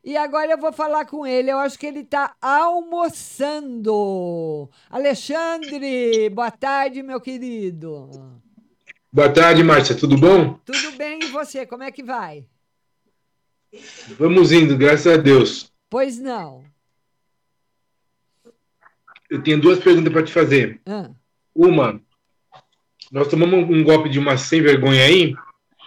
E 0.04 0.16
agora 0.16 0.50
eu 0.50 0.58
vou 0.58 0.72
falar 0.72 1.04
com 1.06 1.24
ele. 1.24 1.50
Eu 1.50 1.58
acho 1.58 1.78
que 1.78 1.86
ele 1.86 2.00
está 2.00 2.34
almoçando. 2.40 3.90
Alexandre, 4.90 6.28
boa 6.30 6.50
tarde, 6.50 7.02
meu 7.02 7.20
querido. 7.20 8.10
Boa 9.12 9.28
tarde, 9.32 9.62
Márcia. 9.62 9.94
Tudo 9.94 10.16
bom? 10.18 10.54
Tudo 10.64 10.92
bem 10.96 11.20
e 11.22 11.26
você? 11.26 11.64
Como 11.64 11.84
é 11.84 11.92
que 11.92 12.02
vai? 12.02 12.44
Vamos 14.18 14.50
indo, 14.50 14.76
graças 14.76 15.06
a 15.06 15.16
Deus. 15.16 15.72
Pois 15.88 16.18
não. 16.18 16.64
Eu 19.30 19.42
tenho 19.42 19.60
duas 19.60 19.78
perguntas 19.78 20.12
para 20.12 20.24
te 20.24 20.32
fazer. 20.32 20.80
Ah, 20.84 21.10
Uma, 21.54 22.00
nós 23.10 23.28
tomamos 23.28 23.70
um 23.70 23.84
golpe 23.84 24.08
de 24.08 24.18
uma 24.18 24.36
sem 24.36 24.60
vergonha 24.60 25.04
aí. 25.04 25.34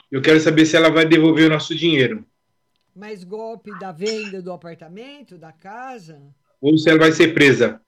Eu 0.09 0.21
quero 0.21 0.39
saber 0.39 0.65
se 0.65 0.75
ela 0.77 0.89
vai 0.89 1.05
devolver 1.05 1.47
o 1.47 1.53
nosso 1.53 1.75
dinheiro. 1.75 2.25
Mas 2.95 3.23
golpe 3.23 3.77
da 3.77 3.91
venda 3.91 4.41
do 4.41 4.51
apartamento, 4.53 5.37
da 5.37 5.51
casa? 5.51 6.21
Ou 6.61 6.77
se 6.77 6.89
ela 6.89 6.99
vai 6.99 7.11
ser 7.11 7.33
presa. 7.33 7.81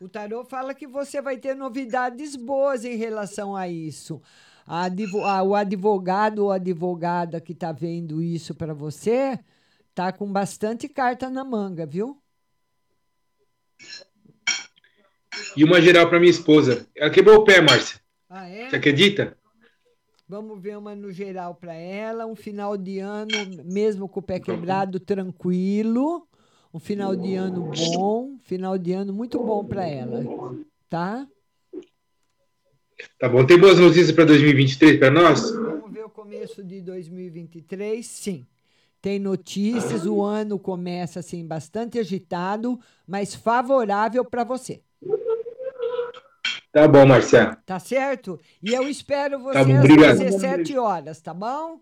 O 0.00 0.08
tarô 0.08 0.44
fala 0.44 0.74
que 0.74 0.86
você 0.86 1.22
vai 1.22 1.38
ter 1.38 1.54
novidades 1.54 2.36
boas 2.36 2.84
em 2.84 2.96
relação 2.96 3.56
a 3.56 3.66
isso. 3.68 4.20
A 4.66 4.84
advo- 4.84 5.24
a- 5.24 5.42
o 5.42 5.54
advogado 5.54 6.40
ou 6.40 6.52
advogada 6.52 7.40
que 7.40 7.52
está 7.52 7.72
vendo 7.72 8.20
isso 8.20 8.54
para 8.54 8.74
você 8.74 9.38
tá 9.94 10.12
com 10.12 10.30
bastante 10.30 10.88
carta 10.88 11.30
na 11.30 11.44
manga, 11.44 11.86
viu? 11.86 12.20
E 15.56 15.64
uma 15.64 15.80
geral 15.80 16.08
para 16.08 16.18
minha 16.18 16.30
esposa. 16.30 16.86
Ela 16.94 17.10
quebrou 17.10 17.36
o 17.36 17.44
pé, 17.44 17.62
Márcia. 17.62 17.98
Ah, 18.28 18.46
é? 18.48 18.68
Você 18.68 18.76
acredita? 18.76 19.38
Vamos 20.28 20.60
ver 20.60 20.76
uma 20.76 20.94
no 20.96 21.12
geral 21.12 21.54
para 21.54 21.74
ela. 21.74 22.26
Um 22.26 22.34
final 22.34 22.76
de 22.76 22.98
ano, 22.98 23.28
mesmo 23.64 24.08
com 24.08 24.18
o 24.18 24.22
pé 24.22 24.40
quebrado, 24.40 24.98
tranquilo. 24.98 26.26
Um 26.74 26.80
final 26.80 27.14
de 27.14 27.36
ano 27.36 27.70
bom. 27.94 28.36
Final 28.42 28.76
de 28.76 28.92
ano 28.92 29.12
muito 29.12 29.38
bom 29.38 29.64
para 29.64 29.86
ela. 29.86 30.24
Tá? 30.88 31.28
Tá 33.20 33.28
bom. 33.28 33.46
Tem 33.46 33.56
boas 33.56 33.78
notícias 33.78 34.10
para 34.10 34.24
2023 34.24 34.98
para 34.98 35.10
nós? 35.12 35.48
Vamos 35.52 35.92
ver 35.92 36.04
o 36.04 36.10
começo 36.10 36.64
de 36.64 36.80
2023? 36.80 38.04
Sim. 38.04 38.46
Tem 39.00 39.20
notícias, 39.20 40.06
o 40.06 40.22
ano 40.22 40.58
começa 40.58 41.20
assim 41.20 41.46
bastante 41.46 42.00
agitado, 42.00 42.80
mas 43.06 43.32
favorável 43.32 44.24
para 44.24 44.42
você. 44.42 44.82
Tá 46.76 46.86
bom, 46.86 47.06
Márcia. 47.06 47.56
Tá 47.64 47.78
certo? 47.80 48.38
E 48.62 48.74
eu 48.74 48.86
espero 48.86 49.38
você 49.38 49.54
Tá 49.60 49.64
bom, 49.64 49.72
às 49.72 49.78
obrigado. 49.78 50.18
17 50.18 50.76
horas, 50.76 51.22
tá 51.22 51.32
bom? 51.32 51.80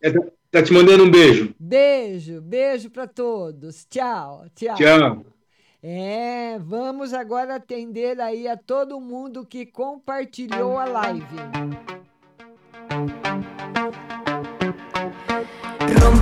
É, 0.00 0.08
tá- 0.08 0.20
Tá 0.52 0.62
te 0.62 0.72
mandando 0.72 1.02
um 1.02 1.10
beijo. 1.10 1.52
Beijo, 1.58 2.40
beijo 2.40 2.88
para 2.88 3.08
todos. 3.08 3.84
Tchau, 3.90 4.46
tchau. 4.54 4.76
Tchau. 4.76 5.26
É, 5.82 6.60
vamos 6.60 7.12
agora 7.12 7.56
atender 7.56 8.20
aí 8.20 8.46
a 8.46 8.56
todo 8.56 9.00
mundo 9.00 9.44
que 9.44 9.66
compartilhou 9.66 10.78
a 10.78 10.84
live. 10.84 11.26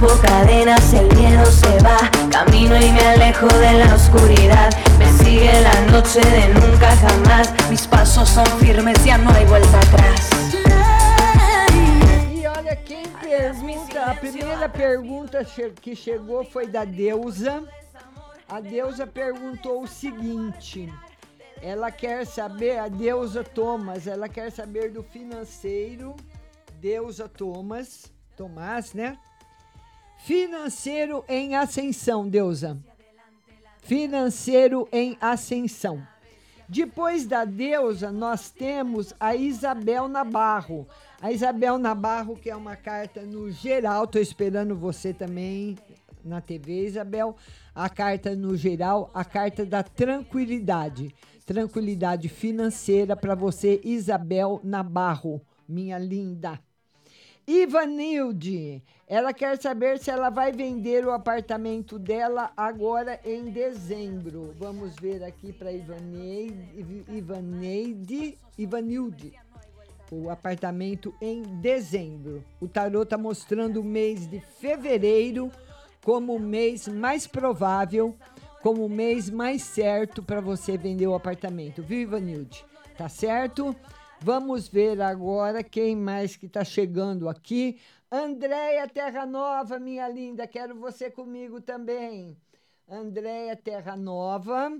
Rompo 0.04 0.20
cadenas, 0.20 0.92
el 0.92 1.06
miedo 1.16 1.46
se 1.46 1.78
va, 1.82 1.96
camino 2.30 2.76
y 2.76 2.92
me 2.92 3.00
alejo 3.00 3.46
de 3.46 3.72
la 3.72 3.94
oscuridad. 3.94 4.70
Me 4.98 5.10
sigue 5.24 5.50
la 5.62 5.80
noche 5.92 6.20
de 6.20 6.48
nunca 6.48 6.94
jamás, 6.96 7.54
mis 7.70 7.86
pasos 7.86 8.28
son 8.28 8.44
firmes, 8.60 9.02
ya 9.02 9.16
no 9.16 9.30
hay 9.30 9.46
vuelta 9.46 9.78
atrás. 9.78 10.28
E 12.30 12.46
olha 12.46 12.76
primeira 14.20 14.68
pergunta 14.68 15.42
che- 15.44 15.72
que 15.80 15.96
chegou 15.96 16.44
foi 16.44 16.66
da 16.66 16.84
Deusa. 16.84 17.62
A 18.46 18.60
Deusa 18.60 19.06
perguntou 19.06 19.82
o 19.82 19.86
seguinte: 19.86 20.92
ela 21.62 21.90
quer 21.90 22.26
saber, 22.26 22.78
a 22.78 22.88
Deusa 22.88 23.42
Thomas, 23.42 24.06
ela 24.06 24.28
quer 24.28 24.52
saber 24.52 24.90
do 24.92 25.02
financeiro. 25.02 26.14
Deusa 26.78 27.26
Thomas, 27.26 28.12
Tomás, 28.36 28.92
né? 28.92 29.16
Financeiro 30.24 31.22
em 31.28 31.54
ascensão, 31.54 32.26
Deusa. 32.26 32.78
Financeiro 33.82 34.88
em 34.90 35.18
ascensão. 35.20 36.02
Depois 36.66 37.26
da 37.26 37.44
deusa, 37.44 38.10
nós 38.10 38.50
temos 38.50 39.12
a 39.20 39.36
Isabel 39.36 40.08
Nabarro. 40.08 40.88
A 41.20 41.30
Isabel 41.30 41.76
Nabarro, 41.76 42.36
que 42.36 42.48
é 42.48 42.56
uma 42.56 42.74
carta 42.74 43.20
no 43.20 43.50
geral, 43.50 44.06
tô 44.06 44.18
esperando 44.18 44.74
você 44.74 45.12
também 45.12 45.76
na 46.24 46.40
TV, 46.40 46.86
Isabel. 46.86 47.36
A 47.74 47.90
carta 47.90 48.34
no 48.34 48.56
geral, 48.56 49.10
a 49.12 49.26
carta 49.26 49.66
da 49.66 49.82
tranquilidade. 49.82 51.14
Tranquilidade 51.44 52.30
financeira 52.30 53.14
para 53.14 53.34
você, 53.34 53.78
Isabel 53.84 54.58
Nabarro, 54.64 55.42
minha 55.68 55.98
linda. 55.98 56.58
Ivanilde, 57.46 58.82
ela 59.06 59.34
quer 59.34 59.60
saber 59.60 59.98
se 59.98 60.10
ela 60.10 60.30
vai 60.30 60.50
vender 60.50 61.04
o 61.06 61.12
apartamento 61.12 61.98
dela 61.98 62.50
agora 62.56 63.20
em 63.22 63.50
dezembro. 63.50 64.54
Vamos 64.58 64.94
ver 64.96 65.22
aqui 65.22 65.52
para 65.52 65.70
Ivaneide, 65.70 67.04
Ivaneide, 67.08 68.38
Ivanilde. 68.56 69.34
O 70.10 70.30
apartamento 70.30 71.14
em 71.20 71.42
dezembro. 71.42 72.42
O 72.60 72.66
tarô 72.66 73.02
está 73.02 73.18
mostrando 73.18 73.80
o 73.80 73.84
mês 73.84 74.26
de 74.26 74.40
fevereiro 74.40 75.50
como 76.02 76.36
o 76.36 76.40
mês 76.40 76.88
mais 76.88 77.26
provável, 77.26 78.14
como 78.62 78.86
o 78.86 78.88
mês 78.88 79.28
mais 79.28 79.62
certo 79.62 80.22
para 80.22 80.40
você 80.40 80.78
vender 80.78 81.06
o 81.06 81.14
apartamento. 81.14 81.82
Viu, 81.82 82.00
Ivanilde? 82.00 82.64
Tá 82.96 83.08
certo? 83.08 83.76
Vamos 84.24 84.68
ver 84.68 85.02
agora 85.02 85.62
quem 85.62 85.94
mais 85.94 86.34
que 86.34 86.46
está 86.46 86.64
chegando 86.64 87.28
aqui. 87.28 87.78
Andréia 88.10 88.88
Terra 88.88 89.26
Nova, 89.26 89.78
minha 89.78 90.08
linda, 90.08 90.46
quero 90.46 90.74
você 90.74 91.10
comigo 91.10 91.60
também. 91.60 92.34
Andréia 92.88 93.54
Terra 93.54 93.94
Nova, 93.98 94.72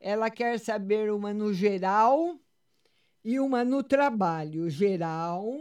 ela 0.00 0.28
quer 0.28 0.58
saber 0.58 1.12
uma 1.12 1.32
no 1.32 1.54
geral 1.54 2.36
e 3.24 3.38
uma 3.38 3.64
no 3.64 3.84
trabalho. 3.84 4.68
Geral 4.68 5.56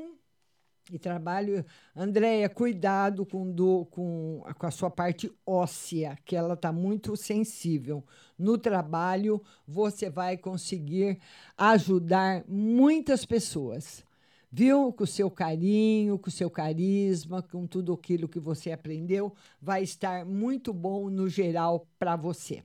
e 0.92 1.00
trabalho. 1.00 1.66
Andréia, 1.96 2.50
cuidado 2.50 3.26
com, 3.26 3.52
do, 3.52 3.86
com, 3.86 4.44
com 4.58 4.66
a 4.66 4.72
sua 4.72 4.90
parte 4.90 5.32
óssea, 5.46 6.18
que 6.26 6.36
ela 6.36 6.54
está 6.54 6.72
muito 6.72 7.16
sensível. 7.16 8.04
No 8.38 8.58
trabalho, 8.58 9.42
você 9.68 10.10
vai 10.10 10.38
conseguir 10.38 11.20
ajudar 11.58 12.44
muitas 12.48 13.26
pessoas. 13.26 14.04
Viu? 14.52 14.92
Com 14.92 15.04
o 15.04 15.08
seu 15.08 15.30
carinho, 15.30 16.18
com 16.18 16.30
o 16.30 16.32
seu 16.32 16.50
carisma, 16.50 17.42
com 17.42 17.68
tudo 17.68 17.94
aquilo 17.94 18.28
que 18.28 18.40
você 18.40 18.72
aprendeu, 18.72 19.34
vai 19.62 19.84
estar 19.84 20.26
muito 20.26 20.74
bom 20.74 21.10
no 21.10 21.30
geral 21.30 21.86
para 22.00 22.16
você. 22.16 22.64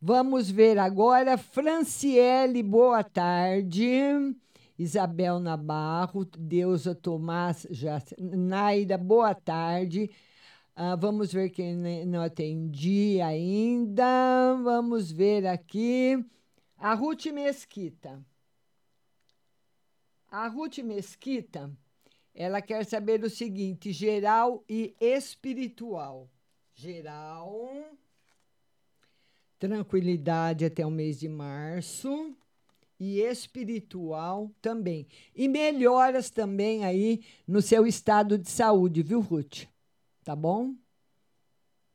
Vamos 0.00 0.50
ver 0.50 0.78
agora, 0.78 1.36
Franciele, 1.36 2.62
boa 2.62 3.02
tarde. 3.02 4.36
Isabel 4.78 5.40
Nabarro, 5.40 6.24
Deusa 6.24 6.94
Tomás, 6.94 7.66
já, 7.70 8.02
Naira, 8.18 8.98
boa 8.98 9.34
tarde. 9.34 10.10
Ah, 10.74 10.94
vamos 10.94 11.32
ver 11.32 11.48
quem 11.48 11.74
não 12.04 12.20
atendi 12.20 13.18
ainda. 13.22 14.54
Vamos 14.62 15.10
ver 15.10 15.46
aqui. 15.46 16.22
A 16.76 16.92
Ruth 16.92 17.26
Mesquita. 17.26 18.22
A 20.30 20.46
Ruth 20.48 20.78
Mesquita, 20.78 21.70
ela 22.34 22.60
quer 22.60 22.84
saber 22.84 23.24
o 23.24 23.30
seguinte: 23.30 23.90
geral 23.92 24.62
e 24.68 24.94
espiritual. 25.00 26.28
Geral, 26.74 27.72
tranquilidade 29.58 30.66
até 30.66 30.84
o 30.84 30.90
mês 30.90 31.18
de 31.18 31.28
março 31.28 32.36
e 32.98 33.20
espiritual 33.20 34.50
também. 34.60 35.06
E 35.34 35.48
melhoras 35.48 36.30
também 36.30 36.84
aí 36.84 37.22
no 37.46 37.60
seu 37.60 37.86
estado 37.86 38.38
de 38.38 38.50
saúde, 38.50 39.02
viu, 39.02 39.20
Ruth? 39.20 39.64
Tá 40.24 40.34
bom? 40.34 40.74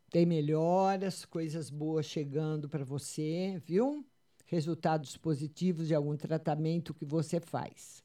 Tem 0.10 0.26
melhoras, 0.26 1.26
coisas 1.26 1.70
boas 1.70 2.06
chegando 2.06 2.68
para 2.68 2.84
você, 2.84 3.62
viu? 3.66 4.06
Resultados 4.46 5.16
positivos 5.16 5.88
de 5.88 5.96
algum 5.96 6.18
tratamento 6.18 6.94
que 6.94 7.06
você 7.06 7.40
faz. 7.40 8.04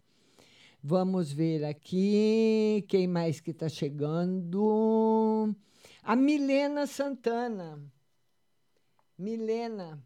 Vamos 0.82 1.32
ver 1.32 1.64
aqui 1.64 2.84
quem 2.88 3.08
mais 3.08 3.40
que 3.40 3.50
está 3.50 3.68
chegando. 3.68 5.52
A 6.02 6.14
Milena 6.14 6.86
Santana. 6.86 7.82
Milena. 9.18 10.00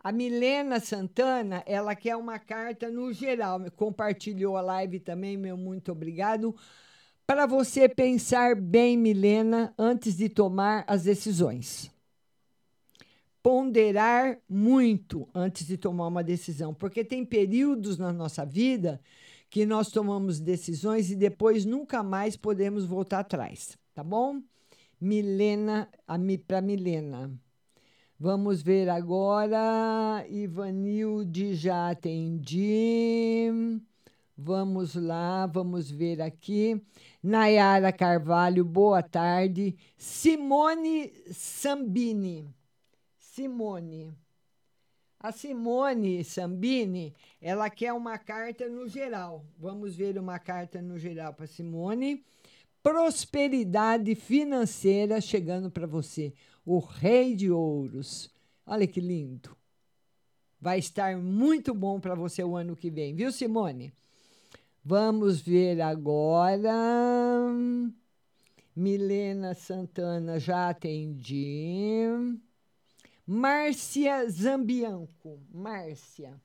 A 0.00 0.12
Milena 0.12 0.78
Santana, 0.78 1.62
ela 1.66 1.94
quer 1.94 2.16
uma 2.16 2.38
carta 2.38 2.88
no 2.90 3.12
geral. 3.12 3.60
Compartilhou 3.72 4.56
a 4.56 4.60
live 4.60 5.00
também, 5.00 5.36
meu 5.36 5.56
muito 5.56 5.90
obrigado. 5.90 6.54
Para 7.26 7.46
você 7.46 7.88
pensar 7.88 8.54
bem, 8.54 8.96
Milena, 8.96 9.74
antes 9.76 10.16
de 10.16 10.28
tomar 10.28 10.84
as 10.86 11.02
decisões. 11.02 11.90
Ponderar 13.42 14.38
muito 14.48 15.28
antes 15.34 15.66
de 15.66 15.76
tomar 15.76 16.06
uma 16.06 16.22
decisão, 16.22 16.72
porque 16.72 17.04
tem 17.04 17.24
períodos 17.24 17.98
na 17.98 18.12
nossa 18.12 18.46
vida 18.46 19.00
que 19.50 19.66
nós 19.66 19.90
tomamos 19.90 20.40
decisões 20.40 21.10
e 21.10 21.16
depois 21.16 21.64
nunca 21.64 22.02
mais 22.02 22.36
podemos 22.36 22.84
voltar 22.84 23.20
atrás, 23.20 23.76
tá 23.94 24.04
bom? 24.04 24.42
Milena, 25.00 25.88
para 26.46 26.60
Milena. 26.60 27.30
Vamos 28.20 28.62
ver 28.62 28.88
agora. 28.88 30.26
Ivanilde 30.28 31.54
já 31.54 31.90
atendi. 31.90 33.46
Vamos 34.36 34.96
lá, 34.96 35.46
vamos 35.46 35.88
ver 35.88 36.20
aqui. 36.20 36.82
Nayara 37.22 37.92
Carvalho, 37.92 38.64
boa 38.64 39.04
tarde. 39.04 39.76
Simone 39.96 41.12
Sambini. 41.30 42.52
Simone. 43.16 44.12
A 45.20 45.30
Simone 45.30 46.24
Sambini, 46.24 47.14
ela 47.40 47.70
quer 47.70 47.92
uma 47.92 48.18
carta 48.18 48.68
no 48.68 48.88
geral. 48.88 49.44
Vamos 49.56 49.94
ver 49.94 50.18
uma 50.18 50.40
carta 50.40 50.82
no 50.82 50.98
geral 50.98 51.34
para 51.34 51.46
Simone. 51.46 52.24
Prosperidade 52.82 54.16
financeira 54.16 55.20
chegando 55.20 55.70
para 55.70 55.86
você. 55.86 56.32
O 56.70 56.80
Rei 56.80 57.34
de 57.34 57.50
Ouros. 57.50 58.30
Olha 58.66 58.86
que 58.86 59.00
lindo. 59.00 59.56
Vai 60.60 60.78
estar 60.78 61.16
muito 61.16 61.72
bom 61.72 61.98
para 61.98 62.14
você 62.14 62.44
o 62.44 62.58
ano 62.58 62.76
que 62.76 62.90
vem, 62.90 63.14
viu, 63.14 63.32
Simone? 63.32 63.90
Vamos 64.84 65.40
ver 65.40 65.80
agora. 65.80 66.70
Milena 68.76 69.54
Santana, 69.54 70.38
já 70.38 70.68
atendi. 70.68 72.04
Márcia 73.26 74.28
Zambianco. 74.28 75.40
Márcia. 75.50 76.38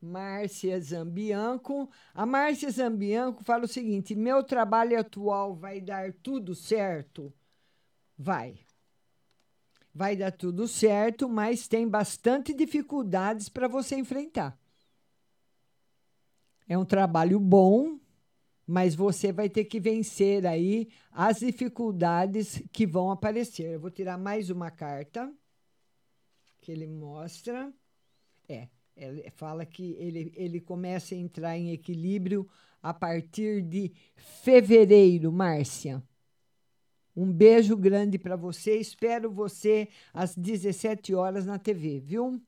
Márcia 0.00 0.80
Zambianco. 0.80 1.90
A 2.14 2.24
Márcia 2.24 2.70
Zambianco 2.70 3.44
fala 3.44 3.66
o 3.66 3.68
seguinte: 3.68 4.14
meu 4.14 4.42
trabalho 4.42 4.98
atual 4.98 5.54
vai 5.54 5.78
dar 5.78 6.10
tudo 6.14 6.54
certo? 6.54 7.30
Vai. 8.22 8.60
Vai 9.92 10.14
dar 10.14 10.30
tudo 10.30 10.68
certo, 10.68 11.28
mas 11.28 11.66
tem 11.66 11.88
bastante 11.88 12.54
dificuldades 12.54 13.48
para 13.48 13.66
você 13.66 13.96
enfrentar. 13.96 14.56
É 16.68 16.78
um 16.78 16.84
trabalho 16.84 17.40
bom, 17.40 17.98
mas 18.64 18.94
você 18.94 19.32
vai 19.32 19.50
ter 19.50 19.64
que 19.64 19.80
vencer 19.80 20.46
aí 20.46 20.88
as 21.10 21.40
dificuldades 21.40 22.62
que 22.72 22.86
vão 22.86 23.10
aparecer. 23.10 23.74
Eu 23.74 23.80
vou 23.80 23.90
tirar 23.90 24.16
mais 24.16 24.50
uma 24.50 24.70
carta 24.70 25.30
que 26.60 26.70
ele 26.70 26.86
mostra. 26.86 27.74
É, 28.48 28.68
ele 28.96 29.28
fala 29.32 29.66
que 29.66 29.96
ele, 29.98 30.32
ele 30.36 30.60
começa 30.60 31.16
a 31.16 31.18
entrar 31.18 31.58
em 31.58 31.72
equilíbrio 31.72 32.48
a 32.80 32.94
partir 32.94 33.62
de 33.62 33.92
fevereiro, 34.14 35.32
Márcia. 35.32 36.02
Um 37.14 37.30
beijo 37.30 37.76
grande 37.76 38.18
para 38.18 38.36
você. 38.36 38.76
Espero 38.76 39.30
você 39.30 39.88
às 40.12 40.34
17 40.34 41.14
horas 41.14 41.44
na 41.44 41.58
TV, 41.58 42.00
viu? 42.00 42.40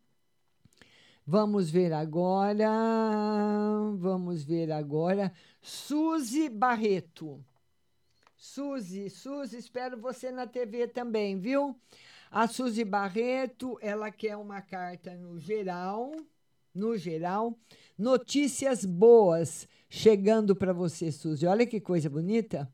Vamos 1.27 1.71
ver 1.71 1.93
agora. 1.93 2.69
Vamos 3.97 4.43
ver 4.45 4.71
agora. 4.73 5.33
Suzy 5.63 6.49
Barreto. 6.49 7.45
Suzy, 8.37 9.09
Suzy, 9.09 9.57
espero 9.57 9.99
você 9.99 10.31
na 10.31 10.47
TV 10.47 10.87
também, 10.87 11.39
viu? 11.39 11.75
A 12.31 12.47
Suzy 12.47 12.85
Barreto, 12.85 13.79
ela 13.81 14.11
quer 14.11 14.37
uma 14.37 14.61
carta 14.61 15.15
no 15.15 15.39
geral, 15.39 16.13
no 16.75 16.95
geral, 16.95 17.59
notícias 17.97 18.85
boas 18.85 19.67
chegando 19.89 20.55
para 20.55 20.75
você, 20.75 21.11
Suzy. 21.11 21.47
Olha 21.47 21.67
que 21.67 21.81
coisa 21.81 22.11
bonita. 22.11 22.71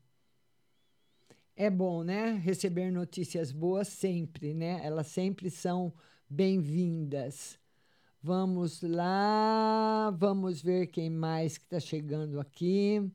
É 1.61 1.69
bom, 1.69 2.03
né? 2.03 2.41
Receber 2.43 2.91
notícias 2.91 3.51
boas 3.51 3.87
sempre, 3.87 4.51
né? 4.51 4.81
Elas 4.83 5.05
sempre 5.05 5.47
são 5.51 5.93
bem-vindas. 6.27 7.59
Vamos 8.19 8.81
lá, 8.81 10.09
vamos 10.17 10.59
ver 10.59 10.87
quem 10.87 11.07
mais 11.07 11.59
que 11.59 11.65
está 11.65 11.79
chegando 11.79 12.39
aqui. 12.39 13.07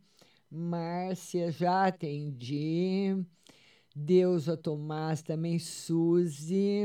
Márcia, 0.49 1.51
já 1.51 1.89
atendi. 1.89 3.21
Deusa 3.93 4.57
Tomás, 4.57 5.23
também 5.23 5.59
Suzy. 5.59 6.83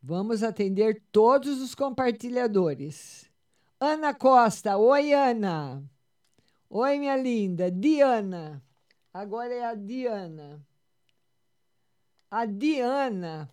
Vamos 0.00 0.44
atender 0.44 1.02
todos 1.10 1.60
os 1.60 1.74
compartilhadores. 1.74 3.28
Ana 3.80 4.14
Costa, 4.14 4.76
oi 4.78 5.12
Ana. 5.12 5.82
Oi, 6.70 6.96
minha 6.96 7.16
linda. 7.16 7.72
Diana. 7.72 8.62
Agora 9.12 9.52
é 9.54 9.64
a 9.64 9.74
Diana. 9.74 10.64
A 12.30 12.44
Diana, 12.44 13.50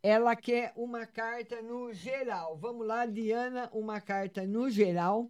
ela 0.00 0.36
quer 0.36 0.72
uma 0.76 1.04
carta 1.04 1.60
no 1.60 1.92
geral. 1.92 2.56
Vamos 2.56 2.86
lá, 2.86 3.04
Diana, 3.04 3.68
uma 3.72 4.00
carta 4.00 4.46
no 4.46 4.70
geral. 4.70 5.28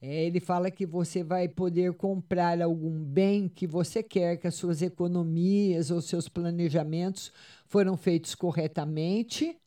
É, 0.00 0.24
ele 0.24 0.40
fala 0.40 0.70
que 0.70 0.86
você 0.86 1.22
vai 1.22 1.48
poder 1.48 1.92
comprar 1.94 2.60
algum 2.62 3.04
bem 3.04 3.46
que 3.46 3.66
você 3.66 4.02
quer, 4.02 4.38
que 4.38 4.46
as 4.46 4.54
suas 4.54 4.80
economias 4.80 5.90
ou 5.90 6.00
seus 6.00 6.28
planejamentos 6.28 7.30
foram 7.66 7.96
feitos 7.98 8.34
corretamente. 8.34 9.58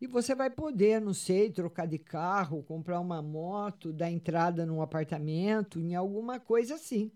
E 0.00 0.06
você 0.08 0.34
vai 0.34 0.50
poder, 0.50 1.00
não 1.00 1.14
sei, 1.14 1.48
trocar 1.48 1.86
de 1.86 1.98
carro, 1.98 2.64
comprar 2.64 2.98
uma 3.00 3.22
moto, 3.22 3.92
dar 3.92 4.10
entrada 4.10 4.66
num 4.66 4.82
apartamento, 4.82 5.80
em 5.80 5.94
alguma 5.94 6.40
coisa 6.40 6.74
assim 6.74 7.12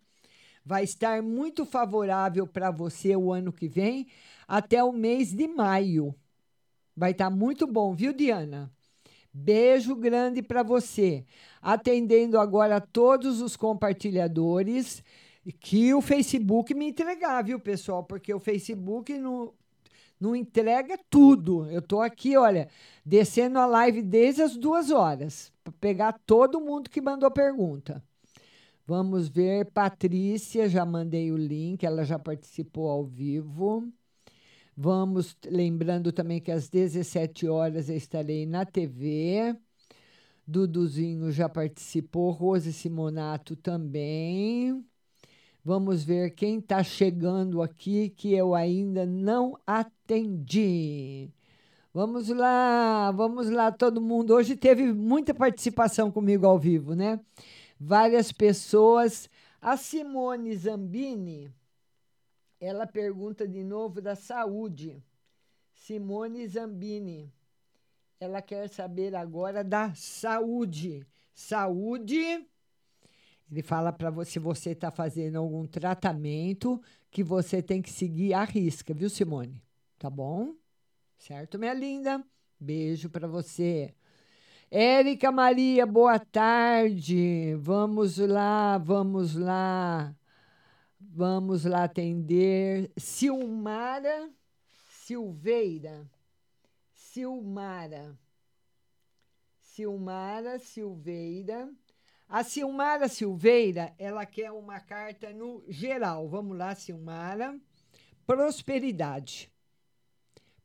vai 0.69 0.85
estar 0.85 1.23
muito 1.23 1.65
favorável 1.65 2.47
para 2.47 2.71
você 2.71 3.17
o 3.17 3.33
ano 3.33 3.51
que 3.51 3.67
vem, 3.67 4.07
até 4.47 4.85
o 4.85 4.93
mês 4.93 5.33
de 5.33 5.49
maio. 5.49 6.15
Vai 6.95 7.13
estar 7.13 7.31
tá 7.31 7.35
muito 7.35 7.67
bom, 7.67 7.95
viu, 7.95 8.13
Diana? 8.13 8.71
Beijo 9.33 9.97
grande 9.97 10.43
para 10.43 10.63
você. 10.63 11.25
Atendendo 11.63 12.39
agora 12.39 12.83
todos 12.83 13.41
os 13.41 13.57
compartilhadores 13.57 15.03
que 15.59 15.95
o 15.95 16.03
Facebook 16.03 16.75
me 16.75 16.91
entregar, 16.91 17.43
viu, 17.43 17.59
pessoal? 17.59 18.05
Porque 18.05 18.35
o 18.35 18.39
Facebook 18.39 19.17
não, 19.17 19.55
não 20.21 20.37
entrega 20.37 21.01
tudo. 21.09 21.65
Eu 21.71 21.79
estou 21.79 22.03
aqui, 22.03 22.37
olha, 22.37 22.69
descendo 23.07 23.59
a 23.59 23.65
live 23.65 24.03
desde 24.03 24.43
as 24.43 24.55
duas 24.55 24.91
horas, 24.91 25.51
para 25.65 25.73
pegar 25.81 26.21
todo 26.27 26.61
mundo 26.61 26.91
que 26.91 27.01
mandou 27.01 27.31
pergunta. 27.31 28.03
Vamos 28.89 29.29
ver, 29.29 29.71
Patrícia, 29.71 30.67
já 30.67 30.83
mandei 30.87 31.31
o 31.31 31.37
link, 31.37 31.85
ela 31.85 32.05
já 32.07 32.19
participou 32.19 32.89
ao 32.89 33.05
vivo. 33.05 33.87
Vamos, 34.75 35.37
lembrando 35.45 36.11
também 36.11 36.41
que 36.41 36.51
às 36.51 36.71
17 36.71 37.47
horas 37.47 37.91
eu 37.91 37.97
estarei 37.99 38.47
na 38.47 38.65
TV. 38.65 39.55
Duduzinho 40.47 41.31
já 41.31 41.51
participou, 41.51 42.31
Rose 42.31 42.73
Simonato 42.73 43.55
também. 43.57 44.83
Vamos 45.63 46.03
ver 46.03 46.31
quem 46.31 46.59
está 46.59 46.83
chegando 46.83 47.61
aqui 47.61 48.09
que 48.09 48.33
eu 48.33 48.55
ainda 48.55 49.05
não 49.05 49.59
atendi. 49.67 51.29
Vamos 51.93 52.31
lá, 52.31 53.13
vamos 53.13 53.51
lá, 53.51 53.71
todo 53.71 54.01
mundo. 54.01 54.33
Hoje 54.33 54.57
teve 54.57 54.95
muita 54.95 55.35
participação 55.35 56.11
comigo 56.11 56.47
ao 56.47 56.59
vivo, 56.59 56.95
né? 56.95 57.21
Várias 57.79 58.33
pessoas. 58.33 59.29
A 59.61 59.77
Simone 59.77 60.55
Zambini, 60.57 61.53
ela 62.61 62.87
pergunta 62.87 63.47
de 63.47 63.63
novo 63.63 64.01
da 64.01 64.15
saúde. 64.15 65.03
Simone 65.73 66.47
Zambini, 66.47 67.33
ela 68.21 68.43
quer 68.43 68.69
saber 68.69 69.15
agora 69.15 69.63
da 69.63 69.95
saúde. 69.95 71.07
Saúde. 71.35 72.47
Ele 73.51 73.63
fala 73.63 73.93
para 73.93 74.11
você 74.11 74.33
se 74.33 74.39
você 74.39 74.71
está 74.71 74.91
fazendo 74.91 75.37
algum 75.37 75.67
tratamento 75.67 76.81
que 77.11 77.23
você 77.23 77.63
tem 77.63 77.81
que 77.81 77.91
seguir 77.91 78.35
a 78.35 78.45
risca, 78.45 78.93
viu, 78.93 79.09
Simone? 79.09 79.63
Tá 79.99 80.11
bom? 80.11 80.55
Certo, 81.17 81.59
minha 81.59 81.73
linda? 81.73 82.23
Beijo 82.61 83.09
para 83.09 83.27
você. 83.27 83.95
Érica 84.71 85.33
Maria, 85.33 85.87
boa 85.87 86.19
tarde. 86.19 87.55
Vamos 87.59 88.19
lá, 88.19 88.77
vamos 88.77 89.35
lá. 89.35 90.15
Vamos 91.01 91.65
lá 91.65 91.85
atender. 91.85 92.93
Silmara 92.95 94.31
Silveira. 94.91 96.07
Silmara. 96.93 98.15
Silmara 99.59 100.59
Silveira. 100.59 101.73
A 102.29 102.45
Silmara 102.45 103.09
Silveira, 103.09 103.95
ela 103.99 104.27
quer 104.27 104.53
uma 104.53 104.81
carta 104.81 105.33
no 105.33 105.65
geral. 105.67 106.29
Vamos 106.29 106.59
lá, 106.59 106.75
Silmara. 106.75 107.59
Prosperidade. 108.27 109.51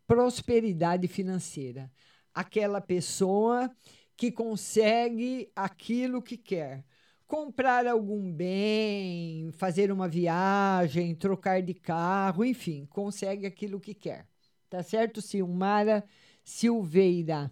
Prosperidade 0.05 1.07
financeira 1.07 1.89
aquela 2.33 2.81
pessoa 2.81 3.69
que 4.15 4.31
consegue 4.31 5.51
aquilo 5.55 6.21
que 6.21 6.37
quer. 6.37 6.85
Comprar 7.27 7.87
algum 7.87 8.31
bem, 8.31 9.51
fazer 9.53 9.91
uma 9.91 10.07
viagem, 10.07 11.15
trocar 11.15 11.61
de 11.61 11.73
carro, 11.73 12.45
enfim, 12.45 12.85
consegue 12.85 13.45
aquilo 13.45 13.79
que 13.79 13.93
quer. 13.93 14.27
Tá 14.69 14.83
certo, 14.83 15.21
Silmara 15.21 16.03
Silveira? 16.43 17.51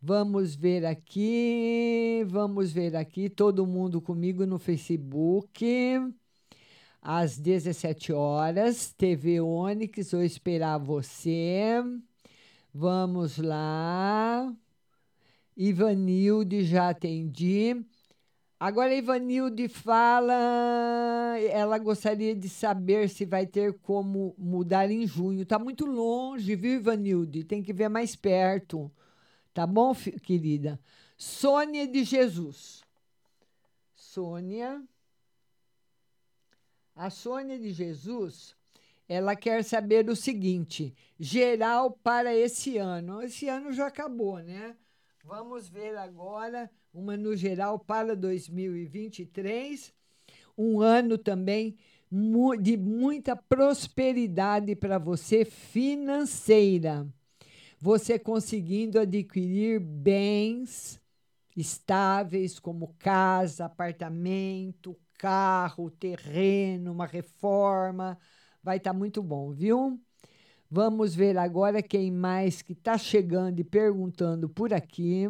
Vamos 0.00 0.54
ver 0.54 0.84
aqui, 0.84 2.24
vamos 2.26 2.72
ver 2.72 2.94
aqui, 2.94 3.30
todo 3.30 3.66
mundo 3.66 4.02
comigo 4.02 4.44
no 4.44 4.58
Facebook. 4.58 5.64
Às 7.00 7.38
17 7.38 8.12
horas, 8.12 8.92
TV 8.92 9.40
Onix, 9.40 10.12
vou 10.12 10.22
esperar 10.22 10.78
você. 10.78 11.82
Vamos 12.76 13.38
lá. 13.38 14.52
Ivanilde, 15.56 16.64
já 16.64 16.88
atendi. 16.88 17.86
Agora, 18.58 18.92
Ivanilde 18.92 19.68
fala. 19.68 20.34
Ela 21.52 21.78
gostaria 21.78 22.34
de 22.34 22.48
saber 22.48 23.08
se 23.08 23.24
vai 23.24 23.46
ter 23.46 23.74
como 23.74 24.34
mudar 24.36 24.90
em 24.90 25.06
junho. 25.06 25.42
Está 25.42 25.56
muito 25.56 25.86
longe, 25.86 26.56
viu, 26.56 26.72
Ivanilde? 26.72 27.44
Tem 27.44 27.62
que 27.62 27.72
ver 27.72 27.88
mais 27.88 28.16
perto. 28.16 28.90
Tá 29.52 29.64
bom, 29.68 29.94
querida? 30.24 30.80
Sônia 31.16 31.86
de 31.86 32.02
Jesus. 32.02 32.82
Sônia. 33.94 34.82
A 36.96 37.08
Sônia 37.08 37.56
de 37.56 37.72
Jesus 37.72 38.56
ela 39.08 39.36
quer 39.36 39.62
saber 39.64 40.08
o 40.08 40.16
seguinte: 40.16 40.94
geral 41.18 41.90
para 41.90 42.34
esse 42.34 42.78
ano. 42.78 43.22
Esse 43.22 43.48
ano 43.48 43.72
já 43.72 43.86
acabou, 43.86 44.38
né? 44.38 44.76
Vamos 45.24 45.68
ver 45.68 45.96
agora 45.96 46.70
uma 46.92 47.16
no 47.16 47.34
geral 47.36 47.78
para 47.78 48.14
2023. 48.14 49.92
Um 50.56 50.80
ano 50.80 51.18
também 51.18 51.76
de 52.60 52.76
muita 52.76 53.34
prosperidade 53.34 54.76
para 54.76 54.98
você 54.98 55.44
financeira. 55.44 57.06
Você 57.80 58.18
conseguindo 58.18 58.98
adquirir 59.00 59.80
bens 59.80 61.00
estáveis 61.56 62.58
como 62.58 62.94
casa, 62.98 63.64
apartamento, 63.64 64.96
carro, 65.18 65.90
terreno, 65.90 66.92
uma 66.92 67.06
reforma 67.06 68.18
Vai 68.64 68.78
estar 68.78 68.94
tá 68.94 68.98
muito 68.98 69.22
bom, 69.22 69.52
viu? 69.52 70.00
Vamos 70.70 71.14
ver 71.14 71.36
agora 71.36 71.82
quem 71.82 72.10
mais 72.10 72.62
que 72.62 72.72
está 72.72 72.96
chegando 72.96 73.60
e 73.60 73.64
perguntando 73.64 74.48
por 74.48 74.72
aqui. 74.72 75.28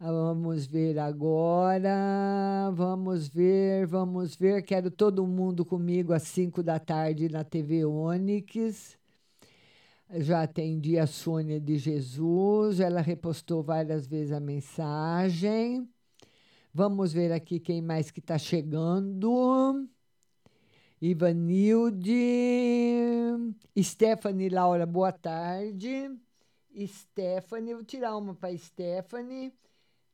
Vamos 0.00 0.66
ver 0.66 0.98
agora. 0.98 2.68
Vamos 2.74 3.28
ver, 3.28 3.86
vamos 3.86 4.34
ver. 4.34 4.62
Quero 4.62 4.90
todo 4.90 5.24
mundo 5.24 5.64
comigo 5.64 6.12
às 6.12 6.24
5 6.24 6.64
da 6.64 6.80
tarde 6.80 7.28
na 7.28 7.44
TV 7.44 7.84
Onix. 7.84 8.98
Já 10.10 10.42
atendi 10.42 10.98
a 10.98 11.06
Sônia 11.06 11.60
de 11.60 11.78
Jesus. 11.78 12.80
Ela 12.80 13.00
repostou 13.00 13.62
várias 13.62 14.04
vezes 14.08 14.32
a 14.32 14.40
mensagem. 14.40 15.88
Vamos 16.74 17.12
ver 17.12 17.30
aqui 17.30 17.60
quem 17.60 17.80
mais 17.80 18.10
que 18.10 18.18
está 18.18 18.36
chegando. 18.36 19.88
Ivanilde. 21.00 22.14
Stephanie 23.78 24.48
Laura, 24.48 24.86
boa 24.86 25.12
tarde. 25.12 26.10
Stephanie, 26.86 27.74
vou 27.74 27.84
tirar 27.84 28.16
uma 28.16 28.34
para 28.34 28.56
Stephanie. 28.56 29.52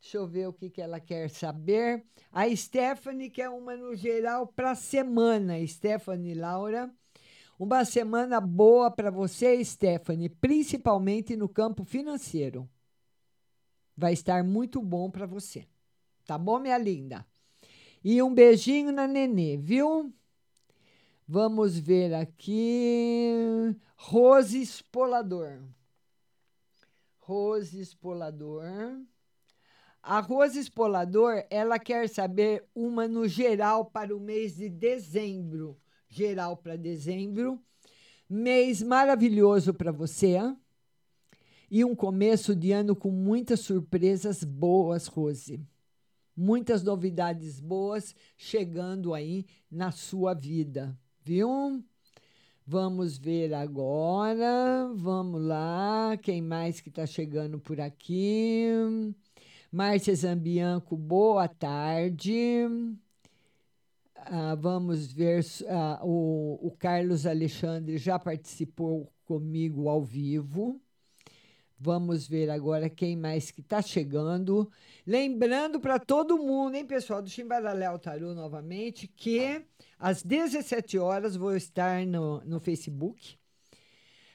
Deixa 0.00 0.16
eu 0.16 0.26
ver 0.26 0.48
o 0.48 0.52
que, 0.52 0.68
que 0.68 0.82
ela 0.82 0.98
quer 0.98 1.30
saber. 1.30 2.04
A 2.32 2.48
Stephanie 2.54 3.30
quer 3.30 3.48
uma 3.48 3.76
no 3.76 3.94
geral 3.94 4.46
para 4.48 4.74
semana. 4.74 5.64
Stephanie 5.66 6.34
Laura. 6.34 6.92
Uma 7.56 7.84
semana 7.84 8.40
boa 8.40 8.90
para 8.90 9.10
você, 9.10 9.64
Stephanie, 9.64 10.28
principalmente 10.28 11.36
no 11.36 11.48
campo 11.48 11.84
financeiro. 11.84 12.68
Vai 13.96 14.14
estar 14.14 14.42
muito 14.42 14.82
bom 14.82 15.08
para 15.08 15.26
você. 15.26 15.64
Tá 16.26 16.36
bom, 16.36 16.58
minha 16.58 16.78
linda? 16.78 17.24
E 18.02 18.20
um 18.20 18.34
beijinho 18.34 18.90
na 18.90 19.06
Nenê, 19.06 19.56
viu? 19.56 20.12
Vamos 21.34 21.78
ver 21.78 22.12
aqui. 22.12 23.74
Rose 23.96 24.60
Espolador. 24.60 25.62
Rose 27.20 27.80
Espolador. 27.80 28.62
A 30.02 30.20
Rose 30.20 30.58
Espolador, 30.58 31.42
ela 31.48 31.78
quer 31.78 32.06
saber 32.10 32.66
uma 32.74 33.08
no 33.08 33.26
geral 33.26 33.86
para 33.86 34.14
o 34.14 34.20
mês 34.20 34.56
de 34.56 34.68
dezembro. 34.68 35.80
Geral 36.06 36.54
para 36.54 36.76
dezembro. 36.76 37.58
Mês 38.28 38.82
maravilhoso 38.82 39.72
para 39.72 39.90
você. 39.90 40.36
E 41.70 41.82
um 41.82 41.96
começo 41.96 42.54
de 42.54 42.72
ano 42.72 42.94
com 42.94 43.10
muitas 43.10 43.60
surpresas 43.60 44.44
boas, 44.44 45.06
Rose. 45.06 45.66
Muitas 46.36 46.82
novidades 46.82 47.58
boas 47.58 48.14
chegando 48.36 49.14
aí 49.14 49.46
na 49.70 49.90
sua 49.90 50.34
vida, 50.34 50.94
viu? 51.24 51.84
Vamos 52.66 53.18
ver 53.18 53.54
agora. 53.54 54.90
Vamos 54.94 55.42
lá. 55.42 56.16
Quem 56.22 56.42
mais 56.42 56.80
que 56.80 56.88
está 56.88 57.06
chegando 57.06 57.58
por 57.58 57.80
aqui? 57.80 58.66
Márcia 59.70 60.14
Zambianco, 60.14 60.96
boa 60.96 61.48
tarde. 61.48 62.66
Ah, 64.16 64.54
vamos 64.54 65.12
ver. 65.12 65.44
Ah, 65.68 66.00
o, 66.02 66.58
o 66.66 66.70
Carlos 66.78 67.26
Alexandre 67.26 67.98
já 67.98 68.18
participou 68.18 69.12
comigo 69.24 69.88
ao 69.88 70.02
vivo. 70.02 70.80
Vamos 71.84 72.28
ver 72.28 72.48
agora 72.48 72.88
quem 72.88 73.16
mais 73.16 73.50
que 73.50 73.60
está 73.60 73.82
chegando. 73.82 74.70
Lembrando 75.04 75.80
para 75.80 75.98
todo 75.98 76.38
mundo, 76.38 76.76
hein, 76.76 76.86
pessoal, 76.86 77.20
do 77.20 77.28
Chimbaraléu 77.28 77.98
Tarô 77.98 78.34
novamente, 78.34 79.08
que 79.08 79.66
às 79.98 80.22
17 80.22 80.96
horas 80.96 81.34
vou 81.34 81.56
estar 81.56 82.06
no, 82.06 82.40
no 82.44 82.60
Facebook, 82.60 83.36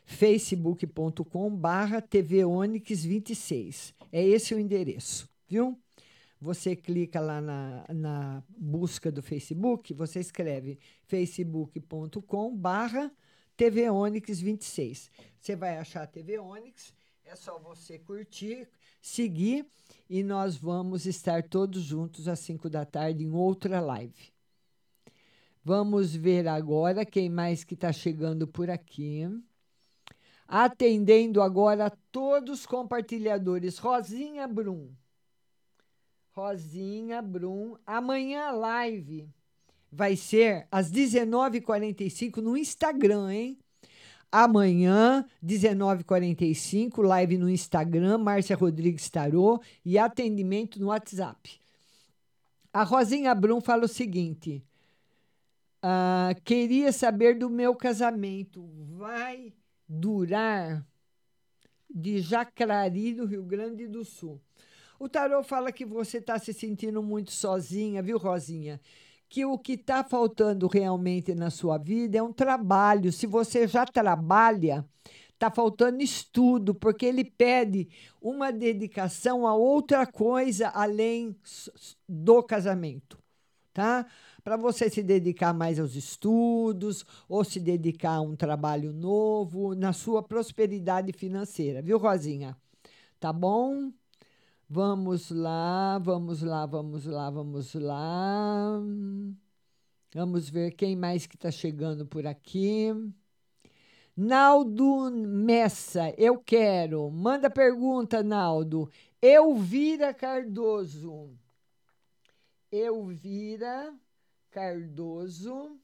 facebook.com 0.04 1.56
barra 1.56 2.02
TV 2.02 2.44
Onix 2.44 3.06
26. 3.06 3.94
É 4.12 4.22
esse 4.22 4.54
o 4.54 4.60
endereço, 4.60 5.30
viu? 5.48 5.80
Você 6.42 6.76
clica 6.76 7.22
lá 7.22 7.40
na, 7.40 7.86
na 7.94 8.44
busca 8.58 9.10
do 9.10 9.24
Facebook, 9.24 9.94
você 9.94 10.20
escreve 10.20 10.80
facebook.com 11.06 12.54
barra 12.58 13.10
TV 13.56 13.90
Onix 13.90 14.42
26. 14.42 15.10
Você 15.40 15.56
vai 15.56 15.78
achar 15.78 16.04
a 16.04 16.08
TV 16.08 16.38
Onix, 16.40 16.94
é 17.28 17.36
só 17.36 17.60
você 17.60 18.00
curtir, 18.00 18.70
seguir 19.02 19.66
e 20.10 20.24
nós 20.24 20.56
vamos 20.56 21.06
estar 21.06 21.44
todos 21.44 21.84
juntos 21.84 22.28
às 22.30 22.40
5 22.40 22.70
da 22.70 22.86
tarde 22.86 23.24
em 23.24 23.32
outra 23.32 23.82
live. 23.82 24.34
Vamos 25.62 26.16
ver 26.16 26.48
agora 26.48 27.06
quem 27.06 27.30
mais 27.30 27.66
que 27.66 27.74
está 27.74 27.92
chegando 27.92 28.48
por 28.48 28.70
aqui 28.70 29.28
atendendo 30.48 31.42
agora 31.42 31.92
todos 32.10 32.62
os 32.62 32.66
compartilhadores. 32.66 33.78
Rosinha 33.78 34.48
Brum. 34.48 34.90
Rosinha 36.32 37.22
Brum. 37.22 37.76
Amanhã 37.86 38.46
a 38.46 38.52
live 38.52 39.30
vai 39.92 40.16
ser 40.16 40.66
às 40.72 40.90
19h45 40.90 42.38
no 42.38 42.56
Instagram, 42.56 43.34
hein? 43.34 43.60
Amanhã, 44.32 45.26
19h45, 45.44 47.02
live 47.02 47.38
no 47.38 47.50
Instagram, 47.50 48.18
Márcia 48.18 48.56
Rodrigues 48.56 49.10
Tarô 49.10 49.62
e 49.86 49.98
atendimento 49.98 50.80
no 50.80 50.88
WhatsApp. 50.88 51.60
A 52.74 52.84
Rosinha 52.84 53.34
Brum 53.34 53.62
fala 53.62 53.86
o 53.86 53.88
seguinte: 53.88 54.64
ah, 55.82 56.36
queria 56.44 56.92
saber 56.92 57.38
do 57.38 57.50
meu 57.50 57.74
casamento. 57.74 58.70
Vai 58.98 59.54
durar 59.88 60.86
de 61.90 62.20
Jacrari, 62.20 63.14
do 63.14 63.26
Rio 63.26 63.44
Grande 63.44 63.88
do 63.88 64.04
Sul. 64.04 64.42
O 65.00 65.08
tarô 65.08 65.44
fala 65.44 65.72
que 65.72 65.86
você 65.86 66.18
está 66.18 66.38
se 66.40 66.54
sentindo 66.54 67.02
muito 67.02 67.32
sozinha, 67.32 68.02
viu, 68.02 68.18
Rosinha? 68.18 68.82
Que 69.30 69.46
o 69.46 69.58
que 69.58 69.74
está 69.74 70.04
faltando 70.04 70.68
realmente 70.68 71.36
na 71.36 71.50
sua 71.50 71.78
vida 71.78 72.18
é 72.18 72.24
um 72.24 72.32
trabalho. 72.32 73.12
Se 73.12 73.28
você 73.28 73.68
já 73.68 73.86
trabalha, 73.86 74.86
está 75.34 75.52
faltando 75.52 76.02
estudo, 76.02 76.74
porque 76.74 77.06
ele 77.06 77.24
pede 77.24 77.90
uma 78.22 78.52
dedicação 78.52 79.46
a 79.46 79.54
outra 79.54 80.06
coisa 80.06 80.70
além 80.70 81.36
do 82.08 82.42
casamento, 82.42 83.18
tá? 83.74 84.06
para 84.48 84.56
você 84.56 84.90
se 84.90 85.04
dedicar 85.04 85.54
mais 85.54 85.78
aos 85.78 85.94
estudos 85.94 87.06
ou 87.28 87.44
se 87.44 87.60
dedicar 87.60 88.14
a 88.14 88.22
um 88.22 88.34
trabalho 88.34 88.94
novo 88.94 89.76
na 89.76 89.92
sua 89.92 90.24
prosperidade 90.24 91.12
financeira, 91.12 91.82
viu, 91.82 91.98
Rosinha? 91.98 92.56
Tá 93.20 93.34
bom? 93.34 93.92
Vamos 94.70 95.32
lá, 95.32 95.98
vamos 95.98 96.42
lá, 96.42 96.66
vamos 96.66 97.06
lá, 97.06 97.30
vamos 97.30 97.74
lá. 97.74 98.82
Vamos 100.14 100.50
ver 100.50 100.72
quem 100.72 100.94
mais 100.94 101.26
que 101.26 101.36
está 101.36 101.50
chegando 101.50 102.06
por 102.06 102.28
aqui. 102.28 102.88
Naldo 104.16 105.10
Messa, 105.10 106.14
eu 106.18 106.38
quero. 106.38 107.10
Manda 107.10 107.50
pergunta, 107.50 108.22
Naldo. 108.22 108.92
Elvira 109.22 110.14
Cardoso. 110.14 111.38
Elvira 112.70 113.94
Cardoso. 114.52 115.80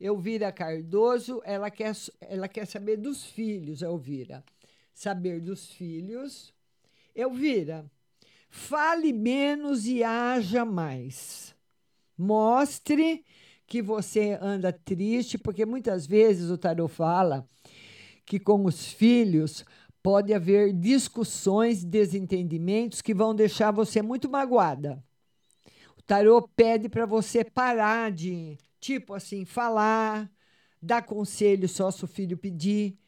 Elvira 0.00 0.50
Cardoso, 0.50 1.42
ela 1.44 1.70
quer, 1.70 1.92
ela 2.22 2.48
quer 2.48 2.66
saber 2.66 2.96
dos 2.96 3.26
filhos, 3.26 3.82
Elvira. 3.82 4.42
Saber 4.94 5.38
dos 5.42 5.70
filhos. 5.70 6.54
Elvira, 7.14 7.90
fale 8.50 9.12
menos 9.12 9.86
e 9.86 10.02
haja 10.02 10.64
mais. 10.64 11.54
Mostre 12.16 13.24
que 13.66 13.80
você 13.80 14.38
anda 14.40 14.72
triste, 14.72 15.38
porque 15.38 15.64
muitas 15.64 16.06
vezes 16.06 16.50
o 16.50 16.58
tarot 16.58 16.92
fala 16.92 17.48
que 18.26 18.38
com 18.38 18.64
os 18.64 18.92
filhos 18.92 19.64
pode 20.02 20.34
haver 20.34 20.72
discussões, 20.72 21.84
desentendimentos 21.84 23.00
que 23.00 23.14
vão 23.14 23.34
deixar 23.34 23.70
você 23.70 24.02
muito 24.02 24.28
magoada 24.28 25.02
tarô 26.06 26.42
pede 26.54 26.88
para 26.88 27.06
você 27.06 27.44
parar 27.44 28.10
de, 28.10 28.58
tipo 28.80 29.14
assim, 29.14 29.44
falar, 29.44 30.30
dar 30.80 31.02
conselho 31.02 31.68
só 31.68 31.90
se 31.90 32.04
o 32.04 32.08
filho 32.08 32.36
pedir. 32.36 32.98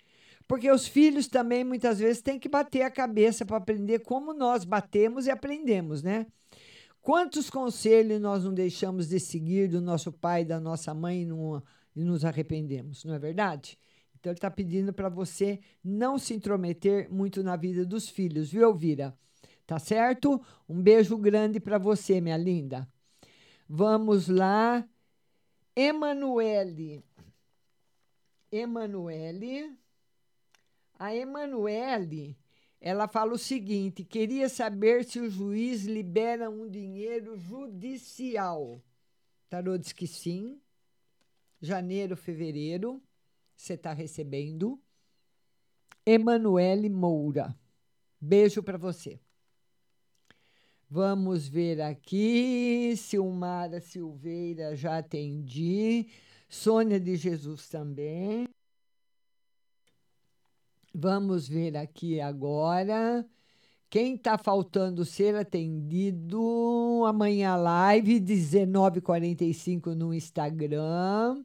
Porque 0.46 0.70
os 0.70 0.86
filhos 0.86 1.26
também 1.26 1.64
muitas 1.64 1.98
vezes 1.98 2.22
têm 2.22 2.38
que 2.38 2.48
bater 2.48 2.82
a 2.82 2.90
cabeça 2.90 3.44
para 3.44 3.56
aprender 3.56 4.00
como 4.00 4.32
nós 4.32 4.64
batemos 4.64 5.26
e 5.26 5.30
aprendemos, 5.30 6.02
né? 6.02 6.26
Quantos 7.02 7.48
conselhos 7.50 8.20
nós 8.20 8.44
não 8.44 8.52
deixamos 8.52 9.08
de 9.08 9.20
seguir 9.20 9.68
do 9.68 9.80
nosso 9.80 10.12
pai, 10.12 10.44
da 10.44 10.58
nossa 10.58 10.92
mãe 10.92 11.22
e, 11.22 11.24
não, 11.24 11.62
e 11.94 12.02
nos 12.02 12.24
arrependemos, 12.24 13.04
não 13.04 13.14
é 13.14 13.18
verdade? 13.18 13.78
Então 14.18 14.30
ele 14.30 14.38
está 14.38 14.50
pedindo 14.50 14.92
para 14.92 15.08
você 15.08 15.60
não 15.84 16.18
se 16.18 16.34
intrometer 16.34 17.08
muito 17.12 17.42
na 17.42 17.54
vida 17.56 17.84
dos 17.84 18.08
filhos, 18.08 18.50
viu, 18.50 18.62
Elvira? 18.62 19.16
Tá 19.66 19.78
certo? 19.78 20.40
Um 20.68 20.80
beijo 20.80 21.16
grande 21.16 21.60
para 21.60 21.78
você, 21.78 22.20
minha 22.20 22.36
linda. 22.36 22.88
Vamos 23.68 24.28
lá. 24.28 24.84
Emanuele. 25.74 27.04
Emanuele. 28.50 29.76
A 30.98 31.14
Emanuele, 31.14 32.38
ela 32.80 33.06
fala 33.06 33.34
o 33.34 33.38
seguinte: 33.38 34.04
queria 34.04 34.48
saber 34.48 35.04
se 35.04 35.20
o 35.20 35.30
juiz 35.30 35.84
libera 35.84 36.48
um 36.48 36.68
dinheiro 36.68 37.36
judicial. 37.38 38.82
Tarô 39.48 39.76
diz 39.76 39.92
que 39.92 40.06
sim. 40.06 40.60
Janeiro, 41.60 42.16
fevereiro, 42.16 43.02
você 43.54 43.74
está 43.74 43.92
recebendo. 43.92 44.80
Emanuele 46.04 46.88
Moura. 46.88 47.58
Beijo 48.20 48.62
para 48.62 48.78
você. 48.78 49.20
Vamos 50.88 51.48
ver 51.48 51.80
aqui. 51.80 52.94
Silmara 52.96 53.80
Silveira, 53.80 54.76
já 54.76 54.98
atendi. 54.98 56.08
Sônia 56.48 57.00
de 57.00 57.16
Jesus 57.16 57.68
também. 57.68 58.46
Vamos 60.98 61.46
ver 61.46 61.76
aqui 61.76 62.22
agora. 62.22 63.22
Quem 63.90 64.14
está 64.14 64.38
faltando 64.38 65.04
ser 65.04 65.36
atendido 65.36 67.04
amanhã 67.06 67.54
live 67.54 68.18
19:45 68.18 69.94
no 69.94 70.14
Instagram. 70.14 71.44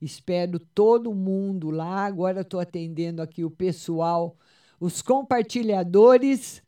Espero 0.00 0.58
todo 0.58 1.14
mundo 1.14 1.70
lá. 1.70 2.06
Agora 2.06 2.40
estou 2.40 2.58
atendendo 2.58 3.20
aqui 3.20 3.44
o 3.44 3.50
pessoal, 3.50 4.34
os 4.80 5.02
compartilhadores 5.02 6.62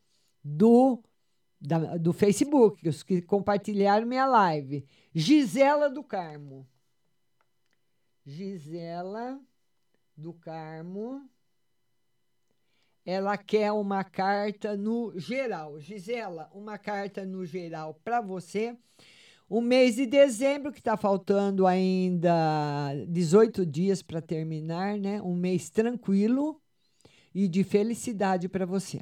do 0.44 1.02
da- 1.58 1.96
do 1.96 2.12
Facebook, 2.12 2.86
os 2.86 3.02
que 3.02 3.22
compartilharam 3.22 4.06
minha 4.06 4.26
live. 4.26 4.84
Gisela 5.14 5.88
do 5.88 6.04
Carmo. 6.04 6.68
Gisela 8.26 9.40
do 10.14 10.34
Carmo. 10.34 11.26
Ela 13.04 13.36
quer 13.36 13.72
uma 13.72 14.04
carta 14.04 14.76
no 14.76 15.12
geral. 15.18 15.80
Gisela, 15.80 16.50
uma 16.54 16.78
carta 16.78 17.24
no 17.24 17.44
geral 17.44 17.98
para 18.04 18.20
você. 18.20 18.76
O 19.48 19.60
mês 19.60 19.96
de 19.96 20.06
dezembro, 20.06 20.70
que 20.70 20.78
está 20.78 20.96
faltando 20.96 21.66
ainda 21.66 22.94
18 23.08 23.66
dias 23.66 24.00
para 24.00 24.20
terminar, 24.20 24.96
né? 24.96 25.20
Um 25.22 25.34
mês 25.34 25.68
tranquilo 25.70 26.60
e 27.34 27.48
de 27.48 27.64
felicidade 27.64 28.48
para 28.48 28.64
você. 28.64 29.00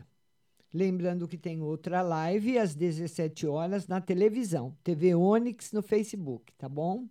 Lembrando 0.72 1.26
que 1.26 1.38
tem 1.38 1.60
outra 1.60 2.02
live 2.02 2.58
às 2.58 2.74
17 2.74 3.46
horas 3.46 3.86
na 3.86 4.00
televisão, 4.00 4.76
TV 4.84 5.14
Onix 5.14 5.72
no 5.72 5.82
Facebook, 5.82 6.52
tá 6.56 6.68
bom? 6.68 7.06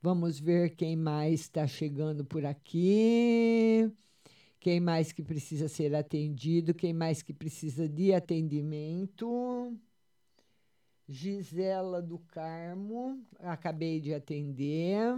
Vamos 0.00 0.40
ver 0.40 0.74
quem 0.74 0.96
mais 0.96 1.40
está 1.42 1.66
chegando 1.66 2.24
por 2.24 2.44
aqui. 2.44 3.88
Quem 4.62 4.78
mais 4.78 5.10
que 5.10 5.24
precisa 5.24 5.66
ser 5.66 5.92
atendido? 5.92 6.72
Quem 6.72 6.92
mais 6.92 7.20
que 7.20 7.34
precisa 7.34 7.88
de 7.88 8.14
atendimento? 8.14 9.76
Gisela 11.08 12.00
do 12.00 12.20
Carmo, 12.20 13.26
acabei 13.40 14.00
de 14.00 14.14
atender. 14.14 15.12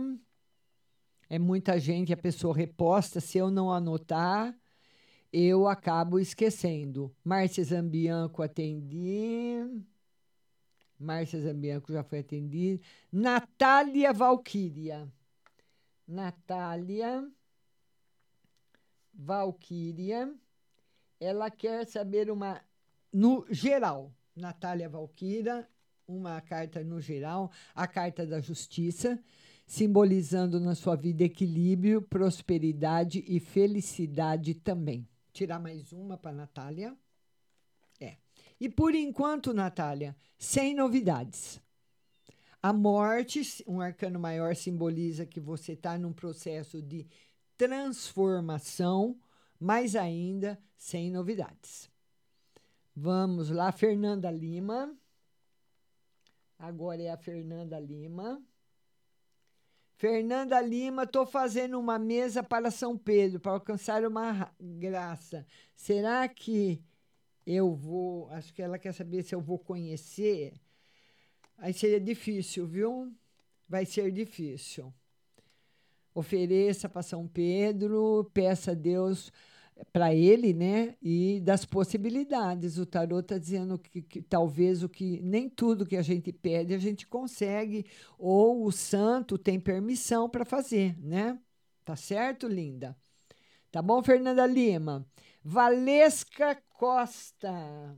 É 1.28 1.38
muita 1.38 1.78
gente, 1.78 2.10
a 2.10 2.16
pessoa 2.16 2.56
reposta. 2.56 3.20
Se 3.20 3.36
eu 3.36 3.50
não 3.50 3.70
anotar, 3.70 4.58
eu 5.30 5.68
acabo 5.68 6.18
esquecendo. 6.18 7.14
Márcia 7.22 7.64
Zambianco 7.64 8.42
atendi. 8.42 9.56
Márcia 10.98 11.42
Zambianco 11.42 11.92
já 11.92 12.02
foi 12.02 12.20
atendida. 12.20 12.82
Natália 13.12 14.10
Valquíria. 14.10 15.06
Natália 16.08 17.30
Valquíria. 19.14 20.34
Ela 21.20 21.50
quer 21.50 21.86
saber 21.86 22.30
uma. 22.30 22.60
No 23.12 23.46
geral, 23.48 24.12
Natália 24.34 24.88
Valquíria, 24.88 25.68
uma 26.06 26.40
carta 26.40 26.82
no 26.82 27.00
geral, 27.00 27.50
a 27.74 27.86
carta 27.86 28.26
da 28.26 28.40
justiça, 28.40 29.18
simbolizando 29.66 30.60
na 30.60 30.74
sua 30.74 30.96
vida 30.96 31.24
equilíbrio, 31.24 32.02
prosperidade 32.02 33.24
e 33.26 33.38
felicidade 33.40 34.54
também. 34.54 35.08
Tirar 35.32 35.58
mais 35.58 35.92
uma 35.92 36.16
para 36.16 36.32
Natália. 36.32 36.96
É. 38.00 38.16
E 38.60 38.68
por 38.68 38.94
enquanto, 38.94 39.54
Natália, 39.54 40.16
sem 40.38 40.74
novidades. 40.74 41.60
A 42.62 42.72
morte, 42.72 43.62
um 43.66 43.80
arcano 43.80 44.18
maior, 44.18 44.56
simboliza 44.56 45.26
que 45.26 45.38
você 45.38 45.72
está 45.72 45.98
num 45.98 46.12
processo 46.12 46.80
de 46.80 47.06
transformação, 47.56 49.18
mas 49.58 49.96
ainda 49.96 50.58
sem 50.76 51.10
novidades. 51.10 51.90
Vamos 52.94 53.50
lá, 53.50 53.72
Fernanda 53.72 54.30
Lima. 54.30 54.96
Agora 56.58 57.02
é 57.02 57.10
a 57.10 57.16
Fernanda 57.16 57.78
Lima. 57.78 58.42
Fernanda 59.96 60.60
Lima, 60.60 61.04
estou 61.04 61.24
fazendo 61.24 61.78
uma 61.78 61.98
mesa 61.98 62.42
para 62.42 62.70
São 62.70 62.96
Pedro, 62.98 63.40
para 63.40 63.52
alcançar 63.52 64.04
uma 64.04 64.32
ra- 64.32 64.54
graça. 64.60 65.46
Será 65.74 66.28
que 66.28 66.82
eu 67.46 67.74
vou. 67.74 68.28
Acho 68.30 68.52
que 68.52 68.62
ela 68.62 68.78
quer 68.78 68.92
saber 68.92 69.22
se 69.22 69.34
eu 69.34 69.40
vou 69.40 69.58
conhecer. 69.58 70.54
Aí 71.58 71.72
seria 71.72 72.00
difícil, 72.00 72.66
viu? 72.66 73.14
Vai 73.68 73.86
ser 73.86 74.10
difícil. 74.10 74.92
Ofereça 76.14 76.88
para 76.88 77.02
São 77.02 77.26
Pedro, 77.26 78.30
peça 78.32 78.70
a 78.70 78.74
Deus 78.74 79.32
para 79.92 80.14
ele, 80.14 80.52
né? 80.52 80.94
E 81.02 81.40
das 81.40 81.64
possibilidades. 81.64 82.78
O 82.78 82.86
tarot 82.86 83.22
está 83.22 83.38
dizendo 83.38 83.78
que, 83.78 84.02
que 84.02 84.22
talvez 84.22 84.82
o 84.82 84.88
que 84.88 85.20
nem 85.22 85.48
tudo 85.48 85.86
que 85.86 85.96
a 85.96 86.02
gente 86.02 86.32
pede 86.32 86.74
a 86.74 86.78
gente 86.78 87.06
consegue, 87.06 87.84
ou 88.18 88.64
o 88.64 88.72
santo 88.72 89.36
tem 89.36 89.58
permissão 89.58 90.28
para 90.28 90.44
fazer, 90.44 90.96
né? 91.00 91.38
Tá 91.84 91.96
certo, 91.96 92.46
linda? 92.46 92.96
Tá 93.70 93.82
bom, 93.82 94.02
Fernanda 94.02 94.46
Lima? 94.46 95.06
Valesca 95.42 96.56
Costa. 96.72 97.96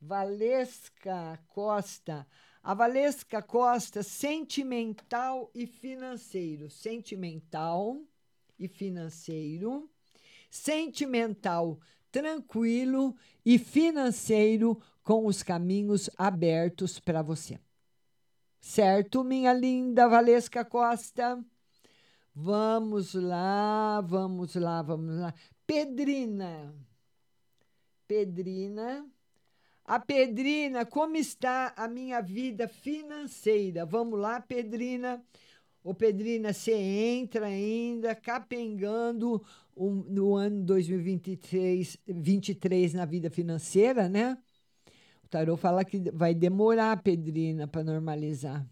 Valesca 0.00 1.38
Costa. 1.48 2.26
A 2.66 2.74
Valesca 2.74 3.40
Costa, 3.40 4.02
sentimental 4.02 5.48
e 5.54 5.68
financeiro. 5.68 6.68
Sentimental 6.68 8.02
e 8.58 8.66
financeiro. 8.66 9.88
Sentimental, 10.50 11.78
tranquilo 12.10 13.14
e 13.44 13.56
financeiro 13.56 14.82
com 15.04 15.26
os 15.26 15.44
caminhos 15.44 16.10
abertos 16.18 16.98
para 16.98 17.22
você. 17.22 17.60
Certo, 18.58 19.22
minha 19.22 19.52
linda 19.52 20.08
Valesca 20.08 20.64
Costa? 20.64 21.40
Vamos 22.34 23.14
lá, 23.14 24.00
vamos 24.00 24.56
lá, 24.56 24.82
vamos 24.82 25.20
lá. 25.20 25.32
Pedrina. 25.64 26.74
Pedrina. 28.08 29.08
A 29.86 30.00
Pedrina, 30.00 30.84
como 30.84 31.16
está 31.16 31.72
a 31.76 31.86
minha 31.86 32.20
vida 32.20 32.66
financeira? 32.66 33.86
Vamos 33.86 34.18
lá, 34.18 34.40
Pedrina. 34.40 35.22
Ô, 35.84 35.94
Pedrina, 35.94 36.52
você 36.52 36.72
entra 36.72 37.46
ainda 37.46 38.12
capengando 38.12 39.40
um- 39.76 40.02
no 40.08 40.34
ano 40.34 40.64
2023 40.64 41.96
23 42.04 42.94
na 42.94 43.04
vida 43.04 43.30
financeira, 43.30 44.08
né? 44.08 44.36
O 45.24 45.28
tarô 45.28 45.56
fala 45.56 45.84
que 45.84 46.10
vai 46.10 46.34
demorar, 46.34 47.00
Pedrina, 47.00 47.68
para 47.68 47.84
normalizar. 47.84 48.68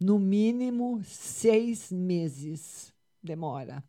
No 0.00 0.18
mínimo 0.18 1.02
seis 1.04 1.92
meses 1.92 2.94
demora. 3.22 3.84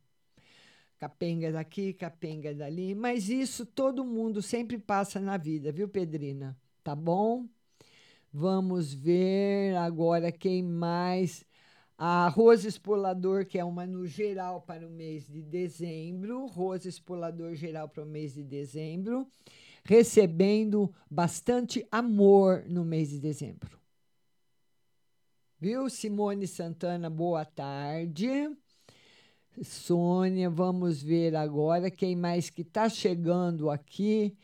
Capenga 0.98 1.52
daqui, 1.52 1.94
capenga 1.94 2.54
dali, 2.54 2.96
mas 2.96 3.30
isso 3.30 3.66
todo 3.66 4.06
mundo 4.06 4.42
sempre 4.42 4.78
passa 4.78 5.20
na 5.20 5.38
vida, 5.38 5.72
viu, 5.72 5.90
Pedrina? 5.90 6.58
Tá 6.84 6.96
bom? 6.96 7.48
Vamos 8.32 8.94
ver 8.94 9.76
agora 9.78 10.32
quem 10.32 10.62
mais. 10.64 11.46
A 11.98 12.28
Rosa 12.28 12.68
Espolador, 12.68 13.46
que 13.46 13.58
é 13.58 13.64
uma 13.64 13.86
no 13.86 14.06
geral 14.06 14.62
para 14.62 14.86
o 14.86 14.90
mês 14.90 15.26
de 15.28 15.42
dezembro. 15.42 16.46
Rosa 16.48 16.90
Espolador 16.90 17.56
geral 17.56 17.88
para 17.88 18.04
o 18.04 18.06
mês 18.06 18.34
de 18.34 18.44
dezembro. 18.44 19.26
Recebendo 19.86 20.94
bastante 21.10 21.88
amor 21.90 22.66
no 22.68 22.84
mês 22.84 23.10
de 23.10 23.20
dezembro. 23.20 23.80
Viu? 25.58 25.90
Simone 25.90 26.46
Santana, 26.46 27.10
boa 27.10 27.46
tarde. 27.46 28.50
Sônia, 29.64 30.50
vamos 30.50 31.02
ver 31.02 31.36
agora 31.36 31.90
quem 31.90 32.16
mais 32.16 32.50
que 32.50 32.62
está 32.62 32.90
chegando 32.90 33.70
aqui. 33.70 34.36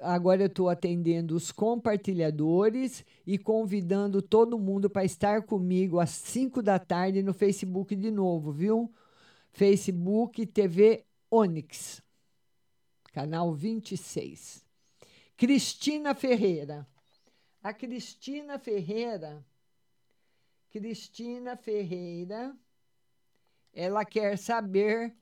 Agora 0.00 0.42
eu 0.42 0.46
estou 0.46 0.68
atendendo 0.68 1.34
os 1.34 1.50
compartilhadores 1.50 3.04
e 3.26 3.38
convidando 3.38 4.20
todo 4.20 4.58
mundo 4.58 4.90
para 4.90 5.04
estar 5.04 5.42
comigo 5.42 5.98
às 5.98 6.10
5 6.10 6.62
da 6.62 6.78
tarde 6.78 7.22
no 7.22 7.32
Facebook 7.32 7.96
de 7.96 8.10
novo, 8.10 8.52
viu? 8.52 8.92
Facebook 9.52 10.44
TV 10.46 11.04
Onix, 11.30 12.02
canal 13.12 13.52
26. 13.52 14.64
Cristina 15.36 16.14
Ferreira. 16.14 16.86
A 17.62 17.72
Cristina 17.72 18.58
Ferreira, 18.58 19.42
Cristina 20.70 21.56
Ferreira, 21.56 22.54
ela 23.74 24.04
quer 24.04 24.38
saber 24.38 25.14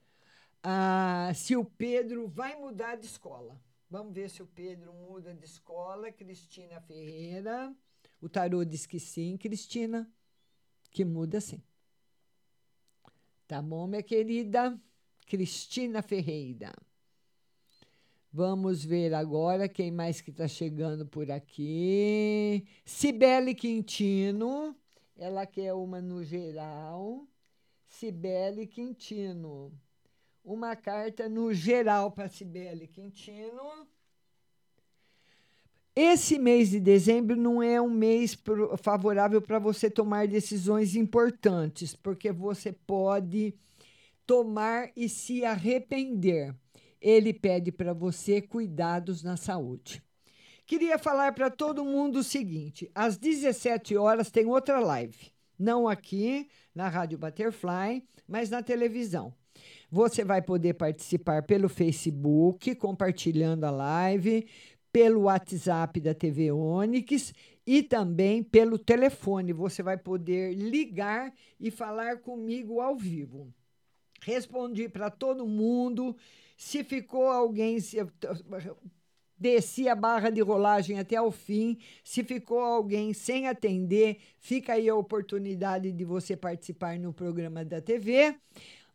ah, 0.62 1.32
se 1.34 1.56
o 1.56 1.64
Pedro 1.64 2.28
vai 2.28 2.54
mudar 2.56 2.96
de 2.96 3.06
escola. 3.06 3.58
Vamos 3.90 4.14
ver 4.14 4.30
se 4.30 4.42
o 4.42 4.46
Pedro 4.46 4.92
muda 4.92 5.34
de 5.34 5.44
escola. 5.44 6.12
Cristina 6.12 6.80
Ferreira. 6.80 7.74
O 8.20 8.28
tarô 8.28 8.64
diz 8.64 8.86
que 8.86 9.00
sim, 9.00 9.36
Cristina, 9.36 10.08
que 10.90 11.04
muda 11.04 11.40
sim. 11.40 11.62
Tá 13.48 13.60
bom, 13.60 13.86
minha 13.86 14.02
querida 14.02 14.80
Cristina 15.26 16.00
Ferreira. 16.02 16.72
Vamos 18.32 18.84
ver 18.84 19.12
agora 19.12 19.68
quem 19.68 19.90
mais 19.90 20.20
que 20.20 20.30
está 20.30 20.48
chegando 20.48 21.06
por 21.06 21.30
aqui. 21.30 22.66
Cibele 22.84 23.54
Quintino, 23.54 24.74
ela 25.16 25.44
quer 25.44 25.74
uma 25.74 26.00
no 26.00 26.24
geral. 26.24 27.26
Cibele 27.92 28.66
Quintino. 28.66 29.70
Uma 30.42 30.74
carta 30.74 31.28
no 31.28 31.52
geral 31.52 32.10
para 32.10 32.28
Cibele 32.28 32.88
Quintino. 32.88 33.86
Esse 35.94 36.38
mês 36.38 36.70
de 36.70 36.80
dezembro 36.80 37.36
não 37.36 37.62
é 37.62 37.80
um 37.80 37.90
mês 37.90 38.36
favorável 38.78 39.42
para 39.42 39.58
você 39.58 39.90
tomar 39.90 40.26
decisões 40.26 40.96
importantes, 40.96 41.94
porque 41.94 42.32
você 42.32 42.72
pode 42.72 43.54
tomar 44.26 44.90
e 44.96 45.06
se 45.06 45.44
arrepender. 45.44 46.56
Ele 46.98 47.32
pede 47.34 47.70
para 47.70 47.92
você 47.92 48.40
cuidados 48.40 49.22
na 49.22 49.36
saúde. 49.36 50.02
Queria 50.66 50.98
falar 50.98 51.34
para 51.34 51.50
todo 51.50 51.84
mundo 51.84 52.20
o 52.20 52.24
seguinte: 52.24 52.90
às 52.94 53.18
17 53.18 53.94
horas 53.98 54.30
tem 54.30 54.46
outra 54.46 54.80
live. 54.80 55.30
Não 55.58 55.86
aqui 55.86 56.48
na 56.74 56.88
Rádio 56.88 57.18
Butterfly, 57.18 58.02
mas 58.26 58.50
na 58.50 58.62
televisão. 58.62 59.34
Você 59.90 60.24
vai 60.24 60.40
poder 60.40 60.74
participar 60.74 61.42
pelo 61.42 61.68
Facebook, 61.68 62.74
compartilhando 62.74 63.64
a 63.64 63.70
live, 63.70 64.46
pelo 64.92 65.22
WhatsApp 65.22 66.00
da 66.00 66.14
TV 66.14 66.50
Onix 66.52 67.32
e 67.66 67.82
também 67.82 68.42
pelo 68.42 68.78
telefone. 68.78 69.52
Você 69.52 69.82
vai 69.82 69.96
poder 69.96 70.54
ligar 70.54 71.32
e 71.58 71.70
falar 71.70 72.18
comigo 72.18 72.80
ao 72.80 72.96
vivo. 72.96 73.52
Respondi 74.22 74.88
para 74.88 75.10
todo 75.10 75.46
mundo. 75.46 76.16
Se 76.56 76.84
ficou 76.84 77.28
alguém, 77.28 77.80
se, 77.80 77.98
desci 79.42 79.88
a 79.88 79.94
barra 79.96 80.30
de 80.30 80.40
rolagem 80.40 81.00
até 81.00 81.20
o 81.20 81.32
fim. 81.32 81.76
Se 82.04 82.22
ficou 82.22 82.60
alguém 82.60 83.12
sem 83.12 83.48
atender, 83.48 84.18
fica 84.38 84.74
aí 84.74 84.88
a 84.88 84.94
oportunidade 84.94 85.90
de 85.90 86.04
você 86.04 86.36
participar 86.36 86.96
no 86.96 87.12
programa 87.12 87.64
da 87.64 87.80
TV. 87.80 88.36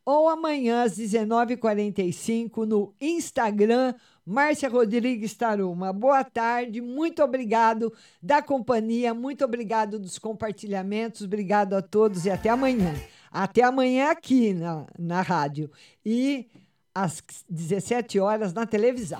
Ou 0.06 0.30
amanhã 0.30 0.84
às 0.84 0.98
19h45 0.98 2.65
no 2.65 2.94
Instagram 3.02 3.94
Márcia 4.26 4.69
Rodrigues 4.69 5.34
Taruma. 5.34 5.91
Boa 5.91 6.24
tarde, 6.24 6.80
muito 6.80 7.22
obrigado 7.22 7.91
da 8.24 8.41
companhia, 8.41 9.14
muito 9.14 9.44
obrigado 9.44 9.99
dos 9.99 10.18
compartilhamentos, 10.18 11.24
obrigado 11.24 11.74
a 11.74 11.82
todos 11.82 12.26
e 12.26 12.30
até 12.30 12.48
amanhã. 12.48 12.95
Até 13.30 13.64
amanhã 13.64 14.11
aqui 14.11 14.53
na, 14.53 14.88
na 14.98 15.22
rádio 15.22 15.69
e 16.06 16.48
às 16.95 17.22
17 17.49 18.18
horas 18.18 18.53
na 18.53 18.65
televisão. 18.65 19.19